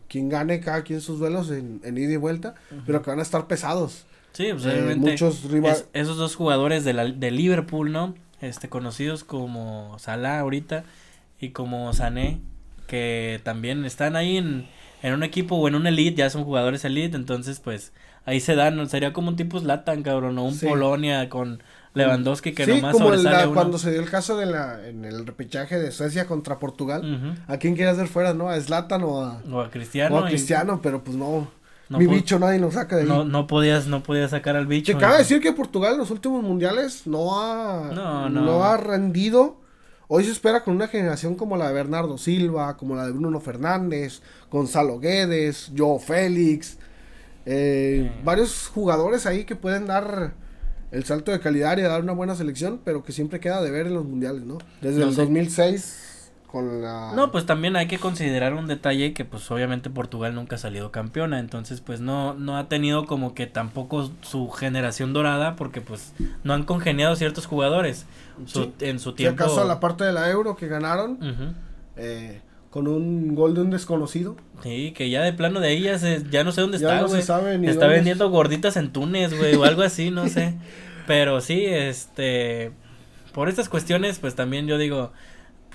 quien 0.07 0.29
gane 0.29 0.59
cada 0.59 0.83
quien 0.83 1.01
sus 1.01 1.19
duelos 1.19 1.51
en, 1.51 1.81
ida 1.97 2.13
y 2.13 2.17
vuelta, 2.17 2.55
pero 2.85 3.01
que 3.01 3.09
van 3.09 3.19
a 3.19 3.23
estar 3.23 3.47
pesados. 3.47 4.05
Sí, 4.35 4.49
pues 4.51 4.65
eh, 4.65 4.95
muchos 4.97 5.43
rivales. 5.49 5.87
esos 5.93 6.17
dos 6.17 6.35
jugadores 6.35 6.83
de, 6.83 6.91
la, 6.91 7.05
de 7.05 7.31
Liverpool, 7.31 7.91
¿no? 7.91 8.15
Este, 8.41 8.67
conocidos 8.67 9.23
como 9.23 9.97
Salah 9.97 10.39
ahorita 10.41 10.83
y 11.39 11.49
como 11.51 11.93
Sané, 11.93 12.41
que 12.87 13.39
también 13.43 13.85
están 13.85 14.17
ahí 14.17 14.35
en, 14.35 14.67
en 15.03 15.13
un 15.13 15.23
equipo 15.23 15.55
o 15.55 15.67
en 15.69 15.75
un 15.75 15.87
elite, 15.87 16.17
ya 16.17 16.29
son 16.29 16.43
jugadores 16.43 16.83
elite, 16.83 17.15
entonces 17.15 17.61
pues 17.61 17.93
ahí 18.25 18.41
se 18.41 18.55
dan, 18.55 18.89
sería 18.89 19.13
como 19.13 19.29
un 19.29 19.37
tipo 19.37 19.57
Zlatan, 19.57 20.03
cabrón, 20.03 20.37
o 20.37 20.43
un 20.43 20.59
Polonia 20.59 21.29
con 21.29 21.63
Lewandowski 21.93 22.51
que 22.51 22.65
sí, 22.65 22.71
nomás 22.71 22.91
como 22.91 23.09
cuando 23.53 23.77
se 23.77 23.91
dio 23.91 24.01
el 24.01 24.09
caso 24.09 24.35
de 24.35 24.47
la 24.47 24.85
en 24.85 25.05
el 25.05 25.25
repechaje 25.25 25.79
de 25.79 25.91
Suecia 25.91 26.27
contra 26.27 26.59
Portugal, 26.59 27.37
¿a 27.47 27.57
quién 27.57 27.75
quiere 27.75 27.91
hacer 27.91 28.07
fuera, 28.07 28.33
no? 28.33 28.49
¿A 28.49 28.59
Zlatan 28.59 29.03
o 29.03 29.21
a 29.21 29.41
o 29.49 29.61
a 29.61 29.71
Cristiano? 29.71 30.15
O 30.15 30.19
a 30.19 30.27
Cristiano, 30.27 30.81
pero 30.83 31.05
pues 31.05 31.15
no. 31.15 31.47
Mi 31.89 32.07
bicho 32.07 32.39
nadie 32.39 32.59
lo 32.59 32.71
saca 32.71 32.95
de 32.95 33.03
ahí. 33.03 33.07
No, 33.07 33.23
no 33.23 33.47
podías, 33.47 33.87
no 33.87 34.01
podías 34.03 34.31
sacar 34.31 34.55
al 34.55 34.67
bicho. 34.67 34.93
Que 34.93 34.99
cabe 34.99 35.19
decir 35.19 35.39
que 35.39 35.53
Portugal 35.53 35.93
en 35.93 35.99
los 35.99 36.11
últimos 36.11 36.43
mundiales 36.43 37.05
no 37.05 37.39
ha, 37.39 37.91
no, 37.93 38.29
no. 38.29 38.41
no 38.41 38.63
ha 38.63 38.77
rendido 38.77 39.65
Hoy 40.07 40.23
se 40.23 40.31
espera 40.31 40.63
con 40.63 40.75
una 40.75 40.87
generación 40.87 41.35
como 41.35 41.57
la 41.57 41.67
de 41.67 41.73
Bernardo 41.73 42.17
Silva, 42.17 42.77
como 42.77 42.95
la 42.95 43.07
de 43.07 43.11
Bruno 43.11 43.39
Fernández, 43.39 44.21
Gonzalo 44.51 44.99
Guedes, 44.99 45.71
Joe 45.75 45.99
Félix, 45.99 46.77
eh, 47.45 48.11
varios 48.23 48.67
jugadores 48.67 49.25
ahí 49.25 49.45
que 49.45 49.55
pueden 49.55 49.87
dar 49.87 50.33
el 50.91 51.03
salto 51.05 51.31
de 51.31 51.39
calidad 51.39 51.77
y 51.77 51.81
dar 51.81 52.03
una 52.03 52.13
buena 52.13 52.35
selección, 52.35 52.79
pero 52.85 53.03
que 53.03 53.11
siempre 53.11 53.39
queda 53.39 53.63
de 53.63 53.71
ver 53.71 53.87
en 53.87 53.95
los 53.95 54.05
mundiales, 54.05 54.43
¿no? 54.43 54.59
Desde 54.79 55.01
el 55.01 55.15
2006 55.15 56.04
no, 57.15 57.31
pues 57.31 57.45
también 57.45 57.75
hay 57.75 57.87
que 57.87 57.97
considerar 57.99 58.53
un 58.53 58.67
detalle 58.67 59.13
que 59.13 59.25
pues 59.25 59.49
obviamente 59.51 59.89
Portugal 59.89 60.35
nunca 60.35 60.55
ha 60.55 60.59
salido 60.59 60.91
campeona, 60.91 61.39
entonces 61.39 61.81
pues 61.81 61.99
no, 61.99 62.33
no 62.33 62.57
ha 62.57 62.69
tenido 62.69 63.05
como 63.05 63.33
que 63.33 63.45
tampoco 63.45 64.09
su 64.21 64.49
generación 64.49 65.11
dorada 65.11 65.55
porque 65.55 65.81
pues 65.81 66.13
no 66.43 66.53
han 66.53 66.63
congeniado 66.63 67.15
ciertos 67.15 67.45
jugadores 67.45 68.05
en 68.79 68.99
su 68.99 69.13
tiempo. 69.13 69.43
Si 69.43 69.49
acaso 69.49 69.65
la 69.65 69.79
parte 69.79 70.05
de 70.05 70.13
la 70.13 70.29
Euro 70.29 70.55
que 70.55 70.67
ganaron, 70.67 71.17
eh, 71.97 72.41
con 72.69 72.87
un 72.87 73.35
gol 73.35 73.55
de 73.55 73.61
un 73.61 73.69
desconocido. 73.69 74.35
Sí, 74.61 74.93
que 74.95 75.09
ya 75.09 75.23
de 75.23 75.33
plano 75.33 75.59
de 75.59 75.69
ahí 75.69 75.81
ya, 75.81 75.97
ya 76.29 76.43
no 76.43 76.51
sé 76.51 76.61
dónde 76.61 76.77
está, 76.77 77.03
güey. 77.03 77.21
está 77.21 77.87
vendiendo 77.87 78.29
gorditas 78.29 78.77
en 78.77 78.91
Túnez, 78.91 79.37
güey, 79.37 79.55
o 79.55 79.63
algo 79.63 79.81
así, 79.81 80.11
no 80.11 80.27
sé. 80.27 80.55
Pero 81.07 81.39
sí, 81.41 81.65
este, 81.65 82.71
por 83.33 83.49
estas 83.49 83.69
cuestiones, 83.69 84.19
pues 84.19 84.35
también 84.35 84.67
yo 84.67 84.77
digo, 84.77 85.11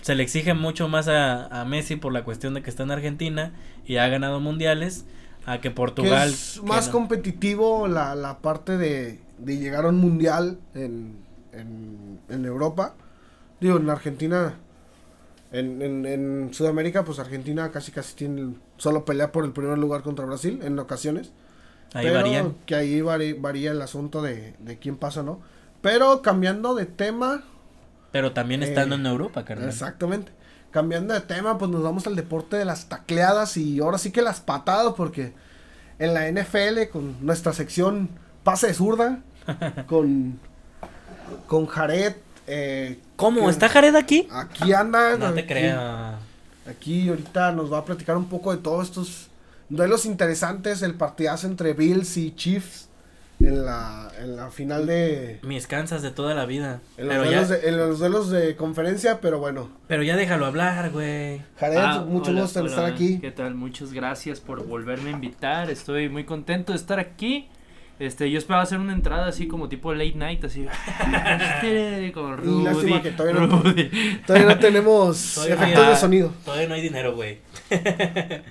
se 0.01 0.15
le 0.15 0.23
exige 0.23 0.55
mucho 0.55 0.89
más 0.89 1.09
a, 1.09 1.65
Messi 1.67 1.97
por 1.97 2.13
la 2.13 2.25
cuestión 2.25 2.55
de 2.55 2.63
que 2.63 2.71
está 2.71 2.83
en 2.83 2.91
Argentina 2.91 3.53
y 3.85 3.97
ha 3.97 4.09
ganado 4.09 4.41
mundiales 4.41 5.05
a 5.47 5.61
que 5.61 5.71
Portugal 5.71 6.29
es 6.29 6.63
más 6.63 6.89
competitivo 6.89 7.89
la, 7.89 8.15
la 8.15 8.39
parte 8.39 8.77
de, 8.77 9.21
de, 9.39 9.59
llegar 9.59 9.85
a 9.85 9.89
un 9.89 9.99
mundial 9.99 10.59
en, 10.75 11.17
en, 11.53 12.45
Europa. 12.45 12.95
Digo 13.61 13.79
en 13.79 13.91
Argentina 13.91 14.55
en, 15.53 16.07
en, 16.07 16.55
Sudamérica 16.55 17.05
pues 17.05 17.19
Argentina 17.19 17.71
casi 17.71 17.91
casi 17.93 18.15
tiene 18.15 18.55
solo 18.77 19.05
pelea 19.05 19.33
por 19.33 19.45
el 19.45 19.53
primer 19.53 19.79
lugar 19.79 20.03
contra 20.03 20.25
Brasil 20.25 20.61
en 20.63 20.79
ocasiones. 20.79 21.33
Ahí 21.93 22.09
varía 22.09 22.47
que 22.67 22.77
ahí 22.77 23.01
varía, 23.01 23.73
el 23.73 23.83
asunto 23.83 24.23
de, 24.23 24.55
de 24.61 24.79
quién 24.79 24.97
pasa 24.97 25.23
no 25.23 25.41
pero 25.81 26.23
cambiando 26.23 26.75
de 26.75 26.87
tema 26.87 27.43
pero 28.13 28.33
también 28.33 28.63
estando 28.63 28.95
en 28.95 29.07
Europa, 29.07 29.45
carnal. 29.45 29.69
Exactamente. 29.69 30.33
Cambiando 30.71 31.15
de 31.15 31.21
tema, 31.21 31.59
pues 31.59 31.71
nos 31.71 31.83
vamos 31.83 32.07
al 32.07 32.17
deporte 32.17 32.57
de 32.57 32.65
las 32.65 32.89
tacleadas 32.89 33.57
y 33.57 33.81
ahora 33.81 33.99
sí 33.99 34.13
que 34.13 34.23
las 34.23 34.41
patadas, 34.41 34.95
porque 34.97 35.33
en 35.99 36.15
la 36.15 36.31
NFL, 36.31 36.91
con 36.93 37.25
nuestra 37.25 37.53
sección 37.53 38.09
pase 38.45 38.69
de 38.69 38.75
zurda, 38.75 39.21
con, 39.87 40.39
con 41.47 41.67
Jared. 41.67 42.15
Eh, 42.47 43.01
¿Cómo? 43.17 43.51
¿Está 43.51 43.69
Jared 43.69 43.95
aquí? 43.97 44.29
Aquí 44.31 44.73
anda. 44.73 45.17
No 45.17 45.33
te 45.33 45.47
creo. 45.47 45.79
Aquí 46.69 47.09
ahorita 47.09 47.53
nos 47.53 47.73
va 47.73 47.79
a 47.79 47.85
platicar 47.85 48.17
un 48.17 48.29
poco 48.29 48.55
de 48.55 48.59
todos 48.59 48.87
estos 48.87 49.29
duelos 49.69 50.05
interesantes, 50.05 50.83
el 50.83 50.95
partidazo 50.95 51.47
entre 51.47 51.73
Bills 51.73 52.17
y 52.17 52.35
Chiefs 52.35 52.90
en 53.41 53.65
la, 53.65 54.13
en 54.21 54.37
la 54.37 54.51
final 54.51 54.87
de... 54.87 55.41
Mis 55.43 55.67
cansas 55.67 56.03
de 56.03 56.11
toda 56.11 56.35
la 56.35 56.45
vida. 56.47 56.81
En 56.97 57.09
los, 57.09 57.17
duelos, 57.17 57.49
de, 57.49 57.69
en 57.69 57.77
los 57.77 57.99
duelos 57.99 58.31
de 58.31 58.57
conferencia, 58.57 59.21
pero 59.21 59.39
bueno. 59.39 59.71
Pero 59.89 60.03
ya 60.03 60.17
déjalo 60.17 60.47
hablar, 60.47 60.91
güey. 60.91 61.41
Jared, 61.59 61.79
ah, 61.79 62.05
mucho 62.07 62.33
gusto 62.35 62.61
en 62.61 62.67
estar 62.67 62.85
aquí. 62.85 63.19
¿Qué 63.19 63.31
tal? 63.31 63.55
Muchas 63.55 63.93
gracias 63.93 64.41
por 64.41 64.67
volverme 64.67 65.11
a 65.11 65.13
invitar. 65.13 65.71
Estoy 65.71 66.09
muy 66.09 66.25
contento 66.25 66.73
de 66.73 66.79
estar 66.79 66.99
aquí. 66.99 67.49
Este, 67.99 68.31
yo 68.31 68.39
esperaba 68.39 68.63
hacer 68.63 68.79
una 68.79 68.95
entrada 68.95 69.27
así 69.27 69.47
como 69.47 69.69
tipo 69.69 69.93
late 69.93 70.15
night, 70.15 70.43
así. 70.43 70.65
con 72.15 72.39
Rudy. 72.39 72.65
Lástima 72.65 73.03
que 73.03 73.11
todavía 73.11 73.41
no, 73.47 73.63
todavía 74.27 74.47
no 74.47 74.59
tenemos 74.59 75.37
efectos 75.47 75.87
de 75.87 75.97
sonido. 75.97 76.33
Todavía 76.45 76.67
no 76.67 76.75
hay 76.75 76.81
dinero, 76.81 77.15
güey. 77.15 77.41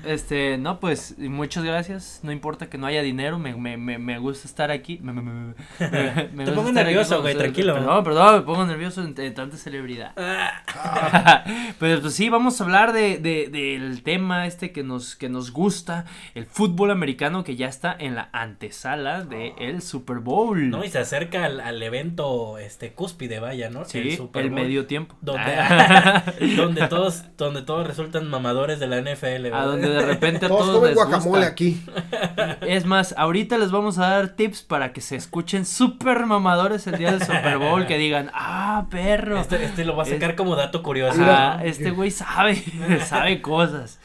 Este, 0.05 0.57
no, 0.57 0.79
pues, 0.79 1.17
muchas 1.17 1.63
gracias. 1.63 2.19
No 2.23 2.31
importa 2.31 2.69
que 2.69 2.77
no 2.77 2.87
haya 2.87 3.01
dinero, 3.01 3.37
me, 3.37 3.55
me, 3.55 3.77
me, 3.77 3.97
me 3.97 4.17
gusta 4.19 4.47
estar 4.47 4.71
aquí. 4.71 4.99
Me, 5.01 5.13
me, 5.13 5.21
me 5.21 5.53
Te 6.45 6.51
pongo 6.51 6.71
nervioso, 6.71 7.21
güey, 7.21 7.35
tranquilo. 7.35 7.73
Perdón, 7.75 8.03
perdón, 8.03 8.35
me 8.35 8.41
pongo 8.41 8.65
nervioso 8.65 9.03
entre 9.03 9.29
tanta 9.31 9.57
celebridad. 9.57 10.13
Pero 11.79 12.01
pues 12.01 12.13
sí, 12.13 12.29
vamos 12.29 12.59
a 12.59 12.63
hablar 12.63 12.93
de, 12.93 13.17
de, 13.17 13.49
del 13.49 14.03
tema 14.03 14.47
este 14.47 14.71
que 14.71 14.83
nos, 14.83 15.15
que 15.15 15.29
nos 15.29 15.51
gusta, 15.51 16.05
el 16.35 16.45
fútbol 16.45 16.91
americano 16.91 17.43
que 17.43 17.55
ya 17.55 17.67
está 17.67 17.95
en 17.97 18.15
la 18.15 18.29
antesala 18.31 19.23
de 19.23 19.53
el 19.59 19.81
Super 19.81 20.19
Bowl. 20.19 20.69
No, 20.69 20.83
y 20.83 20.89
se 20.89 20.99
acerca 20.99 21.45
al, 21.45 21.59
al 21.59 21.81
evento 21.81 22.57
este 22.57 22.93
cúspide, 22.93 23.39
vaya, 23.39 23.69
¿no? 23.69 23.85
Sí, 23.85 24.17
el, 24.33 24.51
medio 24.51 24.85
tiempo. 24.85 25.15
Donde, 25.21 25.51
donde 26.55 26.87
todos, 26.87 27.25
donde 27.37 27.61
todos 27.61 27.85
resultan 27.87 28.29
mamadores 28.29 28.79
de 28.79 28.87
la 28.87 28.97
NFL. 29.15 29.53
A 29.53 29.65
donde 29.65 29.89
de 29.89 30.01
repente 30.01 30.47
todos, 30.47 30.65
todos 30.65 30.79
comen 30.79 30.93
guacamole 30.95 31.45
aquí. 31.45 31.81
Es 32.61 32.85
más, 32.85 33.13
ahorita 33.17 33.57
les 33.57 33.71
vamos 33.71 33.97
a 33.97 34.09
dar 34.09 34.29
tips 34.35 34.61
para 34.61 34.93
que 34.93 35.01
se 35.01 35.15
escuchen 35.15 35.65
super 35.65 36.25
mamadores 36.25 36.85
el 36.87 36.97
día 36.97 37.11
del 37.11 37.23
Super 37.23 37.57
Bowl, 37.57 37.87
que 37.87 37.97
digan, 37.97 38.31
ah, 38.33 38.87
perro. 38.89 39.39
Este, 39.39 39.63
este 39.63 39.85
lo 39.85 39.95
va 39.95 40.03
a 40.03 40.05
sacar 40.05 40.35
como 40.35 40.55
dato 40.55 40.83
curioso. 40.83 41.19
Ah, 41.23 41.61
este 41.63 41.91
güey 41.91 42.11
sabe, 42.11 42.55
sabe 43.05 43.41
cosas. 43.41 43.99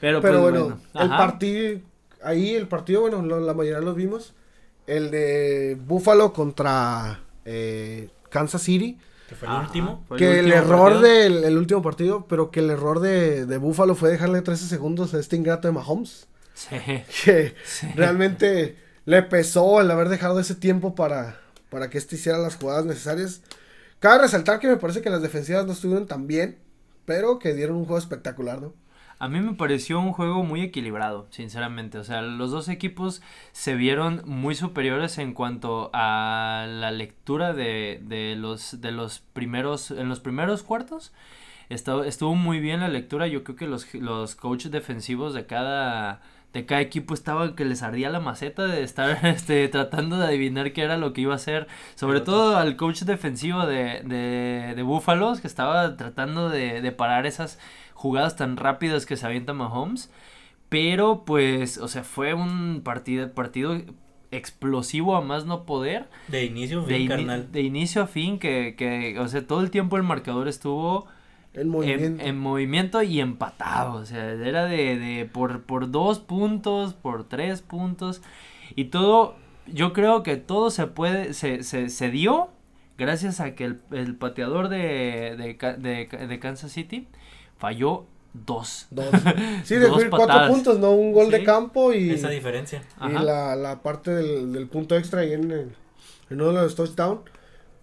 Pero, 0.00 0.20
pues, 0.20 0.38
bueno, 0.38 0.78
el 0.94 1.08
partido, 1.08 1.80
ahí 2.22 2.54
el 2.54 2.66
partido, 2.68 3.02
bueno, 3.02 3.22
la 3.22 3.54
mayoría 3.54 3.80
lo 3.80 3.94
vimos. 3.94 4.34
El 4.86 5.10
de 5.10 5.76
Buffalo 5.86 6.32
contra 6.32 7.20
eh, 7.44 8.08
Kansas 8.30 8.62
City. 8.62 8.98
Que 9.28 9.34
fue 9.34 9.48
el 9.48 9.54
último. 9.54 10.04
que 10.16 10.38
el, 10.38 10.52
error 10.52 11.00
del 11.00 11.56
último 11.58 11.82
partido, 11.82 12.26
pero 12.28 12.50
que 12.50 12.60
el 12.60 12.70
error 12.70 13.00
de, 13.00 13.44
de 13.44 13.58
Buffalo 13.58 13.94
fue 13.94 14.10
dejarle 14.10 14.42
13 14.42 14.66
segundos 14.66 15.14
a 15.14 15.18
este 15.18 15.36
ingrato 15.36 15.66
de 15.66 15.72
Mahomes. 15.72 16.28
Sí. 16.54 16.76
Que 17.24 17.54
realmente 17.94 18.76
le 19.04 19.22
pesó 19.22 19.80
el 19.80 19.90
haber 19.90 20.08
dejado 20.08 20.40
ese 20.40 20.54
tiempo 20.54 20.94
para, 20.94 21.40
para 21.70 21.90
que 21.90 21.98
este 21.98 22.16
hiciera 22.16 22.38
las 22.38 22.56
jugadas 22.56 22.84
necesarias. 22.86 23.42
Cabe 24.00 24.22
resaltar 24.22 24.58
que 24.58 24.68
me 24.68 24.76
parece 24.76 25.02
que 25.02 25.10
las 25.10 25.22
defensivas 25.22 25.66
no 25.66 25.72
estuvieron 25.72 26.06
tan 26.06 26.26
bien, 26.26 26.58
pero 27.04 27.38
que 27.38 27.54
dieron 27.54 27.76
un 27.76 27.84
juego 27.84 27.98
espectacular, 27.98 28.60
¿no? 28.60 28.74
A 29.18 29.28
mí 29.28 29.40
me 29.40 29.54
pareció 29.54 29.98
un 29.98 30.12
juego 30.12 30.42
muy 30.42 30.60
equilibrado, 30.60 31.26
sinceramente. 31.30 31.96
O 31.98 32.04
sea, 32.04 32.20
los 32.20 32.50
dos 32.50 32.68
equipos 32.68 33.22
se 33.52 33.74
vieron 33.74 34.22
muy 34.26 34.54
superiores 34.54 35.16
en 35.16 35.32
cuanto 35.32 35.90
a 35.94 36.66
la 36.68 36.90
lectura 36.90 37.54
de, 37.54 38.00
de 38.04 38.36
los, 38.36 38.80
de 38.82 38.92
los 38.92 39.20
primeros, 39.20 39.90
en 39.90 40.10
los 40.10 40.20
primeros 40.20 40.62
cuartos. 40.62 41.12
Estuvo, 41.70 42.04
estuvo 42.04 42.34
muy 42.34 42.60
bien 42.60 42.80
la 42.80 42.88
lectura. 42.88 43.26
Yo 43.26 43.42
creo 43.42 43.56
que 43.56 43.66
los, 43.66 43.92
los 43.94 44.34
coaches 44.34 44.70
defensivos 44.70 45.32
de 45.32 45.46
cada, 45.46 46.20
de 46.52 46.66
cada 46.66 46.82
equipo 46.82 47.14
estaban 47.14 47.54
que 47.56 47.64
les 47.64 47.82
ardía 47.82 48.10
la 48.10 48.20
maceta 48.20 48.66
de 48.66 48.82
estar 48.82 49.24
este, 49.26 49.66
tratando 49.68 50.18
de 50.18 50.26
adivinar 50.26 50.72
qué 50.74 50.82
era 50.82 50.98
lo 50.98 51.14
que 51.14 51.22
iba 51.22 51.32
a 51.32 51.36
hacer. 51.36 51.68
Sobre 51.94 52.20
todo 52.20 52.58
al 52.58 52.76
coach 52.76 53.00
defensivo 53.04 53.66
de, 53.66 54.02
de, 54.04 54.74
de 54.76 54.82
Búfalos, 54.82 55.40
que 55.40 55.46
estaba 55.46 55.96
tratando 55.96 56.50
de, 56.50 56.82
de 56.82 56.92
parar 56.92 57.24
esas 57.26 57.58
jugadas 57.96 58.36
tan 58.36 58.56
rápidas 58.56 59.06
que 59.06 59.16
se 59.16 59.26
avienta 59.26 59.54
Mahomes. 59.54 60.10
Pero 60.68 61.24
pues, 61.24 61.78
o 61.78 61.88
sea, 61.88 62.04
fue 62.04 62.34
un 62.34 62.82
partido, 62.84 63.32
partido 63.32 63.80
explosivo 64.30 65.16
a 65.16 65.20
más 65.20 65.46
no 65.46 65.64
poder. 65.64 66.08
De 66.28 66.44
inicio 66.44 66.80
a 66.80 66.84
fin, 66.84 67.08
de, 67.08 67.42
de 67.50 67.60
inicio 67.62 68.02
a 68.02 68.06
fin, 68.06 68.38
que, 68.38 68.74
que, 68.76 69.18
o 69.18 69.28
sea, 69.28 69.46
todo 69.46 69.60
el 69.60 69.70
tiempo 69.70 69.96
el 69.96 70.02
marcador 70.02 70.48
estuvo 70.48 71.06
en 71.54 71.68
movimiento, 71.68 72.24
en, 72.24 72.38
movimiento 72.38 73.02
y 73.02 73.20
empatado. 73.20 73.94
O 73.94 74.04
sea, 74.04 74.32
era 74.32 74.66
de, 74.66 74.98
de 74.98 75.24
por, 75.24 75.62
por 75.62 75.90
dos 75.90 76.18
puntos, 76.18 76.94
por 76.94 77.24
tres 77.24 77.62
puntos. 77.62 78.22
Y 78.74 78.86
todo, 78.86 79.36
yo 79.66 79.92
creo 79.92 80.22
que 80.22 80.36
todo 80.36 80.70
se 80.70 80.86
puede, 80.86 81.32
se, 81.32 81.62
se, 81.62 81.88
se 81.88 82.10
dio 82.10 82.50
gracias 82.98 83.40
a 83.40 83.54
que 83.54 83.64
el, 83.64 83.80
el 83.92 84.16
pateador 84.16 84.68
de, 84.68 85.36
de, 85.36 85.76
de, 85.78 86.26
de 86.26 86.38
Kansas 86.40 86.72
City 86.72 87.06
falló 87.58 88.04
dos. 88.32 88.86
Dos. 88.90 89.06
Sí, 89.64 89.76
de 89.76 89.88
cuatro 90.10 90.48
puntos, 90.48 90.78
¿no? 90.78 90.92
Un 90.92 91.12
gol 91.12 91.30
de 91.30 91.42
campo 91.44 91.92
y. 91.92 92.10
Esa 92.10 92.28
diferencia. 92.28 92.82
Y 93.08 93.12
la, 93.12 93.56
la, 93.56 93.82
parte 93.82 94.10
del, 94.12 94.52
del, 94.52 94.68
punto 94.68 94.96
extra 94.96 95.20
ahí 95.20 95.32
en, 95.32 95.50
en 95.50 95.74
uno 96.30 96.52
de 96.52 96.62
los 96.62 96.74
touchdowns. 96.74 97.20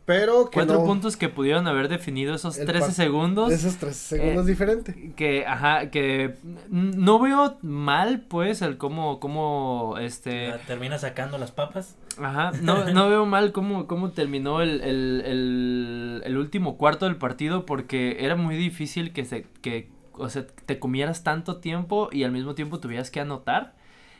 Pero 0.05 0.49
que 0.49 0.55
Cuatro 0.55 0.83
puntos 0.83 1.15
que 1.15 1.29
pudieron 1.29 1.65
haber 1.65 1.87
definido 1.87 2.35
esos 2.35 2.57
13 2.57 2.91
segundos. 2.91 3.53
Esos 3.53 3.77
13 3.77 4.17
segundos 4.17 4.45
eh, 4.45 4.49
diferentes. 4.49 4.95
Que, 5.15 5.45
ajá, 5.47 5.89
que 5.91 6.35
no 6.69 7.19
veo 7.19 7.57
mal, 7.61 8.19
pues, 8.27 8.61
el 8.61 8.77
cómo, 8.77 9.21
cómo, 9.21 9.95
este... 9.97 10.53
Termina 10.67 10.97
sacando 10.97 11.37
las 11.37 11.51
papas. 11.51 11.95
Ajá, 12.21 12.51
no, 12.61 12.83
no 12.91 13.09
veo 13.09 13.25
mal 13.25 13.53
cómo, 13.53 13.87
cómo 13.87 14.11
terminó 14.11 14.61
el, 14.61 14.81
el, 14.81 15.23
el, 15.25 16.21
el, 16.25 16.37
último 16.37 16.77
cuarto 16.77 17.05
del 17.05 17.15
partido 17.15 17.65
porque 17.65 18.17
era 18.19 18.35
muy 18.35 18.57
difícil 18.57 19.13
que 19.13 19.23
se, 19.23 19.45
que, 19.61 19.89
o 20.11 20.27
sea, 20.27 20.45
te 20.45 20.79
comieras 20.79 21.23
tanto 21.23 21.57
tiempo 21.57 22.09
y 22.11 22.25
al 22.25 22.33
mismo 22.33 22.55
tiempo 22.55 22.81
tuvieras 22.81 23.09
que 23.09 23.21
anotar. 23.21 23.73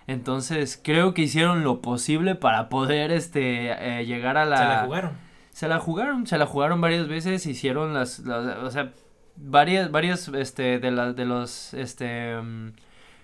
Entonces, 0.07 0.79
creo 0.81 1.13
que 1.13 1.23
hicieron 1.23 1.63
lo 1.65 1.81
posible 1.81 2.35
para 2.35 2.69
poder, 2.69 3.11
este, 3.11 3.99
eh, 3.99 4.05
llegar 4.05 4.37
a 4.37 4.45
la... 4.45 4.57
Se 4.57 4.63
la 4.63 4.83
jugaron 4.85 5.22
se 5.53 5.67
la 5.67 5.79
jugaron, 5.79 6.25
se 6.25 6.37
la 6.37 6.47
jugaron 6.47 6.81
varias 6.81 7.07
veces, 7.07 7.45
hicieron 7.45 7.93
las, 7.93 8.19
o 8.19 8.71
sea, 8.71 8.91
varias, 9.35 9.91
varias, 9.91 10.27
este, 10.29 10.79
de 10.79 10.91
las, 10.91 11.15
de 11.15 11.25
los, 11.25 11.73
este, 11.75 12.37
um, 12.37 12.71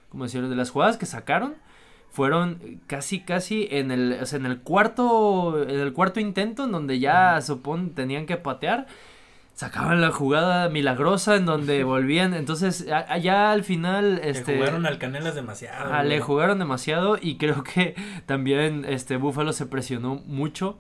¿cómo 0.10 0.26
decirlo? 0.26 0.48
De 0.48 0.56
las 0.56 0.70
jugadas 0.70 0.98
que 0.98 1.08
sacaron, 1.08 1.56
fueron 2.12 2.82
casi, 2.86 3.22
casi 3.22 3.68
en 3.72 3.92
el, 3.92 4.20
o 4.22 4.26
sea, 4.28 4.38
en 4.38 4.46
el 4.46 4.60
cuarto, 4.60 5.64
en 5.64 5.80
el 5.80 5.92
cuarto 5.92 6.20
intento, 6.20 6.66
en 6.66 6.72
donde 6.72 7.00
ya, 7.00 7.42
supón, 7.42 7.96
tenían 7.96 8.28
que 8.28 8.38
patear, 8.38 8.86
sacaban 9.54 10.00
la 10.00 10.12
jugada 10.12 10.70
milagrosa 10.70 11.36
en 11.36 11.48
donde 11.48 11.84
volvían, 11.84 12.36
entonces 12.36 12.88
allá 12.92 13.52
al 13.52 13.64
final 13.64 14.22
este 14.24 14.54
le 14.54 14.60
jugaron 14.60 14.86
al 14.86 15.00
Canelas 15.00 15.34
demasiado. 15.34 15.94
Ah, 15.94 16.04
le 16.04 16.20
jugaron 16.22 16.60
demasiado 16.60 17.18
y 17.20 17.38
creo 17.38 17.64
que 17.64 17.96
también 18.28 18.86
este 18.88 19.18
Búfalo 19.18 19.52
se 19.52 19.66
presionó 19.66 20.16
mucho 20.28 20.78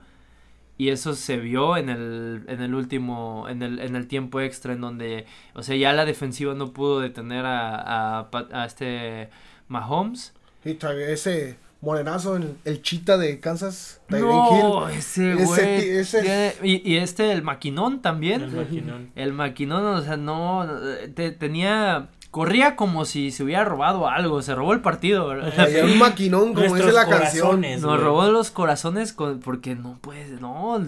y 0.79 0.89
eso 0.91 1.13
se 1.13 1.35
vio 1.35 1.75
en 1.75 1.89
el, 1.89 2.45
en 2.47 2.61
el 2.61 2.73
último, 2.73 3.47
en 3.49 3.61
el, 3.63 3.79
en 3.79 3.97
el 3.97 4.07
tiempo 4.07 4.39
extra, 4.39 4.71
en 4.71 4.79
donde, 4.79 5.25
o 5.53 5.61
sea, 5.61 5.75
ya 5.75 5.91
la 5.91 6.05
defensiva 6.05 6.53
no 6.53 6.71
pudo 6.71 7.01
detener 7.01 7.45
a, 7.45 8.21
a, 8.21 8.29
a 8.53 8.65
este 8.65 9.29
Mahomes. 9.67 10.33
Y 10.63 10.77
ese 10.81 11.57
morenazo, 11.81 12.37
el, 12.37 12.55
el 12.63 12.81
chita 12.81 13.17
de 13.17 13.41
Kansas, 13.41 13.99
no, 14.07 14.87
ese 14.87 15.35
güey. 15.35 15.89
Ese, 15.89 16.55
y, 16.63 16.89
y, 16.89 16.95
este, 16.95 17.33
el 17.33 17.41
maquinón 17.41 18.01
también. 18.01 18.41
El 18.41 18.51
maquinón. 18.51 19.11
El 19.15 19.33
maquinón, 19.33 19.83
o 19.83 20.01
sea, 20.01 20.15
no, 20.15 20.65
te, 21.13 21.31
tenía 21.31 22.07
corría 22.31 22.75
como 22.75 23.05
si 23.05 23.31
se 23.31 23.43
hubiera 23.43 23.65
robado 23.65 24.07
algo, 24.07 24.41
se 24.41 24.53
robó 24.53 24.73
el 24.73 24.81
partido. 24.81 25.33
Era 25.33 25.85
un 25.85 25.97
maquinón, 25.97 26.53
como 26.53 26.75
dice 26.75 26.91
la 26.91 27.07
canción. 27.07 27.61
Nos 27.81 27.99
robó 27.99 28.27
los 28.27 28.51
corazones 28.51 29.13
con, 29.13 29.39
porque 29.39 29.75
no 29.75 29.97
puede, 29.99 30.39
no, 30.39 30.79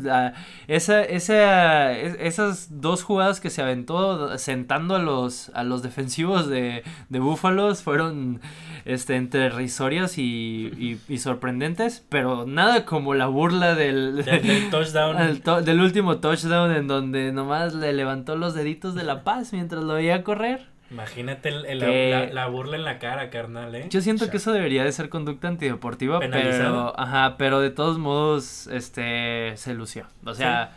esa, 0.68 1.04
esa, 1.04 1.92
esas 1.94 2.82
dos 2.82 3.04
jugadas 3.04 3.40
que 3.40 3.50
se 3.50 3.62
aventó 3.62 4.38
sentando 4.38 4.96
a 4.96 5.00
los, 5.00 5.50
a 5.54 5.64
los 5.64 5.82
defensivos 5.82 6.48
de, 6.48 6.84
de 7.10 7.20
Búfalos 7.20 7.82
fueron 7.82 8.40
este, 8.86 9.16
entre 9.16 9.50
risorias 9.50 10.18
y, 10.18 11.00
y, 11.08 11.18
sorprendentes, 11.18 12.06
pero 12.10 12.46
nada 12.46 12.86
como 12.86 13.14
la 13.14 13.28
burla 13.28 13.76
del, 13.76 14.24
del, 14.24 14.70
touchdown. 14.70 15.42
del 15.66 15.82
último 15.82 16.18
touchdown 16.18 16.72
en 16.72 16.88
donde 16.88 17.32
nomás 17.32 17.74
le 17.74 17.94
levantó 17.94 18.36
los 18.36 18.54
deditos 18.54 18.96
de 18.96 19.04
la 19.04 19.24
paz 19.24 19.54
mientras 19.54 19.84
lo 19.84 19.94
veía 19.94 20.24
correr. 20.24 20.71
Imagínate 20.92 21.50
el, 21.50 22.34
la, 22.34 22.48
burla 22.48 22.76
en 22.76 22.84
la 22.84 23.00
cara, 23.00 23.30
carnal, 23.30 23.74
¿eh? 23.76 23.88
Yo 23.90 24.02
siento 24.02 24.30
que 24.30 24.38
eso 24.38 24.52
debería 24.52 24.84
de 24.84 24.92
ser 24.92 25.08
conducta 25.08 25.48
antideportiva, 25.48 26.20
pero, 26.20 27.00
ajá, 27.00 27.36
pero 27.38 27.62
de 27.62 27.70
todos 27.70 27.98
modos, 27.98 28.68
este, 28.68 29.56
se 29.56 29.74
lució. 29.74 30.06
O 30.26 30.34
sea, 30.34 30.74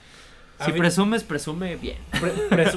si 0.65 0.71
presumes, 0.71 1.25
presume 1.25 1.75
bien. 1.77 1.99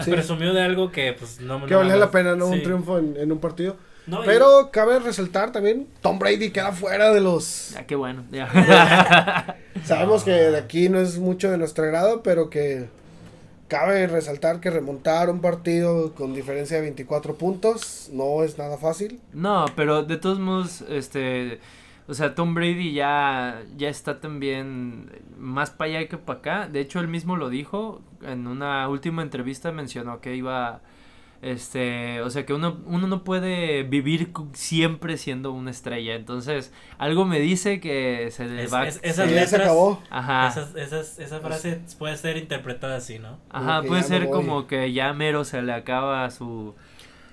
Presumió 0.06 0.52
de 0.52 0.64
algo 0.64 0.92
que, 0.92 1.14
pues, 1.14 1.40
no 1.40 1.64
Que 1.68 1.76
valía 1.76 1.96
la 1.96 2.10
pena, 2.10 2.36
¿no? 2.36 2.48
Un 2.48 2.64
triunfo 2.64 2.98
en, 2.98 3.32
un 3.32 3.40
partido. 3.40 3.78
pero 4.26 4.72
cabe 4.72 4.98
resaltar 5.00 5.52
también, 5.52 5.88
Tom 6.02 6.18
Brady 6.18 6.50
queda 6.50 6.72
fuera 6.72 7.14
de 7.14 7.22
los... 7.22 7.72
Ya, 7.76 7.86
qué 7.86 7.96
bueno, 7.96 8.24
Sabemos 9.84 10.24
que 10.26 10.32
de 10.32 10.58
aquí 10.58 10.90
no 10.90 11.00
es 11.00 11.20
mucho 11.20 11.52
de 11.52 11.60
nuestro 11.60 11.86
grado, 11.86 12.24
pero 12.24 12.50
que 12.50 12.88
Cabe 13.68 14.08
resaltar 14.08 14.62
que 14.62 14.70
remontar 14.70 15.30
un 15.30 15.42
partido 15.42 16.14
con 16.16 16.34
diferencia 16.34 16.78
de 16.78 16.84
24 16.84 17.36
puntos 17.36 18.10
no 18.14 18.44
es 18.44 18.58
nada 18.58 18.78
fácil. 18.78 19.20
No, 19.34 19.66
pero 19.76 20.04
de 20.04 20.18
todos 20.18 20.40
modos, 20.40 20.82
este, 20.90 21.60
O 22.08 22.14
sea, 22.14 22.36
Tom 22.36 22.54
Brady 22.54 22.94
ya, 22.94 23.62
ya 23.76 23.90
está 23.90 24.22
también 24.22 25.12
más 25.38 25.72
para 25.72 25.92
allá 26.00 26.08
que 26.08 26.18
para 26.18 26.40
acá. 26.40 26.68
De 26.70 26.80
hecho, 26.80 27.02
él 27.02 27.10
mismo 27.10 27.36
lo 27.36 27.50
dijo. 27.50 28.02
En 28.22 28.48
una 28.48 28.88
última 28.88 29.22
entrevista 29.22 29.72
mencionó 29.74 30.22
que 30.22 30.36
iba 30.36 30.82
este, 31.42 32.22
o 32.22 32.30
sea 32.30 32.46
que 32.46 32.54
uno, 32.54 32.80
uno 32.86 33.08
no 33.08 33.24
puede 33.24 33.84
vivir 33.84 34.32
siempre 34.54 35.18
siendo 35.18 35.52
una 35.52 35.72
estrella. 35.72 36.16
Entonces, 36.16 36.72
algo 36.98 37.26
me 37.26 37.40
dice 37.40 37.80
que 37.80 38.30
se 38.32 38.46
le 38.46 38.68
va. 38.68 38.88
Es, 38.88 39.00
esas 39.04 39.28
letras, 39.30 39.50
se 39.52 39.56
acabó. 39.58 40.02
Ajá. 40.10 40.54
esa 40.76 41.40
frase 41.40 41.80
puede 42.00 42.18
ser 42.18 42.38
interpretada 42.38 42.98
así, 42.98 43.20
¿no? 43.20 43.38
Ajá, 43.50 43.84
puede 43.84 44.04
ser 44.04 44.30
como 44.30 44.68
que 44.68 44.94
ya 44.94 45.14
mero 45.14 45.44
se 45.44 45.62
le 45.62 45.74
acaba 45.74 46.30
su. 46.32 46.74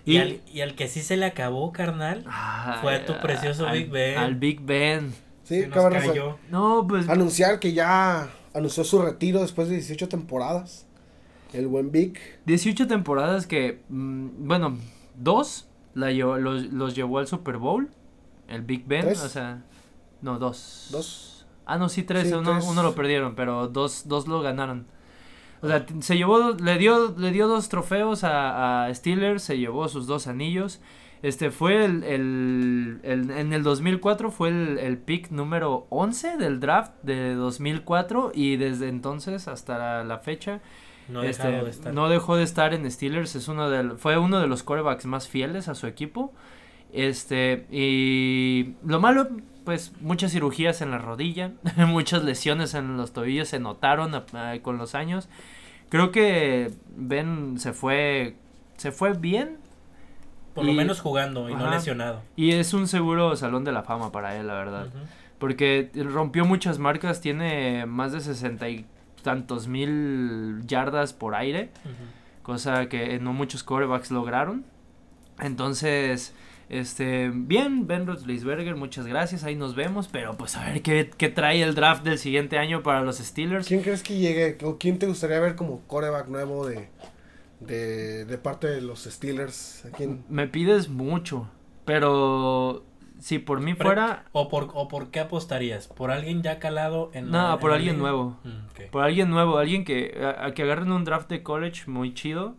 Y, 0.07 0.19
y, 0.53 0.61
al, 0.61 0.75
que 0.75 0.87
sí 0.87 1.01
se 1.01 1.17
le 1.17 1.25
acabó, 1.25 1.73
carnal, 1.73 2.25
fue 2.83 2.95
a 2.95 3.07
tu 3.07 3.19
precioso 3.21 3.67
Big 3.73 3.89
Ben. 3.89 4.19
Al 4.19 4.35
Big 4.35 4.61
Ben. 4.61 5.15
Sí, 5.45 5.65
cabrón. 5.73 6.37
No, 6.51 6.87
pues. 6.87 7.09
Anunciar 7.09 7.59
que 7.59 7.73
ya 7.73 8.29
anunció 8.53 8.85
su 8.85 9.01
retiro 9.01 9.41
después 9.41 9.69
de 9.69 9.77
18 9.77 10.09
temporadas. 10.09 10.87
El 11.55 11.69
buen 11.69 11.93
Vic. 11.93 12.21
18 12.47 12.89
temporadas 12.89 13.47
que, 13.47 13.83
mm, 13.89 14.47
bueno, 14.47 14.77
dos 15.17 15.69
la 15.95 16.11
llevó, 16.11 16.37
los, 16.37 16.73
los, 16.73 16.95
llevó 16.97 17.19
al 17.19 17.29
Super 17.29 17.59
Bowl. 17.59 17.89
El 18.49 18.63
Big 18.63 18.87
Ben, 18.87 19.09
o 19.09 19.15
sea, 19.15 19.63
no, 20.21 20.39
dos. 20.39 20.89
Dos. 20.91 21.47
Ah, 21.65 21.79
no, 21.79 21.89
sí, 21.89 22.03
tres. 22.03 22.33
uno, 22.33 22.59
uno, 22.69 22.83
lo 22.83 22.95
perdieron, 22.95 23.37
pero 23.37 23.69
dos, 23.69 24.09
dos 24.09 24.27
lo 24.27 24.43
ganaron. 24.43 24.87
O 25.63 25.69
sea, 25.69 25.87
se 26.01 26.17
llevó, 26.17 26.51
le 26.51 26.77
dio, 26.77 27.15
le 27.17 27.31
dio 27.31 27.49
dos 27.49 27.69
trofeos 27.69 28.25
a, 28.25 28.85
a 28.85 28.95
Steelers, 28.95 29.43
se 29.43 29.57
llevó 29.57 29.89
sus 29.89 30.07
dos 30.07 30.27
anillos. 30.27 30.81
Este 31.23 31.51
fue 31.51 31.87
el, 31.87 32.05
el, 32.05 33.01
el, 33.03 33.31
en 33.31 33.55
el 33.55 33.63
2004 33.63 34.31
fue 34.31 34.51
el, 34.51 34.79
el 34.79 34.99
pick 34.99 35.31
número 35.31 35.87
11 35.89 36.37
del 36.37 36.61
draft 36.61 36.93
de 37.03 37.33
2004 37.35 38.33
y 38.35 38.57
desde 38.57 38.89
entonces 38.89 39.49
hasta 39.49 40.05
la 40.05 40.19
fecha 40.19 40.61
no, 41.09 41.23
este, 41.23 41.49
de 41.49 41.71
estar. 41.71 41.93
no 41.93 42.09
dejó 42.09 42.37
de 42.37 42.45
estar 42.45 42.75
en 42.75 42.91
Steelers, 42.91 43.35
es 43.35 43.49
uno 43.49 43.97
fue 43.97 44.19
uno 44.19 44.41
de 44.41 44.47
los 44.47 44.63
quarterbacks 44.63 45.07
más 45.07 45.29
fieles 45.29 45.69
a 45.69 45.75
su 45.75 45.87
equipo. 45.87 46.33
Este, 46.93 47.67
y 47.71 48.75
lo 48.87 49.01
malo, 49.01 49.29
pues 49.65 49.93
muchas 50.01 50.33
cirugías 50.33 50.81
en 50.81 50.93
la 50.93 50.99
rodilla, 50.99 51.53
muchas 51.89 52.23
lesiones 52.23 52.75
en 52.75 52.97
los 52.97 53.13
tobillos 53.13 53.49
se 53.49 53.59
notaron 53.59 54.13
con 54.63 54.79
los 54.79 54.95
años. 54.95 55.29
Creo 55.89 56.11
que 56.11 56.73
Ben 56.97 57.59
se 57.59 57.73
fue, 57.73 58.37
se 58.77 58.93
fue 58.93 59.13
bien. 59.15 59.59
Por 60.55 60.65
lo 60.65 60.73
menos 60.73 61.01
jugando 61.01 61.51
y 61.51 61.55
no 61.55 61.69
lesionado. 61.69 62.23
Y 62.37 62.53
es 62.53 62.75
un 62.75 62.87
seguro 62.87 63.35
salón 63.35 63.65
de 63.65 63.73
la 63.73 63.83
fama 63.83 64.13
para 64.13 64.37
él, 64.37 64.47
la 64.47 64.55
verdad. 64.55 64.87
Porque 65.39 65.91
rompió 65.95 66.45
muchas 66.45 66.79
marcas, 66.79 67.21
tiene 67.21 67.87
más 67.87 68.13
de 68.13 68.21
60 68.21 68.67
tantos 69.25 69.67
mil 69.67 70.65
yardas 70.67 71.13
por 71.13 71.35
aire, 71.35 71.71
cosa 72.45 72.89
que 72.89 73.19
no 73.19 73.33
muchos 73.33 73.65
corebacks 73.65 74.13
lograron. 74.13 74.65
Entonces, 75.41 76.33
este, 76.69 77.31
bien, 77.35 77.87
Ben 77.89 78.07
Roethlisberger, 78.07 78.77
muchas 78.77 79.07
gracias, 79.07 79.43
ahí 79.43 79.57
nos 79.57 79.75
vemos, 79.75 80.09
pero 80.09 80.37
pues 80.37 80.57
a 80.57 80.65
ver 80.65 80.83
qué, 80.83 81.11
qué, 81.17 81.29
trae 81.29 81.63
el 81.63 81.75
draft 81.75 82.05
del 82.05 82.19
siguiente 82.19 82.59
año 82.59 82.83
para 82.83 83.03
los 83.03 83.19
Steelers. 83.19 83.67
¿Quién 83.67 83.83
crees 83.83 84.03
que 84.03 84.17
llegue 84.17 84.59
o 84.63 84.79
quién 84.79 84.99
te 84.99 85.07
gustaría 85.07 85.41
ver 85.41 85.57
como 85.57 85.81
coreback 85.89 86.29
nuevo 86.29 86.67
de, 86.67 86.89
de, 87.61 88.25
de 88.25 88.39
parte 88.39 88.69
de 88.69 88.81
los 88.81 89.05
Steelers? 89.05 89.85
Me 90.29 90.47
pides 90.47 90.89
mucho, 90.89 91.49
pero 91.85 92.85
si 93.25 93.39
por 93.39 93.61
mí 93.61 93.73
fuera... 93.73 94.27
¿O 94.33 94.51
por, 94.51 94.69
¿O 94.75 94.87
por 94.87 95.11
qué 95.11 95.21
apostarías? 95.21 95.89
¿Por 95.89 96.11
alguien 96.11 96.43
ya 96.43 96.59
calado 96.59 97.11
en 97.15 97.31
No, 97.31 97.59
por 97.59 97.73
alguien 97.73 97.99
nuevo. 97.99 98.37
Mm, 98.45 98.91
por 98.91 99.03
alguien 99.03 99.31
nuevo, 99.31 99.57
alguien 99.57 99.87
que, 99.87 100.23
a, 100.23 100.53
que 100.53 100.63
agarren 100.63 100.93
un 100.93 101.05
draft 101.05 101.31
de 101.31 101.43
college 101.43 101.85
muy 101.87 102.13
chido, 102.13 102.57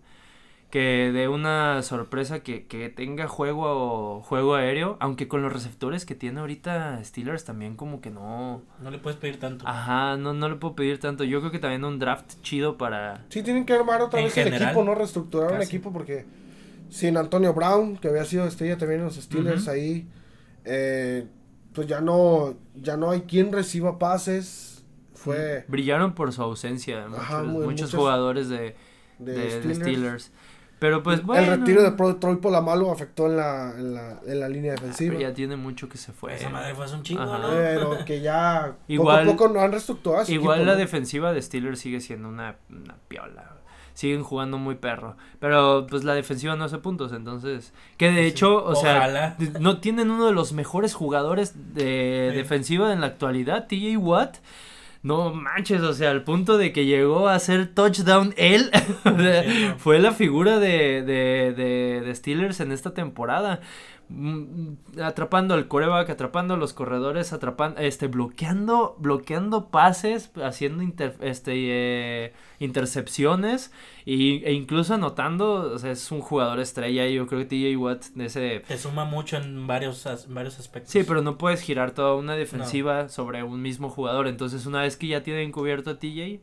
que 0.72 1.12
de 1.14 1.28
una 1.28 1.84
sorpresa 1.84 2.40
que, 2.40 2.66
que 2.66 2.90
tenga 2.90 3.28
juego 3.28 4.22
juego 4.22 4.56
aéreo, 4.56 4.98
aunque 5.00 5.28
con 5.28 5.44
los 5.44 5.54
receptores 5.54 6.04
que 6.04 6.16
tiene 6.16 6.40
ahorita 6.40 7.00
Steelers 7.04 7.46
también 7.46 7.76
como 7.76 8.02
que 8.02 8.10
no... 8.10 8.64
No 8.82 8.90
le 8.90 8.98
puedes 8.98 9.20
pedir 9.20 9.40
tanto. 9.40 9.68
Ajá, 9.68 10.18
no, 10.18 10.34
no 10.34 10.50
le 10.50 10.56
puedo 10.56 10.74
pedir 10.74 11.00
tanto. 11.00 11.24
Yo 11.24 11.42
creo 11.42 11.52
que 11.52 11.60
también 11.60 11.86
un 11.86 12.00
draft 12.00 12.42
chido 12.42 12.76
para... 12.76 13.24
Sí, 13.30 13.44
tienen 13.44 13.68
que 13.68 13.74
armar 13.74 14.02
otra 14.02 14.20
vez 14.20 14.36
el 14.36 14.52
equipo, 14.52 14.84
¿no? 14.84 14.96
Reestructurar 14.96 15.54
un 15.54 15.62
equipo 15.62 15.94
porque 15.94 16.26
sin 16.90 17.18
Antonio 17.18 17.54
Brown, 17.54 17.98
que 17.98 18.08
había 18.08 18.26
sido 18.26 18.48
estrella 18.48 18.80
también 18.80 19.02
en 19.02 19.06
los 19.06 19.16
Steelers, 19.18 19.68
ahí 19.68 20.08
eh, 20.66 21.28
pues 21.74 21.88
ya 21.88 22.02
no, 22.02 22.56
ya 22.76 22.98
no 22.98 23.12
hay 23.12 23.22
quien 23.22 23.52
reciba 23.52 24.00
pases. 24.00 24.84
Fue... 25.14 25.66
Brillaron 25.68 26.14
por 26.14 26.34
su 26.34 26.42
ausencia 26.42 27.08
muchos, 27.44 27.94
jugadores 27.94 28.50
de, 28.50 28.76
Steelers. 29.74 30.32
Pero 30.80 31.02
pues 31.02 31.24
bueno. 31.24 31.54
El 31.54 31.60
retiro 31.60 31.84
de 31.84 31.92
Troy 32.16 32.36
Polamalu 32.36 32.92
afectó 32.92 33.28
en 33.28 33.38
la, 33.38 33.74
en 33.78 33.94
la, 33.94 34.20
en 34.26 34.40
la 34.40 34.50
línea 34.50 34.74
defensiva. 34.74 35.18
ya 35.18 35.34
tiene 35.34 35.56
mucho 35.56 35.88
que 35.88 35.98
se 35.98 36.12
fue. 36.12 36.36
Esa 36.36 36.50
madre 36.50 36.76
fue 36.76 36.92
un 36.92 37.02
chingo, 37.02 37.26
¿no? 37.26 37.50
Pero 37.50 38.06
que 38.06 38.20
ya 38.20 38.76
igual, 38.88 39.26
poco 39.26 39.46
a 39.46 39.48
poco 39.48 39.54
no 39.54 39.62
han 39.62 39.72
reestructurado. 39.72 40.32
Igual 40.32 40.66
la 40.66 40.76
defensiva 40.76 41.32
de 41.32 41.42
Steelers 41.42 41.80
sigue 41.80 42.02
siendo 42.02 42.28
una, 42.28 42.58
una 42.70 42.98
piola 43.08 43.55
siguen 43.96 44.24
jugando 44.24 44.60
muy 44.60 44.76
perro. 44.76 45.18
Pero 45.40 45.88
pues 45.90 46.04
la 46.04 46.14
defensiva 46.14 46.56
no 46.56 46.66
hace 46.66 46.78
puntos, 46.78 47.12
entonces. 47.14 47.74
Que 47.98 48.12
de 48.12 48.28
hecho, 48.28 48.64
o 48.64 48.76
sea, 48.76 49.36
no 49.60 49.80
tienen 49.80 50.12
uno 50.12 50.28
de 50.28 50.34
los 50.34 50.54
mejores 50.54 50.94
jugadores 50.94 51.74
de 51.74 52.32
defensiva 52.36 52.94
en 52.94 53.02
la 53.02 53.08
actualidad, 53.08 53.68
TJ 53.68 53.98
Watt. 53.98 54.38
No 55.02 55.36
manches, 55.36 55.82
o 55.82 55.94
sea, 55.94 56.10
al 56.10 56.24
punto 56.24 56.58
de 56.58 56.74
que 56.74 56.86
llegó 56.86 57.30
a 57.30 57.36
hacer 57.36 57.74
touchdown 57.74 58.34
él. 58.38 58.72
fue 59.78 60.00
la 60.00 60.12
figura 60.12 60.58
de, 60.58 61.04
de, 61.04 61.54
de, 61.54 62.02
de 62.02 62.16
Steelers 62.16 62.60
en 62.60 62.72
esta 62.72 62.96
temporada. 62.96 63.62
Mm, 64.08 64.76
atrapando 65.02 65.56
al 65.56 65.68
coreback, 65.68 66.12
atrapando 66.12 66.54
a 66.54 66.58
los 66.58 66.74
corredores, 66.74 67.34
atrapando, 67.34 67.82
este, 67.82 68.08
bloqueando, 68.08 68.96
bloqueando 69.00 69.70
pases, 69.70 70.32
haciendo 70.44 70.84
este, 71.22 71.54
eh, 71.56 72.34
intercepciones 72.60 73.72
y, 74.06 74.44
e 74.44 74.54
incluso 74.54 74.94
anotando, 74.94 75.74
o 75.74 75.80
sea, 75.80 75.92
es 75.92 76.12
un 76.12 76.22
jugador 76.22 76.60
estrella 76.60 77.08
y 77.08 77.16
yo 77.16 77.26
creo 77.26 77.40
que 77.40 77.46
TJ 77.46 77.78
Watt 77.78 78.06
ese... 78.20 78.62
Te 78.68 78.78
suma 78.78 79.06
mucho 79.06 79.38
en 79.38 79.66
varios, 79.66 80.08
varios 80.30 80.60
aspectos. 80.60 80.92
Sí, 80.92 81.04
pero 81.04 81.24
no 81.24 81.40
puedes 81.40 81.62
girar 81.62 81.92
toda 81.92 82.16
una 82.16 82.36
defensiva 82.36 83.10
sobre 83.10 83.42
un 83.42 83.64
mismo 83.64 83.90
jugador, 83.90 84.28
entonces 84.28 84.68
una 84.68 84.82
vez 84.82 84.98
que 84.98 85.08
ya 85.08 85.24
tienen 85.24 85.52
cubierto 85.52 85.90
a 85.90 86.00
TJ, 86.00 86.42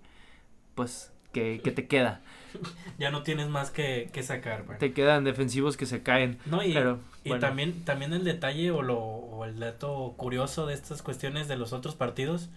pues, 0.75 1.12
que, 1.33 1.61
que 1.62 1.70
te 1.70 1.87
queda? 1.87 2.20
ya 2.99 3.11
no 3.11 3.22
tienes 3.22 3.49
más 3.49 3.70
que, 3.70 4.11
sacar. 4.22 4.64
Te 4.78 4.93
quedan 4.93 5.24
defensivos 5.24 5.76
que 5.76 5.87
se 5.87 6.03
caen. 6.03 6.39
No, 6.47 6.62
y, 6.62 6.76
y 7.24 7.39
también, 7.39 7.85
también 7.85 8.12
el 8.12 8.24
detalle 8.24 8.70
o, 8.70 8.83
lo, 8.83 8.99
o 8.99 9.45
el 9.45 9.59
dato 9.59 10.14
curioso 10.16 10.66
de 10.66 10.74
estas 10.74 11.03
cuestiones 11.03 11.49
de 11.49 11.57
los 11.57 11.72
otros 11.72 11.95
partidos, 11.95 12.49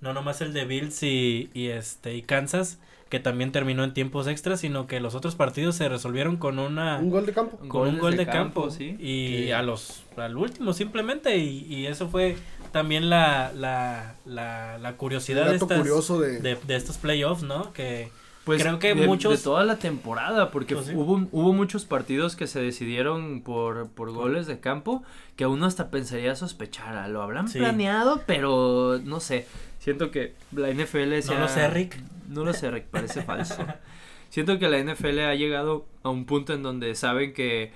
no 0.00 0.12
nomás 0.12 0.40
el 0.40 0.52
de 0.52 0.64
Bills 0.64 1.02
y, 1.02 1.50
y, 1.54 1.68
este, 1.68 2.14
y 2.14 2.22
Kansas, 2.22 2.78
que 3.08 3.20
también 3.20 3.52
terminó 3.52 3.84
en 3.84 3.94
tiempos 3.94 4.26
extras, 4.26 4.60
sino 4.60 4.86
que 4.86 4.98
los 4.98 5.14
otros 5.14 5.36
partidos 5.36 5.76
se 5.76 5.88
resolvieron 5.88 6.36
con 6.36 6.58
una... 6.58 6.98
Un 6.98 7.10
gol 7.10 7.26
de 7.26 7.32
campo. 7.32 7.58
Con 7.68 7.88
un 7.88 7.98
gol 7.98 8.16
de, 8.16 8.26
campo, 8.26 8.70
sí. 8.70 8.96
Y 8.98 9.52
a 9.52 9.62
los, 9.62 10.02
al 10.16 10.36
último 10.36 10.72
simplemente, 10.72 11.36
y, 11.36 11.64
y 11.72 11.86
eso 11.86 12.08
fue 12.08 12.36
también 12.72 13.08
la, 13.08 13.52
la, 13.54 14.16
la, 14.24 14.78
la 14.78 14.96
curiosidad 14.96 15.50
de, 15.50 15.60
curioso 15.60 16.18
de... 16.18 16.40
de 16.40 16.76
estos 16.76 16.96
playoffs, 16.98 17.44
¿no? 17.44 17.72
Que 17.72 18.10
pues 18.44 18.62
creo 18.62 18.78
que 18.78 18.94
muchos 18.94 19.38
de 19.38 19.44
toda 19.44 19.64
la 19.64 19.78
temporada 19.78 20.50
porque 20.50 20.74
pues 20.74 20.90
hubo 20.94 21.26
hubo 21.32 21.52
muchos 21.52 21.84
partidos 21.84 22.36
que 22.36 22.46
se 22.46 22.60
decidieron 22.60 23.40
por 23.42 23.88
por 23.88 24.12
goles 24.12 24.46
de 24.46 24.60
campo 24.60 25.02
que 25.36 25.46
uno 25.46 25.66
hasta 25.66 25.90
pensaría 25.90 26.36
sospechar 26.36 27.08
lo 27.08 27.22
habrán 27.22 27.50
planeado 27.50 28.22
pero 28.26 29.00
no 29.02 29.20
sé 29.20 29.46
siento 29.78 30.10
que 30.10 30.34
la 30.52 30.68
NFL 30.70 31.14
no 31.26 31.38
lo 31.40 31.48
sé 31.48 31.68
Rick. 31.68 31.98
no 32.28 32.44
lo 32.44 32.52
sé 32.52 32.70
Rick 32.70 32.86
parece 32.86 33.22
falso. 33.24 33.64
Siento 34.30 34.58
que 34.58 34.68
la 34.68 34.82
NFL 34.82 35.20
ha 35.20 35.34
llegado 35.36 35.86
a 36.02 36.08
un 36.10 36.24
punto 36.24 36.54
en 36.54 36.62
donde 36.64 36.94
saben 36.96 37.32
que 37.34 37.70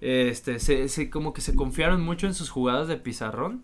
este 0.00 0.58
se, 0.58 0.88
se 0.88 1.08
como 1.08 1.32
que 1.32 1.40
se 1.40 1.54
confiaron 1.54 2.00
mucho 2.00 2.26
en 2.26 2.34
sus 2.34 2.50
jugadas 2.50 2.88
de 2.88 2.96
pizarrón 2.96 3.62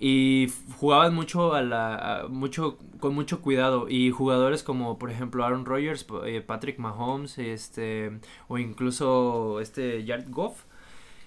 y 0.00 0.48
jugaban 0.78 1.14
mucho 1.14 1.54
a 1.54 1.62
la 1.62 2.26
mucho 2.28 2.78
con 3.00 3.14
mucho 3.14 3.40
cuidado. 3.42 3.88
Y 3.88 4.10
jugadores 4.10 4.62
como 4.62 4.98
por 4.98 5.10
ejemplo 5.10 5.44
Aaron 5.44 5.64
Rodgers, 5.64 6.06
eh, 6.26 6.40
Patrick 6.40 6.78
Mahomes, 6.78 7.38
este 7.38 8.20
o 8.48 8.58
incluso 8.58 9.60
este 9.60 10.04
Jared 10.06 10.30
Goff 10.30 10.64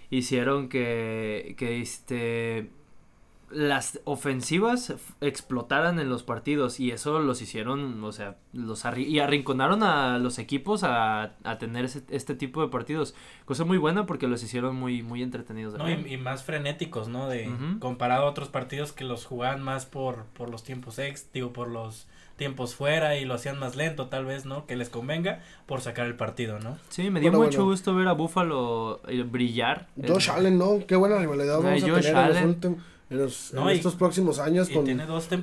hicieron 0.09 0.69
que 0.69 1.55
que 1.57 1.81
este 1.81 2.71
las 3.53 3.99
ofensivas 4.05 4.93
explotaran 5.19 5.99
en 5.99 6.09
los 6.09 6.23
partidos 6.23 6.79
y 6.79 6.91
eso 6.91 7.19
los 7.19 7.41
hicieron, 7.41 8.03
o 8.03 8.11
sea, 8.11 8.37
los 8.53 8.83
y 8.97 9.19
arrinconaron 9.19 9.83
a 9.83 10.17
los 10.19 10.39
equipos 10.39 10.83
a, 10.83 11.35
a 11.43 11.57
tener 11.57 11.85
este 11.85 12.35
tipo 12.35 12.61
de 12.61 12.69
partidos. 12.69 13.15
Cosa 13.45 13.65
muy 13.65 13.77
buena 13.77 14.05
porque 14.05 14.27
los 14.27 14.43
hicieron 14.43 14.75
muy, 14.75 15.03
muy 15.03 15.21
entretenidos. 15.23 15.77
No, 15.77 15.89
y, 15.89 16.17
más 16.17 16.43
frenéticos, 16.43 17.07
¿no? 17.07 17.27
De, 17.27 17.51
Comparado 17.79 18.25
a 18.25 18.29
otros 18.29 18.49
partidos 18.49 18.91
que 18.91 19.03
los 19.03 19.25
jugaban 19.25 19.61
más 19.61 19.85
por, 19.85 20.25
por 20.33 20.49
los 20.49 20.63
tiempos 20.63 20.99
ex, 20.99 21.31
digo, 21.33 21.51
por 21.53 21.67
los 21.67 22.07
tiempos 22.41 22.73
fuera 22.73 23.17
y 23.17 23.25
lo 23.25 23.35
hacían 23.35 23.59
más 23.59 23.75
lento, 23.75 24.07
tal 24.07 24.25
vez, 24.25 24.45
¿no? 24.45 24.65
Que 24.65 24.75
les 24.75 24.89
convenga 24.89 25.41
por 25.67 25.81
sacar 25.81 26.07
el 26.07 26.15
partido, 26.15 26.59
¿no? 26.59 26.77
Sí, 26.89 27.11
me 27.11 27.19
dio 27.19 27.31
mucho 27.31 27.65
gusto 27.65 27.93
ver 27.93 28.07
a 28.07 28.13
Buffalo 28.13 28.99
eh, 29.07 29.21
brillar. 29.21 29.87
Josh 30.07 30.31
Allen, 30.31 30.57
¿no? 30.57 30.79
Qué 30.87 30.95
buena 30.95 31.19
rivalidad 31.19 31.59
vamos 31.61 31.83
a 31.83 31.85
tener 31.85 32.15
Allen. 32.15 32.57
en, 32.59 32.59
los, 32.63 32.81
en, 33.11 33.69
estos 33.69 33.95
próximos 33.95 34.39
años 34.39 34.69
con 34.69 34.85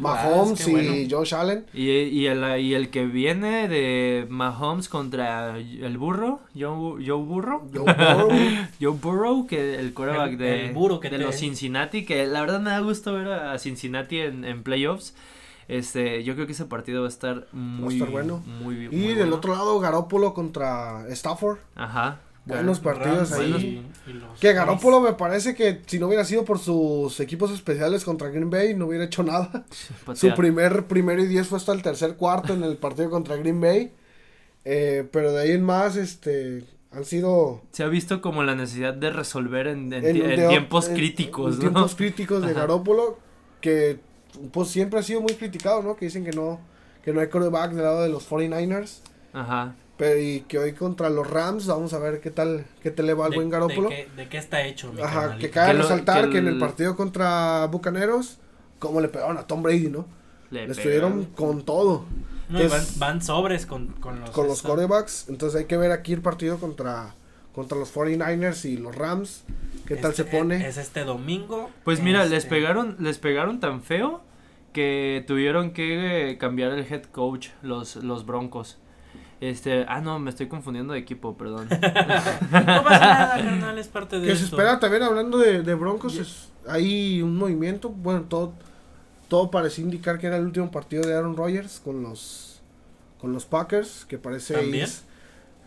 Mahomes 0.01 0.67
y 0.67 1.09
Josh 1.11 1.35
Allen. 1.35 1.67
Y, 1.75 1.91
y, 1.91 2.27
el, 2.27 2.61
y 2.61 2.75
el 2.75 2.89
que 2.91 3.05
viene 3.05 3.69
de 3.69 4.27
Mahomes 4.29 4.89
contra 4.89 5.59
el 5.59 5.99
burro, 5.99 6.41
Joe, 6.59 7.05
Joe 7.07 7.23
Burro. 7.23 7.69
Joe 7.73 7.93
Burrow. 7.93 8.29
Joe 8.81 8.99
Burrow, 9.01 9.47
que 9.47 9.75
el 9.75 9.93
quarterback 9.93 10.39
de, 10.39 10.75
de 11.11 11.19
los 11.19 11.37
Cincinnati, 11.37 12.05
que 12.05 12.27
la 12.27 12.41
verdad 12.41 12.61
me 12.61 12.71
da 12.71 12.81
gusto 12.81 13.13
ver 13.13 13.29
a 13.29 13.59
Cincinnati 13.59 14.19
en, 14.21 14.45
en 14.45 14.63
playoffs. 14.63 15.15
Este, 15.69 16.25
yo 16.25 16.35
creo 16.35 16.47
que 16.47 16.53
ese 16.53 16.65
partido 16.65 17.03
va 17.03 17.07
a 17.07 17.11
estar 17.11 17.47
muy, 17.53 18.01
bueno. 18.01 18.43
Muy, 18.63 18.89
y 18.91 19.13
del 19.13 19.35
otro 19.35 19.53
lado, 19.53 19.79
Garópolo 19.79 20.33
contra 20.33 21.07
Stafford. 21.11 21.59
Ajá. 21.77 22.21
Buenos 22.49 22.81
partidos 22.81 23.33
ahí. 23.33 23.87
que 24.41 24.53
Garópolo 24.55 25.01
me 25.01 25.13
parece 25.13 25.55
que 25.55 25.83
si 25.87 25.99
no 25.99 26.07
hubiera 26.07 26.25
sido 26.25 26.45
por 26.45 26.59
sus 26.59 27.21
equipos 27.21 27.51
especiales 27.53 28.05
contra 28.05 28.29
Green 28.29 28.49
Bay, 28.49 28.75
no 28.75 28.87
hubiera 28.87 29.05
hecho 29.05 29.23
nada. 29.23 29.67
Su 30.15 30.35
primer 30.35 30.87
primero 30.87 31.23
y 31.23 31.27
diez 31.27 31.47
fue 31.47 31.59
hasta 31.59 31.73
el 31.73 31.83
tercer 31.83 32.17
cuarto 32.17 32.55
en 32.55 32.63
el 32.63 32.79
partido 32.79 33.11
contra 33.11 33.37
Green 33.37 33.61
Bay. 33.61 33.93
Eh, 34.65 35.07
pero 35.13 35.33
de 35.33 35.43
ahí 35.43 35.53
en 35.53 35.63
más, 35.63 35.97
este, 35.97 36.65
han 36.91 37.05
sido... 37.05 37.63
Se 37.73 37.83
ha 37.83 37.89
visto 37.89 38.23
como 38.23 38.43
la 38.43 38.55
necesidad 38.55 38.95
de 38.95 39.11
resolver 39.11 39.67
en, 39.67 39.91
tiempos 40.49 40.89
críticos, 40.89 41.55
en, 41.55 41.61
tiempos 41.61 41.95
críticos 41.95 42.45
de 42.47 42.55
Garópolo, 42.55 43.19
que 43.61 44.01
pues 44.53 44.69
siempre 44.69 45.01
ha 45.01 45.03
sido 45.03 45.21
muy 45.21 45.35
criticado, 45.35 45.83
¿no? 45.83 45.97
Que 45.97 46.07
dicen 46.07 46.25
que 46.25 46.33
no, 46.33 46.61
que 47.05 47.13
no 47.13 47.21
hay 47.21 47.29
quarterback 47.29 47.73
del 47.73 47.85
lado 47.85 48.03
de 48.03 48.09
los 48.09 48.29
49ers. 48.29 49.01
Ajá. 49.35 49.75
Pero 49.99 50.21
y 50.21 50.41
que 50.43 50.59
hoy 50.59 50.75
contra 50.75 51.11
los 51.11 51.29
Rams, 51.29 51.67
vamos 51.67 51.93
a 51.93 51.99
ver 51.99 52.21
qué 52.21 52.31
tal, 52.31 52.65
qué 52.83 52.93
te 52.93 53.03
le 53.03 53.15
va 53.15 53.27
al 53.27 53.35
buen 53.35 53.51
Garópolo. 53.51 53.91
De 53.91 54.29
qué, 54.31 54.39
está 54.39 54.65
hecho, 54.65 54.93
mi 54.93 55.03
Ajá, 55.03 55.37
que 55.39 55.51
cabe 55.51 55.73
resaltar 55.73 56.31
que, 56.31 56.39
en 56.39 56.47
el 56.47 56.57
partido 56.57 56.95
contra 56.95 57.67
Bucaneros, 57.67 58.39
como 58.79 59.01
le 59.01 59.09
pegaron 59.09 59.37
a 59.39 59.49
Tom 59.49 59.61
Brady, 59.61 59.91
¿no? 59.91 60.07
Le, 60.51 60.65
estuvieron 60.65 61.25
con 61.27 61.65
todo. 61.65 62.05
No, 62.49 62.61
van, 62.97 63.21
sobres 63.21 63.67
con, 63.67 63.89
con 63.95 64.21
los... 64.21 64.31
Con 64.31 64.47
los 64.47 64.63
quarterbacks, 64.63 65.29
entonces 65.29 65.61
hay 65.61 65.67
que 65.67 65.77
ver 65.77 65.91
aquí 65.91 66.13
el 66.13 66.23
partido 66.23 66.59
contra, 66.59 67.15
contra 67.53 67.77
los 67.77 67.93
49ers 67.93 68.65
y 68.67 68.77
los 68.77 68.95
Rams. 68.95 69.43
¿Qué 69.85 69.97
tal 69.97 70.15
se 70.15 70.23
este, 70.23 70.39
pone? 70.39 70.67
Es 70.67 70.77
este 70.77 71.03
domingo. 71.03 71.71
Pues 71.83 72.01
mira, 72.01 72.25
les 72.25 72.45
este 72.45 72.51
pegaron, 72.51 72.97
les 73.01 73.19
pegaron 73.19 73.59
tan 73.59 73.83
feo 73.83 74.23
que 74.73 75.25
tuvieron 75.27 75.73
que 75.73 76.31
eh, 76.31 76.39
cambiar 76.39 76.73
el 76.73 76.87
head 76.91 77.03
coach, 77.05 77.49
los, 77.63 77.97
los 77.97 78.25
Broncos. 78.25 78.79
Este, 79.41 79.85
ah, 79.89 80.01
no, 80.01 80.19
me 80.19 80.31
estoy 80.31 80.49
confundiendo 80.49 80.93
de 80.93 80.99
equipo, 80.99 81.37
perdón. 81.37 81.69
no 81.71 81.79
pasa 81.81 82.99
nada, 83.01 83.37
carnal, 83.37 83.79
es 83.79 83.89
parte 83.89 84.19
de 84.19 84.27
Que 84.27 84.37
se 84.37 84.45
espera 84.45 84.81
también, 84.81 85.03
hablando 85.05 85.39
de, 85.39 85.63
de 85.63 85.75
Broncos, 85.75 86.17
es, 86.17 86.49
hay 86.67 87.23
un 87.23 87.37
movimiento, 87.37 87.89
bueno, 87.89 88.23
todo, 88.23 88.53
todo 89.29 89.51
parecía 89.51 89.85
indicar 89.85 90.19
que 90.19 90.27
era 90.27 90.37
el 90.37 90.45
último 90.45 90.71
partido 90.71 91.07
de 91.07 91.15
Aaron 91.15 91.37
Rodgers 91.37 91.81
con 91.85 92.03
los, 92.03 92.61
con 93.21 93.33
los 93.33 93.45
Packers, 93.45 94.05
que 94.07 94.19
parece... 94.19 94.55
¿También? 94.55 94.89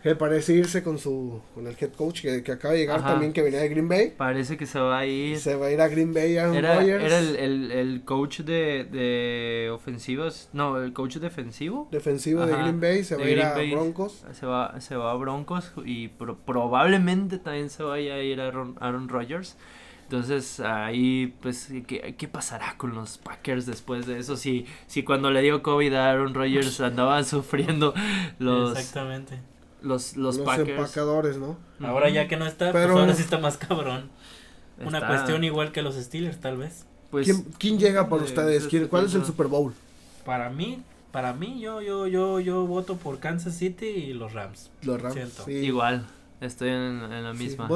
Que 0.02 0.16
parece 0.16 0.54
irse 0.54 0.82
con 0.82 0.98
su 0.98 1.40
con 1.54 1.64
el 1.68 1.76
head 1.80 1.92
coach 1.92 2.22
que, 2.22 2.42
que 2.42 2.52
acaba 2.52 2.74
de 2.74 2.80
llegar 2.80 3.02
también, 3.02 3.32
que 3.32 3.40
venía 3.40 3.60
de 3.60 3.68
Green 3.68 3.88
Bay. 3.88 4.12
Parece 4.16 4.56
que 4.56 4.66
se 4.66 4.80
va 4.80 4.98
a 4.98 5.06
ir. 5.06 5.38
Se 5.38 5.54
va 5.54 5.66
a 5.66 5.70
ir 5.70 5.80
a 5.80 5.86
Green 5.86 6.12
Bay 6.12 6.36
a 6.38 6.52
era, 6.52 6.82
Era 6.82 7.18
el, 7.18 7.36
el, 7.36 7.70
el 7.70 8.04
coach 8.04 8.40
de, 8.40 8.84
de 8.90 9.70
ofensivas. 9.72 10.50
No, 10.52 10.82
el 10.82 10.92
coach 10.92 11.18
defensivo. 11.18 11.88
Defensivo 11.92 12.44
de 12.46 12.52
Green 12.52 12.80
Bay. 12.80 13.04
Se 13.04 13.14
va 13.14 13.24
a 13.24 13.30
ir 13.30 13.42
a 13.42 13.54
Broncos. 13.54 14.24
Se 14.32 14.44
va, 14.44 14.80
se 14.80 14.96
va 14.96 15.12
a 15.12 15.14
Broncos 15.14 15.72
y 15.84 16.08
probablemente 16.08 17.38
también 17.38 17.70
se 17.70 17.84
vaya 17.84 18.14
a 18.14 18.22
ir 18.22 18.40
a 18.40 18.48
Aaron, 18.48 18.76
Aaron 18.80 19.08
Rodgers. 19.08 19.56
Entonces 20.02 20.58
ahí, 20.58 21.34
pues, 21.40 21.72
¿qué, 21.86 22.16
¿qué, 22.18 22.28
pasará 22.28 22.76
con 22.76 22.92
los 22.94 23.18
Packers 23.18 23.66
después 23.66 24.04
de 24.04 24.18
eso? 24.18 24.36
Si, 24.36 24.66
si 24.88 25.04
cuando 25.04 25.30
le 25.30 25.40
dio 25.42 25.62
COVID 25.62 25.94
a 25.94 26.10
Aaron 26.10 26.34
Rodgers 26.34 26.80
andaban 26.80 27.24
sufriendo 27.24 27.94
los... 28.38 28.76
Exactamente 28.76 29.51
los, 29.82 30.16
los, 30.16 30.36
los 30.38 30.58
empacadores, 30.58 31.36
¿no? 31.36 31.56
Ahora 31.80 32.08
ya 32.08 32.28
que 32.28 32.36
no 32.36 32.46
está, 32.46 32.72
pues 32.72 32.88
ahora 32.88 33.14
sí 33.14 33.22
está 33.22 33.38
más 33.38 33.56
cabrón. 33.56 34.10
Una 34.84 35.06
cuestión 35.06 35.44
igual 35.44 35.72
que 35.72 35.82
los 35.82 35.94
Steelers, 35.94 36.40
tal 36.40 36.56
vez. 36.56 36.86
Pues, 37.10 37.30
¿Quién, 37.58 37.78
llega 37.78 38.08
para 38.08 38.22
ustedes? 38.22 38.68
¿Cuál 38.88 39.06
es 39.06 39.14
el 39.14 39.24
Super 39.24 39.46
Bowl? 39.46 39.74
Para 40.24 40.48
mí, 40.48 40.82
para 41.10 41.34
mí, 41.34 41.60
yo, 41.60 41.82
yo, 41.82 42.06
yo, 42.06 42.40
yo 42.40 42.66
voto 42.66 42.96
por 42.96 43.18
Kansas 43.18 43.54
City 43.54 43.86
y 43.86 44.12
los 44.14 44.32
Rams. 44.32 44.70
Los 44.82 45.00
Rams. 45.00 45.46
Igual, 45.46 46.06
estoy 46.40 46.70
en, 46.70 47.22
la 47.22 47.34
misma. 47.34 47.68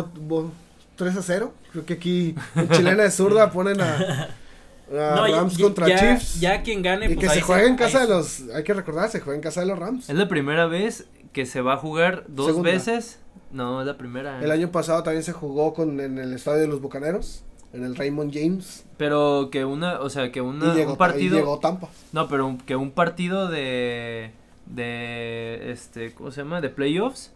3 0.97 1.17
a 1.17 1.23
0. 1.23 1.53
Creo 1.73 1.85
que 1.85 1.95
aquí 1.95 2.35
en 2.55 2.69
Chilena 2.71 3.03
de 3.03 3.11
Zurda 3.11 3.51
ponen 3.53 3.81
a, 3.83 4.29
Rams 4.91 5.59
contra 5.59 5.87
Chiefs. 5.87 6.41
Ya 6.41 6.63
quien 6.63 6.83
gane, 6.83 7.07
y 7.07 7.15
pues 7.15 7.29
que 7.29 7.35
se 7.35 7.41
juegue 7.41 7.67
en 7.67 7.77
casa 7.77 8.01
de 8.01 8.09
los. 8.09 8.43
Hay 8.55 8.65
que 8.65 8.75
recordar, 8.75 9.11
se 9.11 9.21
juega 9.21 9.37
en 9.37 9.43
casa 9.43 9.61
de 9.61 9.67
los 9.67 9.79
Rams. 9.79 10.09
Es 10.09 10.17
la 10.17 10.29
primera 10.29 10.67
vez 10.67 11.07
que 11.33 11.47
se 11.47 11.61
va 11.61 11.75
a 11.75 11.77
jugar 11.77 12.25
dos 12.29 12.63
veces. 12.63 13.19
No, 13.53 13.81
es 13.81 13.87
la 13.87 13.97
primera. 13.97 14.43
El 14.43 14.51
año 14.51 14.71
pasado 14.71 15.03
también 15.03 15.23
se 15.23 15.33
jugó 15.33 15.75
con 15.75 16.01
en 16.01 16.19
el 16.19 16.33
estadio 16.33 16.61
de 16.63 16.69
los 16.69 16.81
Bucaneros, 16.81 17.43
en 17.73 17.85
el 17.85 17.97
Raymond 17.97 18.33
James. 18.33 18.85
Pero 18.97 19.49
que 19.51 19.65
una, 19.65 20.01
o 20.01 20.11
sea, 20.11 20.33
que 20.33 20.41
una, 20.41 20.73
un 20.73 20.97
partido. 20.97 21.37
llegó 21.37 21.59
Tampa. 21.59 21.89
No, 22.13 22.29
pero 22.29 22.57
que 22.67 22.77
un 22.77 22.91
partido 22.91 23.49
de, 23.49 24.31
de, 24.67 25.73
este, 25.73 26.13
¿cómo 26.15 26.31
se 26.31 26.43
llama? 26.43 26.61
De 26.61 26.71
playoffs 26.71 27.33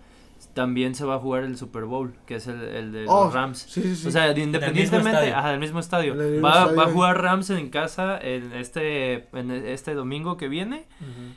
también 0.55 0.95
se 0.95 1.05
va 1.05 1.16
a 1.16 1.18
jugar 1.18 1.45
el 1.45 1.57
Super 1.57 1.84
Bowl, 1.84 2.14
que 2.26 2.36
es 2.36 2.47
el, 2.47 2.61
el 2.62 2.93
de 2.93 3.03
los 3.05 3.12
oh, 3.12 3.30
Rams. 3.30 3.76
O 4.07 4.11
sea, 4.11 4.36
independientemente, 4.36 5.32
ajá, 5.32 5.51
del 5.51 5.61
mismo 5.61 5.80
estadio. 5.80 6.14
va, 6.43 6.72
va, 6.72 6.84
a 6.84 6.86
jugar 6.86 7.20
Rams 7.20 7.51
en 7.51 7.70
casa 7.70 8.18
en 8.18 8.53
este 8.53 9.28
en 9.32 9.51
este 9.51 9.95
domingo 9.95 10.36
que 10.36 10.49
viene 10.49 10.86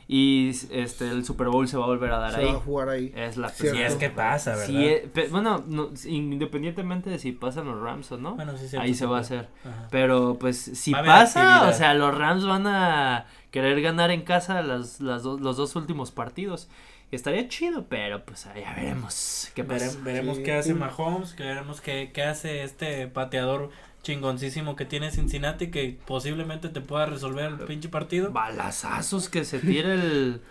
y 0.08 0.52
este 0.72 1.10
el 1.10 1.26
Super 1.26 1.48
Bowl 1.48 1.68
se 1.68 1.78
va 1.78 1.86
a 1.86 1.88
volver 1.88 2.12
a 2.12 2.20
dar 2.20 2.32
se 2.34 2.42
ahí. 2.42 2.46
va 2.46 2.52
a 2.54 2.60
jugar 2.62 2.90
ahí. 2.90 3.12
Es 3.16 3.38
la 3.38 3.50
Si 3.50 3.68
es 3.68 3.96
que 3.96 4.10
pasa, 4.10 4.56
¿verdad? 4.56 5.30
bueno, 5.32 5.64
independientemente 6.06 7.10
de 7.10 7.20
si 7.20 7.32
pasan 7.32 7.66
los 7.66 7.80
Rams 7.82 8.12
o 8.12 8.18
no, 8.18 8.38
ahí 8.80 8.94
se 8.94 9.06
va 9.06 9.18
a 9.18 9.22
hacer. 9.22 9.50
Pero 9.90 10.38
pues 10.40 10.58
si 10.58 10.92
pasa, 10.92 11.68
o 11.70 11.74
sea, 11.74 11.94
los 11.94 12.16
Rams 12.18 12.46
van 12.46 12.68
a 12.68 13.26
querer 13.52 13.82
ganar 13.82 14.12
en 14.12 14.24
casa 14.24 14.62
las, 14.64 15.00
las 15.00 15.24
los 15.24 15.58
dos 15.58 15.76
últimos 15.76 16.12
partidos. 16.12 16.70
Estaría 17.16 17.48
chido, 17.48 17.88
pero 17.88 18.26
pues 18.26 18.46
ya 18.56 18.74
veremos 18.74 19.52
qué 19.54 19.64
veremos 19.64 20.40
qué 20.40 20.54
hace 20.54 20.74
Mahomes, 20.74 21.34
que 21.34 21.44
veremos 21.44 21.80
qué, 21.80 22.12
qué 22.14 22.24
hace 22.24 22.64
este 22.64 23.08
pateador 23.08 23.70
chingoncísimo 24.02 24.76
que 24.76 24.86
tiene 24.86 25.12
Cincinnati 25.12 25.72
que 25.72 25.98
posiblemente 26.06 26.70
te 26.70 26.82
pueda 26.82 27.06
resolver 27.06 27.46
el 27.46 27.58
pinche 27.60 27.90
partido. 27.90 28.32
Balazazos 28.32 29.30
que 29.30 29.46
se 29.46 29.60
tira 29.60 29.94
el 29.94 30.42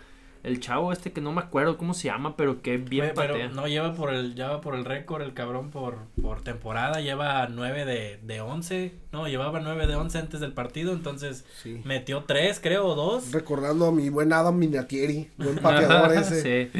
el 0.43 0.59
chavo 0.59 0.91
este 0.91 1.13
que 1.13 1.21
no 1.21 1.31
me 1.31 1.39
acuerdo 1.41 1.77
cómo 1.77 1.93
se 1.93 2.09
llama, 2.09 2.35
pero 2.35 2.61
que 2.61 2.77
bien 2.77 3.13
patea. 3.15 3.47
no, 3.49 3.67
lleva 3.67 3.93
por 3.93 4.13
el 4.13 4.35
lleva 4.35 4.59
por 4.59 4.75
el 4.75 4.83
récord 4.83 5.21
el 5.21 5.33
cabrón 5.33 5.71
por, 5.71 5.97
por 6.21 6.41
temporada, 6.41 6.99
lleva 6.99 7.47
9 7.47 7.85
de, 7.85 8.19
de 8.21 8.41
11, 8.41 8.93
no, 9.13 9.27
llevaba 9.27 9.61
9 9.61 9.87
de 9.87 9.95
11 9.95 10.17
antes 10.17 10.39
del 10.41 10.51
partido, 10.51 10.93
entonces 10.93 11.45
metió 11.85 12.25
3, 12.25 12.59
creo, 12.61 12.85
o 12.87 12.95
2. 12.95 13.31
Recordando 13.31 13.87
a 13.87 13.91
mi 13.91 14.09
buen 14.09 14.33
Adam 14.33 14.57
Minatieri, 14.57 15.29
buen 15.37 15.57
pateador 15.59 16.13
ese. 16.13 16.69
sí. 16.71 16.79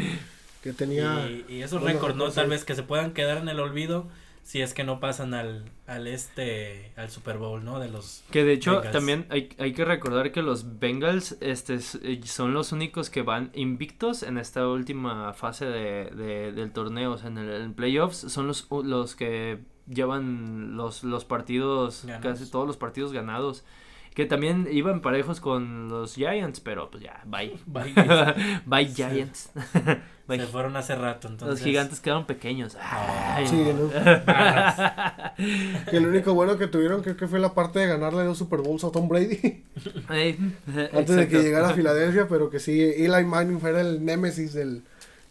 Que 0.62 0.72
tenía... 0.72 1.30
Y, 1.30 1.56
y 1.56 1.62
esos 1.62 1.82
récords, 1.82 2.16
¿no? 2.16 2.32
Tal 2.32 2.48
vez 2.48 2.64
que 2.64 2.74
se 2.74 2.84
puedan 2.84 3.12
quedar 3.12 3.38
en 3.38 3.50
el 3.50 3.60
olvido 3.60 4.08
si 4.44 4.62
es 4.62 4.74
que 4.74 4.84
no 4.84 5.00
pasan 5.00 5.34
al, 5.34 5.64
al 5.88 6.06
este 6.08 6.92
al 6.96 7.10
Super 7.10 7.38
Bowl, 7.38 7.64
¿no? 7.64 7.80
De 7.80 7.90
los 7.90 8.24
Que 8.30 8.44
de 8.44 8.54
hecho 8.54 8.82
también 8.92 9.26
hay, 9.30 9.50
hay 9.58 9.74
que 9.74 9.86
recordar 9.86 10.32
que 10.32 10.42
los 10.42 10.80
Bengals 10.80 11.38
este 11.40 11.80
eh, 12.04 12.22
son 12.26 12.54
los 12.54 12.72
únicos 12.72 13.10
que 13.10 13.22
van 13.22 13.52
invictos 13.54 14.22
en 14.22 14.38
esta 14.38 14.68
última 14.68 15.34
fase 15.34 15.66
de, 15.66 16.06
de 16.12 16.52
del 16.52 16.72
torneo, 16.72 17.14
o 17.14 17.18
sea, 17.18 17.30
en 17.30 17.38
el 17.38 17.72
playoffs 17.72 18.18
son 18.18 18.48
los 18.48 18.68
los 18.70 19.16
que 19.16 19.60
llevan 19.88 20.76
los 20.76 21.04
los 21.04 21.26
partidos 21.26 22.06
casi 22.22 22.50
todos 22.50 22.68
los 22.68 22.78
partidos 22.78 23.14
ganados. 23.14 23.64
Que 24.14 24.26
también 24.26 24.68
iban 24.72 25.02
parejos 25.02 25.40
con 25.40 25.90
los 25.90 26.16
Giants, 26.16 26.60
pero 26.60 26.92
pues 26.92 27.04
ya, 27.04 27.22
bye. 27.26 27.58
Bye, 27.66 27.94
bye 28.66 28.86
Giants. 28.86 29.52
Se 30.28 30.48
fueron 30.48 30.76
hace 30.78 30.96
rato, 30.96 31.28
entonces. 31.28 31.60
Los 31.60 31.66
gigantes 31.66 32.00
quedaron 32.00 32.26
pequeños. 32.26 32.78
Ay, 32.80 33.46
sí, 33.46 33.56
¿no? 33.56 33.90
que 35.92 36.00
lo 36.00 36.08
único 36.10 36.34
bueno 36.34 36.58
que 36.58 36.68
tuvieron 36.68 37.02
creo 37.02 37.18
que 37.18 37.28
fue 37.28 37.40
la 37.40 37.54
parte 37.54 37.80
de 37.80 37.88
ganarle 37.88 38.24
dos 38.24 38.38
Super 38.38 38.62
Bowls 38.62 38.84
a 38.84 38.92
Tom 38.92 39.10
Brady. 39.10 39.64
Antes 40.94 41.16
de 41.16 41.28
que 41.28 41.44
llegara 41.44 41.70
a 41.70 41.74
Filadelfia, 41.74 42.28
pero 42.28 42.50
que 42.50 42.60
sí, 42.60 42.82
Eli 42.82 43.26
Manning 43.26 43.60
fue 43.60 43.80
el 43.80 44.04
némesis 44.04 44.54
del, 44.54 44.84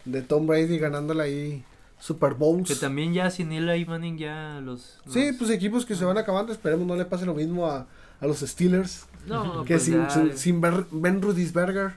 de 0.05 0.23
Tom 0.23 0.47
Brady 0.47 0.79
ganándole 0.79 1.23
ahí 1.23 1.65
Super 1.99 2.35
Bowls. 2.35 2.69
Que 2.69 2.75
también 2.77 3.15
ya 3.15 3.31
sin 3.31 3.51
Eli 3.51 3.87
Manning 3.87 4.19
ya 4.19 4.61
los, 4.63 5.01
Sí, 5.09 5.31
pues 5.39 5.51
equipos 5.51 5.87
que 5.87 5.95
se 5.95 6.05
van 6.05 6.19
acabando, 6.19 6.53
esperemos 6.53 6.87
no 6.87 6.97
le 6.97 7.07
pase 7.07 7.25
lo 7.25 7.35
mismo 7.35 7.67
a, 7.67 7.87
a 8.23 8.27
los 8.27 8.39
Steelers. 8.39 9.07
No, 9.27 9.65
que 9.65 9.75
pues 9.75 9.85
sin, 9.85 10.37
sin, 10.37 10.61
Ben 10.61 11.23
Rudisberger 11.23 11.93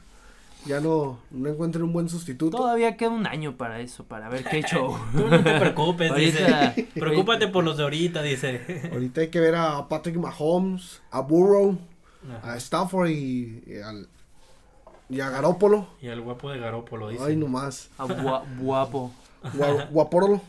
ya 0.66 0.80
no, 0.80 1.20
no 1.32 1.50
encuentren 1.50 1.84
un 1.84 1.94
buen 1.94 2.10
sustituto. 2.10 2.58
Todavía 2.58 2.98
queda 2.98 3.10
un 3.10 3.28
año 3.28 3.56
para 3.56 3.80
eso, 3.80 4.04
para 4.04 4.30
ver 4.30 4.44
qué 4.44 4.60
hecho. 4.60 5.00
Tú 5.12 5.28
no 5.28 5.44
te 5.44 5.60
preocupes, 5.60 6.16
dice. 6.16 6.90
Preocúpate 6.96 7.48
por 7.48 7.64
los 7.64 7.78
de 7.78 7.84
ahorita, 7.84 8.22
dice. 8.22 8.90
Ahorita 8.92 9.22
hay 9.22 9.28
que 9.30 9.40
ver 9.40 9.56
a 9.56 9.88
Patrick 9.88 10.18
Mahomes, 10.18 11.02
a 11.12 11.22
Burrow, 11.22 11.78
a 12.44 12.58
Stafford 12.58 13.10
y, 13.10 13.64
al, 13.84 14.08
y 15.10 15.20
a 15.20 15.30
Garópolo. 15.30 15.88
Y 16.02 16.08
al 16.08 16.22
guapo 16.22 16.50
de 16.50 16.60
Garópolo, 16.60 17.10
dice. 17.10 17.24
Ay, 17.24 17.36
nomás. 17.36 17.90
A 17.98 18.06
guapo. 18.60 19.12
guapórolo. 19.92 20.42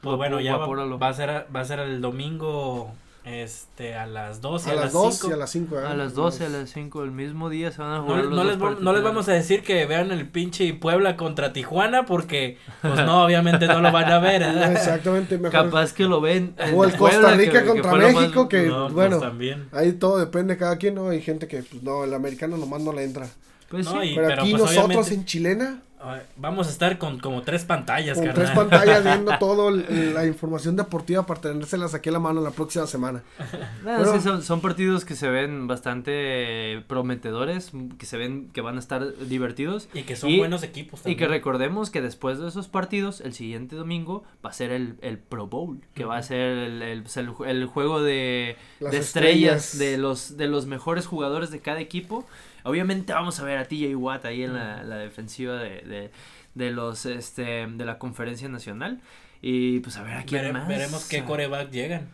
Pues 0.00 0.16
bueno, 0.16 0.40
ya 0.40 0.56
va, 0.56 1.08
a 1.08 1.12
ser, 1.12 1.46
va 1.54 1.60
a 1.60 1.64
ser 1.64 1.80
el 1.80 2.00
domingo 2.00 2.92
este, 3.28 3.94
a 3.94 4.06
las 4.06 4.40
12, 4.40 4.70
a, 4.70 4.74
las 4.74 4.92
2 4.92 5.24
y 5.28 5.32
a 5.32 5.36
las 5.36 5.50
5. 5.50 5.78
A 5.78 5.94
las 5.94 6.14
12, 6.14 6.46
a 6.46 6.48
las 6.48 6.70
5 6.70 7.04
el 7.04 7.10
mismo 7.10 7.50
día 7.50 7.70
se 7.70 7.82
van 7.82 7.92
a 7.92 8.00
jugar. 8.00 8.24
No, 8.24 8.30
no, 8.30 8.44
les, 8.44 8.58
no 8.58 8.92
les 8.92 9.02
vamos 9.02 9.28
a 9.28 9.32
decir 9.32 9.62
que 9.62 9.84
vean 9.86 10.10
el 10.10 10.28
pinche 10.28 10.72
Puebla 10.72 11.16
contra 11.16 11.52
Tijuana 11.52 12.06
porque, 12.06 12.58
pues 12.80 12.96
no, 13.04 13.24
obviamente 13.26 13.66
no 13.66 13.80
lo 13.80 13.92
van 13.92 14.10
a 14.10 14.18
ver. 14.18 14.42
Exactamente, 14.42 15.36
mejor. 15.36 15.66
Capaz 15.66 15.92
que 15.92 16.04
lo 16.04 16.20
ven. 16.20 16.54
O 16.74 16.84
el 16.84 16.96
Costa 16.96 17.34
Rica 17.34 17.64
contra 17.66 17.92
México, 17.94 18.48
que, 18.48 18.70
pues 18.70 18.92
bueno, 18.92 19.18
también. 19.18 19.68
ahí 19.72 19.92
todo 19.92 20.18
depende 20.18 20.54
de 20.54 20.58
cada 20.58 20.78
quien, 20.78 20.94
¿no? 20.94 21.10
Hay 21.10 21.20
gente 21.20 21.46
que, 21.46 21.62
pues 21.62 21.82
no, 21.82 22.04
el 22.04 22.14
americano 22.14 22.56
nomás 22.56 22.80
no 22.82 22.92
le 22.92 23.04
entra. 23.04 23.28
Pues 23.68 23.86
sí, 23.86 24.12
pero, 24.14 24.40
aquí 24.40 24.52
pues, 24.52 24.62
nosotros 24.62 25.10
en 25.12 25.26
chilena 25.26 25.82
Vamos 26.36 26.68
a 26.68 26.70
estar 26.70 26.98
con 26.98 27.18
como 27.18 27.42
tres 27.42 27.64
pantallas, 27.64 28.18
Con 28.18 28.32
tres 28.32 28.50
pantallas 28.50 29.04
viendo 29.04 29.36
toda 29.38 29.70
la 29.70 30.26
información 30.26 30.76
deportiva 30.76 31.26
para 31.26 31.40
tenérselas 31.40 31.94
aquí 31.94 32.08
a 32.08 32.12
la 32.12 32.20
mano 32.20 32.40
la 32.40 32.50
próxima 32.50 32.86
semana. 32.86 33.22
son, 34.42 34.60
partidos 34.60 35.04
que 35.04 35.16
se 35.16 35.28
ven 35.28 35.66
bastante 35.66 36.84
prometedores, 36.86 37.72
que 37.98 38.06
se 38.06 38.16
ven 38.16 38.50
que 38.52 38.60
van 38.60 38.76
a 38.76 38.78
estar 38.78 39.16
divertidos. 39.28 39.88
Y 39.92 40.02
que 40.02 40.16
son 40.16 40.36
buenos 40.36 40.62
equipos 40.62 41.00
también. 41.00 41.16
Y 41.16 41.18
que 41.18 41.28
recordemos 41.28 41.90
que 41.90 42.00
después 42.00 42.38
de 42.38 42.48
esos 42.48 42.68
partidos, 42.68 43.20
el 43.20 43.34
siguiente 43.34 43.74
domingo 43.74 44.24
va 44.44 44.50
a 44.50 44.52
ser 44.52 44.70
el, 44.70 44.96
el 45.02 45.18
Pro 45.18 45.46
Bowl, 45.46 45.80
que 45.94 46.04
va 46.04 46.16
a 46.16 46.22
ser 46.22 46.58
el, 46.58 46.82
el, 46.82 47.02
pues, 47.02 47.16
el 47.16 47.66
juego 47.66 48.02
de, 48.02 48.56
de 48.80 48.96
estrellas, 48.96 49.78
de 49.78 49.98
los, 49.98 50.36
de 50.36 50.46
los 50.46 50.66
mejores 50.66 51.06
jugadores 51.06 51.50
de 51.50 51.60
cada 51.60 51.80
equipo. 51.80 52.26
Obviamente 52.64 53.12
vamos 53.12 53.38
a 53.40 53.44
ver 53.44 53.58
a 53.58 53.64
TJ 53.64 53.94
Watt 53.96 54.24
ahí 54.24 54.42
en 54.42 54.54
la, 54.54 54.82
la 54.82 54.96
defensiva 54.96 55.56
de, 55.56 56.10
de, 56.54 56.70
los 56.70 57.06
este 57.06 57.66
de 57.66 57.84
la 57.84 57.98
conferencia 57.98 58.48
nacional. 58.48 59.00
Y 59.40 59.80
pues 59.80 59.96
a 59.96 60.02
ver 60.02 60.14
a 60.14 60.24
quién 60.24 60.52
más. 60.52 60.68
Veremos 60.68 61.08
qué 61.08 61.24
coreback 61.24 61.70
llegan. 61.70 62.08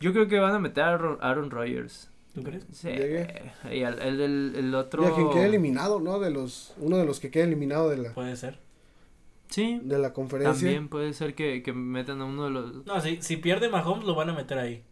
Yo 0.00 0.12
creo 0.12 0.28
que 0.28 0.38
van 0.38 0.54
a 0.54 0.58
meter 0.58 0.84
a 0.84 0.94
Aaron, 1.20 1.50
Rodgers. 1.50 2.10
¿Tú 2.34 2.42
crees? 2.42 2.66
Sí. 2.72 2.88
Y 2.88 3.82
el, 3.82 3.98
el, 4.00 4.52
el, 4.54 4.74
otro. 4.74 5.02
Y 5.02 5.06
a 5.06 5.14
quien 5.14 5.30
quede 5.30 5.46
eliminado, 5.46 5.98
¿no? 5.98 6.20
De 6.20 6.30
los, 6.30 6.74
uno 6.78 6.98
de 6.98 7.04
los 7.04 7.18
que 7.20 7.30
quede 7.30 7.44
eliminado 7.44 7.88
de 7.88 7.96
la. 7.96 8.12
Puede 8.12 8.36
ser. 8.36 8.58
Sí. 9.48 9.80
De 9.82 9.98
la 9.98 10.12
conferencia. 10.12 10.52
También 10.52 10.88
puede 10.88 11.14
ser 11.14 11.34
que, 11.34 11.62
que 11.62 11.72
metan 11.72 12.20
a 12.20 12.26
uno 12.26 12.44
de 12.44 12.50
los. 12.50 12.86
No, 12.86 13.00
si, 13.00 13.20
si 13.22 13.38
pierde 13.38 13.68
Mahomes, 13.68 14.04
lo 14.04 14.14
van 14.14 14.30
a 14.30 14.34
meter 14.34 14.58
ahí. 14.58 14.84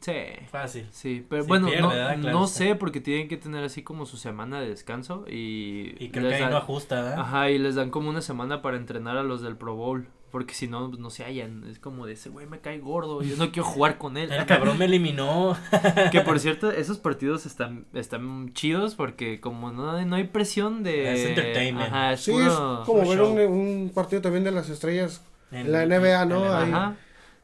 Sí. 0.00 0.12
Fácil. 0.50 0.86
Sí, 0.90 1.24
pero 1.28 1.44
bueno, 1.44 1.68
no, 1.78 2.16
no 2.16 2.46
sé 2.46 2.74
porque 2.74 3.00
tienen 3.00 3.28
que 3.28 3.36
tener 3.36 3.62
así 3.64 3.82
como 3.82 4.06
su 4.06 4.16
semana 4.16 4.60
de 4.60 4.68
descanso 4.68 5.24
y... 5.28 5.94
Y 5.98 6.08
creo 6.10 6.30
que 6.30 6.36
ahí 6.36 6.50
no 6.50 6.56
ajusta, 6.56 7.10
¿eh? 7.10 7.14
Ajá, 7.18 7.50
y 7.50 7.58
les 7.58 7.74
dan 7.74 7.90
como 7.90 8.08
una 8.08 8.22
semana 8.22 8.62
para 8.62 8.76
entrenar 8.76 9.18
a 9.18 9.22
los 9.22 9.42
del 9.42 9.56
Pro 9.56 9.74
Bowl. 9.74 10.08
Porque 10.30 10.54
si 10.54 10.68
no, 10.68 10.88
no 10.88 11.10
se 11.10 11.24
hallan. 11.24 11.64
Es 11.68 11.80
como 11.80 12.06
de 12.06 12.12
ese 12.12 12.28
güey 12.28 12.46
me 12.46 12.60
cae 12.60 12.78
gordo. 12.78 13.20
Yo 13.22 13.36
no 13.36 13.50
quiero 13.50 13.68
jugar 13.68 13.98
con 13.98 14.16
él. 14.16 14.30
El 14.32 14.46
cabrón 14.46 14.78
me 14.78 14.84
eliminó. 14.84 15.56
que 16.12 16.20
por 16.20 16.38
cierto, 16.38 16.70
esos 16.70 16.98
partidos 16.98 17.46
están, 17.46 17.86
están 17.94 18.52
chidos 18.52 18.94
porque 18.94 19.40
como 19.40 19.72
no, 19.72 20.04
no 20.04 20.16
hay 20.16 20.24
presión 20.24 20.84
de. 20.84 21.12
Es 21.12 21.28
entertainment. 21.30 21.88
Ajá, 21.88 22.12
es 22.12 22.20
sí, 22.20 22.32
es 22.32 22.52
como 22.86 23.08
ver 23.08 23.20
un, 23.22 23.40
un, 23.40 23.90
partido 23.92 24.22
también 24.22 24.44
de 24.44 24.52
las 24.52 24.70
estrellas 24.70 25.20
en, 25.50 25.72
la 25.72 25.84
NBA, 25.84 26.24
¿no? 26.26 26.44
Ajá. 26.44 26.96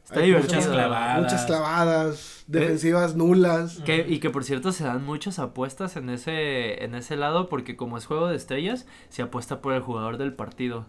Está 0.07 0.21
divertido. 0.21 0.55
Muchas 0.55 0.73
clavadas. 0.73 1.23
Muchas 1.23 1.47
clavadas, 1.47 2.45
defensivas 2.47 3.17
nulas. 3.17 3.81
Que, 3.85 4.07
y 4.09 4.21
que 4.21 4.31
por 4.31 4.45
cierto 4.45 4.71
se 4.71 4.85
dan 4.85 5.05
muchas 5.05 5.41
apuestas 5.41 5.97
en 5.97 6.11
ese, 6.11 6.85
en 6.85 6.95
ese 6.95 7.17
lado 7.17 7.49
porque 7.49 7.77
como 7.77 7.99
es 7.99 8.07
juego 8.07 8.29
de 8.29 8.37
estrellas, 8.37 8.87
se 9.09 9.23
apuesta 9.23 9.61
por 9.61 9.75
el 9.75 9.81
jugador 9.81 10.17
del 10.17 10.33
partido. 10.33 10.87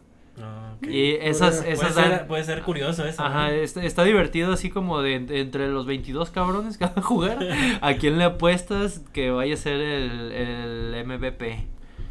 Y 0.83 1.13
esas, 1.13 1.65
esas 1.65 1.93
puede, 1.93 2.07
ser, 2.09 2.27
puede 2.27 2.43
ser 2.43 2.61
curioso 2.61 3.05
eso. 3.05 3.23
Ajá, 3.23 3.51
está, 3.51 4.03
divertido 4.03 4.53
así 4.53 4.69
como 4.69 5.01
de, 5.01 5.15
entre 5.15 5.67
los 5.67 5.87
22 5.87 6.29
cabrones 6.29 6.77
que 6.77 6.85
van 6.85 6.93
a 6.97 7.01
jugar. 7.01 7.39
¿A 7.81 7.95
quién 7.95 8.19
le 8.19 8.23
apuestas 8.23 9.01
que 9.13 9.31
vaya 9.31 9.55
a 9.55 9.57
ser 9.57 9.81
el, 9.81 10.31
el 10.31 11.05
MVP? 11.07 11.65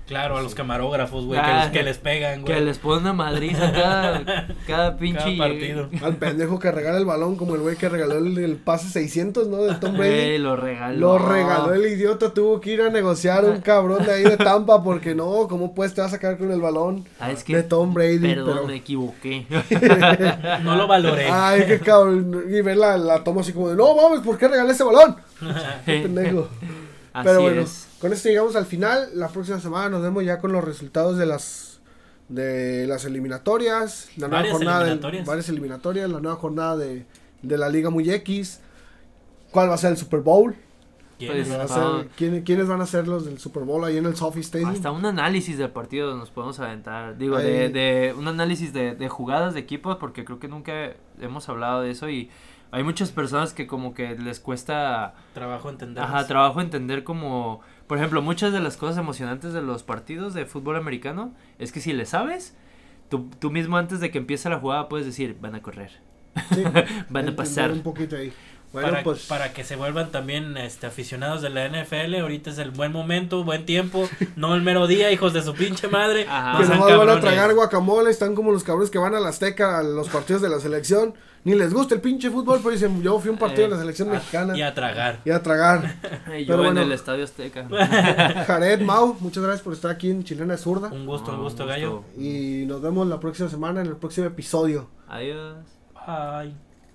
Claro, 0.06 0.36
a 0.36 0.42
los 0.42 0.54
camarógrafos, 0.54 1.24
güey, 1.24 1.40
que, 1.40 1.52
les, 1.52 1.66
que, 1.70 1.82
les 1.82 1.98
pegan, 1.98 2.42
güey. 2.42 2.54
Que 2.54 2.60
les 2.60 2.78
ponen 2.78 3.00
una 3.00 3.12
madriza 3.12 3.72
cada, 3.74 4.46
cada 4.64 4.96
pinche 4.96 5.36
partido. 5.36 5.88
Al 6.00 6.14
pendejo 6.14 6.60
que 6.60 6.70
regala 6.70 6.98
el 6.98 7.04
balón, 7.04 7.34
como 7.34 7.56
el 7.56 7.62
güey 7.62 7.76
que 7.76 7.88
regaló 7.88 8.16
el, 8.18 8.56
pase 8.56 8.88
600, 8.88 9.48
¿no? 9.48 9.64
De 9.64 9.74
Tom 9.74 9.96
Brady. 9.96 10.38
lo 10.38 10.54
regaló. 10.54 10.98
Lo 10.98 11.18
regaló 11.18 11.74
el 11.74 11.86
idiota, 11.86 12.32
tuvo 12.32 12.60
que 12.60 12.74
ir 12.74 12.82
a 12.82 12.90
negociar 12.90 13.44
un 13.44 13.60
cabrón 13.60 14.04
de 14.04 14.12
ahí 14.12 14.22
de 14.22 14.36
Tampa, 14.36 14.84
porque 14.84 15.16
no, 15.16 15.48
¿cómo 15.48 15.74
puedes 15.74 15.92
te 15.92 16.00
vas 16.00 16.12
a 16.12 16.16
sacar 16.16 16.38
con 16.38 16.52
el 16.52 16.60
balón 16.60 17.04
ah, 17.18 17.32
es 17.32 17.42
que, 17.42 17.56
de 17.56 17.62
Tom 17.64 17.92
Brady? 17.92 18.18
Perdón, 18.20 18.54
pero... 18.54 18.66
me 18.68 18.76
equivoqué. 18.76 19.46
no 20.62 20.76
lo 20.76 20.86
valoré. 20.86 21.26
Ay, 21.28 21.64
qué 21.66 21.80
cabrón. 21.80 22.44
Y 22.48 22.60
ver 22.60 22.76
la, 22.76 22.96
la 22.96 23.24
toma 23.24 23.40
así 23.40 23.52
como 23.52 23.70
de, 23.70 23.76
no 23.76 23.96
mames, 23.96 24.20
¿por 24.20 24.38
qué 24.38 24.46
regalé 24.46 24.70
ese 24.70 24.84
balón? 24.84 25.16
pendejo. 25.84 26.48
Pero 27.24 27.42
bueno, 27.42 27.64
con 28.00 28.12
esto 28.12 28.28
llegamos 28.28 28.56
al 28.56 28.66
final. 28.66 29.10
La 29.14 29.28
próxima 29.28 29.60
semana 29.60 29.88
nos 29.88 30.02
vemos 30.02 30.24
ya 30.24 30.38
con 30.38 30.52
los 30.52 30.64
resultados 30.64 31.18
de 31.18 31.26
las 31.26 31.80
de 32.28 32.86
las 32.88 33.04
eliminatorias, 33.04 34.08
la 34.16 34.28
nueva 34.28 34.50
jornada 34.50 34.84
De, 34.84 35.22
varias 35.22 35.48
eliminatorias, 35.48 36.10
la 36.10 36.20
nueva 36.20 36.36
jornada 36.36 36.76
de, 36.76 37.06
de 37.42 37.58
la 37.58 37.68
Liga 37.68 37.90
Muy 37.90 38.10
X. 38.10 38.60
¿Cuál 39.52 39.70
va 39.70 39.74
a 39.74 39.78
ser 39.78 39.92
el 39.92 39.96
Super 39.96 40.20
Bowl? 40.20 40.56
¿Quiénes, 41.18 41.48
van 41.48 41.60
a 41.62 41.68
ser, 41.68 42.08
¿quiénes, 42.44 42.68
van 42.68 42.80
a 42.82 42.86
ser 42.86 43.08
los 43.08 43.24
del 43.24 43.38
Super 43.38 43.62
Bowl 43.62 43.82
ahí 43.84 43.96
en 43.96 44.04
el 44.04 44.14
Sophie 44.16 44.42
Stadium? 44.42 44.70
Hasta 44.70 44.90
un 44.90 45.06
análisis 45.06 45.56
del 45.56 45.70
partido 45.70 46.14
nos 46.14 46.30
podemos 46.30 46.60
aventar. 46.60 47.16
Digo, 47.16 47.38
de, 47.38 47.70
de, 47.70 48.14
un 48.18 48.28
análisis 48.28 48.74
de, 48.74 48.94
de 48.94 49.08
jugadas 49.08 49.54
de 49.54 49.60
equipos, 49.60 49.96
porque 49.96 50.26
creo 50.26 50.38
que 50.38 50.48
nunca 50.48 50.92
hemos 51.18 51.48
hablado 51.48 51.80
de 51.80 51.90
eso 51.90 52.10
y 52.10 52.28
hay 52.70 52.82
muchas 52.82 53.10
personas 53.10 53.52
que 53.52 53.66
como 53.66 53.94
que 53.94 54.16
les 54.16 54.40
cuesta 54.40 55.14
trabajo 55.34 55.70
entender. 55.70 56.02
Ajá, 56.02 56.26
trabajo 56.26 56.60
entender 56.60 57.04
como, 57.04 57.60
por 57.86 57.98
ejemplo, 57.98 58.22
muchas 58.22 58.52
de 58.52 58.60
las 58.60 58.76
cosas 58.76 58.98
emocionantes 58.98 59.52
de 59.52 59.62
los 59.62 59.82
partidos 59.82 60.34
de 60.34 60.46
fútbol 60.46 60.76
americano 60.76 61.32
es 61.58 61.72
que 61.72 61.80
si 61.80 61.92
le 61.92 62.06
sabes, 62.06 62.54
tú, 63.08 63.30
tú 63.38 63.50
mismo 63.50 63.76
antes 63.76 64.00
de 64.00 64.10
que 64.10 64.18
empiece 64.18 64.48
la 64.48 64.58
jugada 64.58 64.88
puedes 64.88 65.06
decir, 65.06 65.36
van 65.40 65.54
a 65.54 65.62
correr. 65.62 65.92
van 67.08 67.28
a 67.28 67.36
pasar. 67.36 67.70
Un 67.72 67.82
poquito 67.82 68.16
ahí. 68.16 68.32
para, 68.72 69.02
pues... 69.02 69.26
para 69.26 69.52
que 69.52 69.64
se 69.64 69.76
vuelvan 69.76 70.10
también 70.10 70.56
este, 70.56 70.86
aficionados 70.86 71.42
de 71.42 71.50
la 71.50 71.68
NFL, 71.68 72.16
ahorita 72.16 72.50
es 72.50 72.58
el 72.58 72.72
buen 72.72 72.92
momento, 72.92 73.44
buen 73.44 73.64
tiempo, 73.64 74.08
no 74.36 74.54
el 74.54 74.62
mero 74.62 74.86
día, 74.86 75.10
hijos 75.12 75.32
de 75.32 75.42
su 75.42 75.54
pinche 75.54 75.88
madre. 75.88 76.26
Ajá. 76.28 76.58
Que 76.58 76.76
no 76.76 76.98
van 76.98 77.08
a 77.10 77.20
tragar 77.20 77.54
guacamole, 77.54 78.10
están 78.10 78.34
como 78.34 78.52
los 78.52 78.64
cabrones 78.64 78.90
que 78.90 78.98
van 78.98 79.14
a 79.14 79.20
la 79.20 79.28
Azteca 79.28 79.78
a 79.78 79.82
los 79.82 80.08
partidos 80.08 80.42
de 80.42 80.48
la 80.48 80.60
selección 80.60 81.14
ni 81.46 81.54
les 81.54 81.72
gusta 81.72 81.94
el 81.94 82.00
pinche 82.00 82.28
fútbol, 82.28 82.58
pero 82.58 82.72
dicen, 82.72 83.00
yo 83.00 83.20
fui 83.20 83.28
a 83.28 83.32
un 83.32 83.38
partido 83.38 83.68
de 83.68 83.74
la 83.76 83.78
selección 83.78 84.10
mexicana. 84.10 84.58
Y 84.58 84.62
a 84.62 84.74
tragar. 84.74 85.20
Y 85.24 85.30
a 85.30 85.40
tragar. 85.40 85.94
yo 86.44 86.64
en 86.64 86.76
el 86.76 86.90
Estadio 86.90 87.22
Azteca. 87.22 87.68
Jared, 88.48 88.80
Mau, 88.80 89.16
muchas 89.20 89.44
gracias 89.44 89.62
por 89.62 89.72
estar 89.72 89.92
aquí 89.92 90.10
en 90.10 90.24
Chilena 90.24 90.56
Zurda. 90.56 90.88
Un 90.88 91.06
gusto, 91.06 91.30
un 91.30 91.44
gusto, 91.44 91.64
gallo. 91.64 92.02
Y 92.18 92.64
nos 92.66 92.82
vemos 92.82 93.06
la 93.06 93.20
próxima 93.20 93.48
semana 93.48 93.80
en 93.80 93.86
el 93.86 93.96
próximo 93.96 94.26
episodio. 94.26 94.88
Adiós. 95.06 95.58
Bye. 95.94 96.65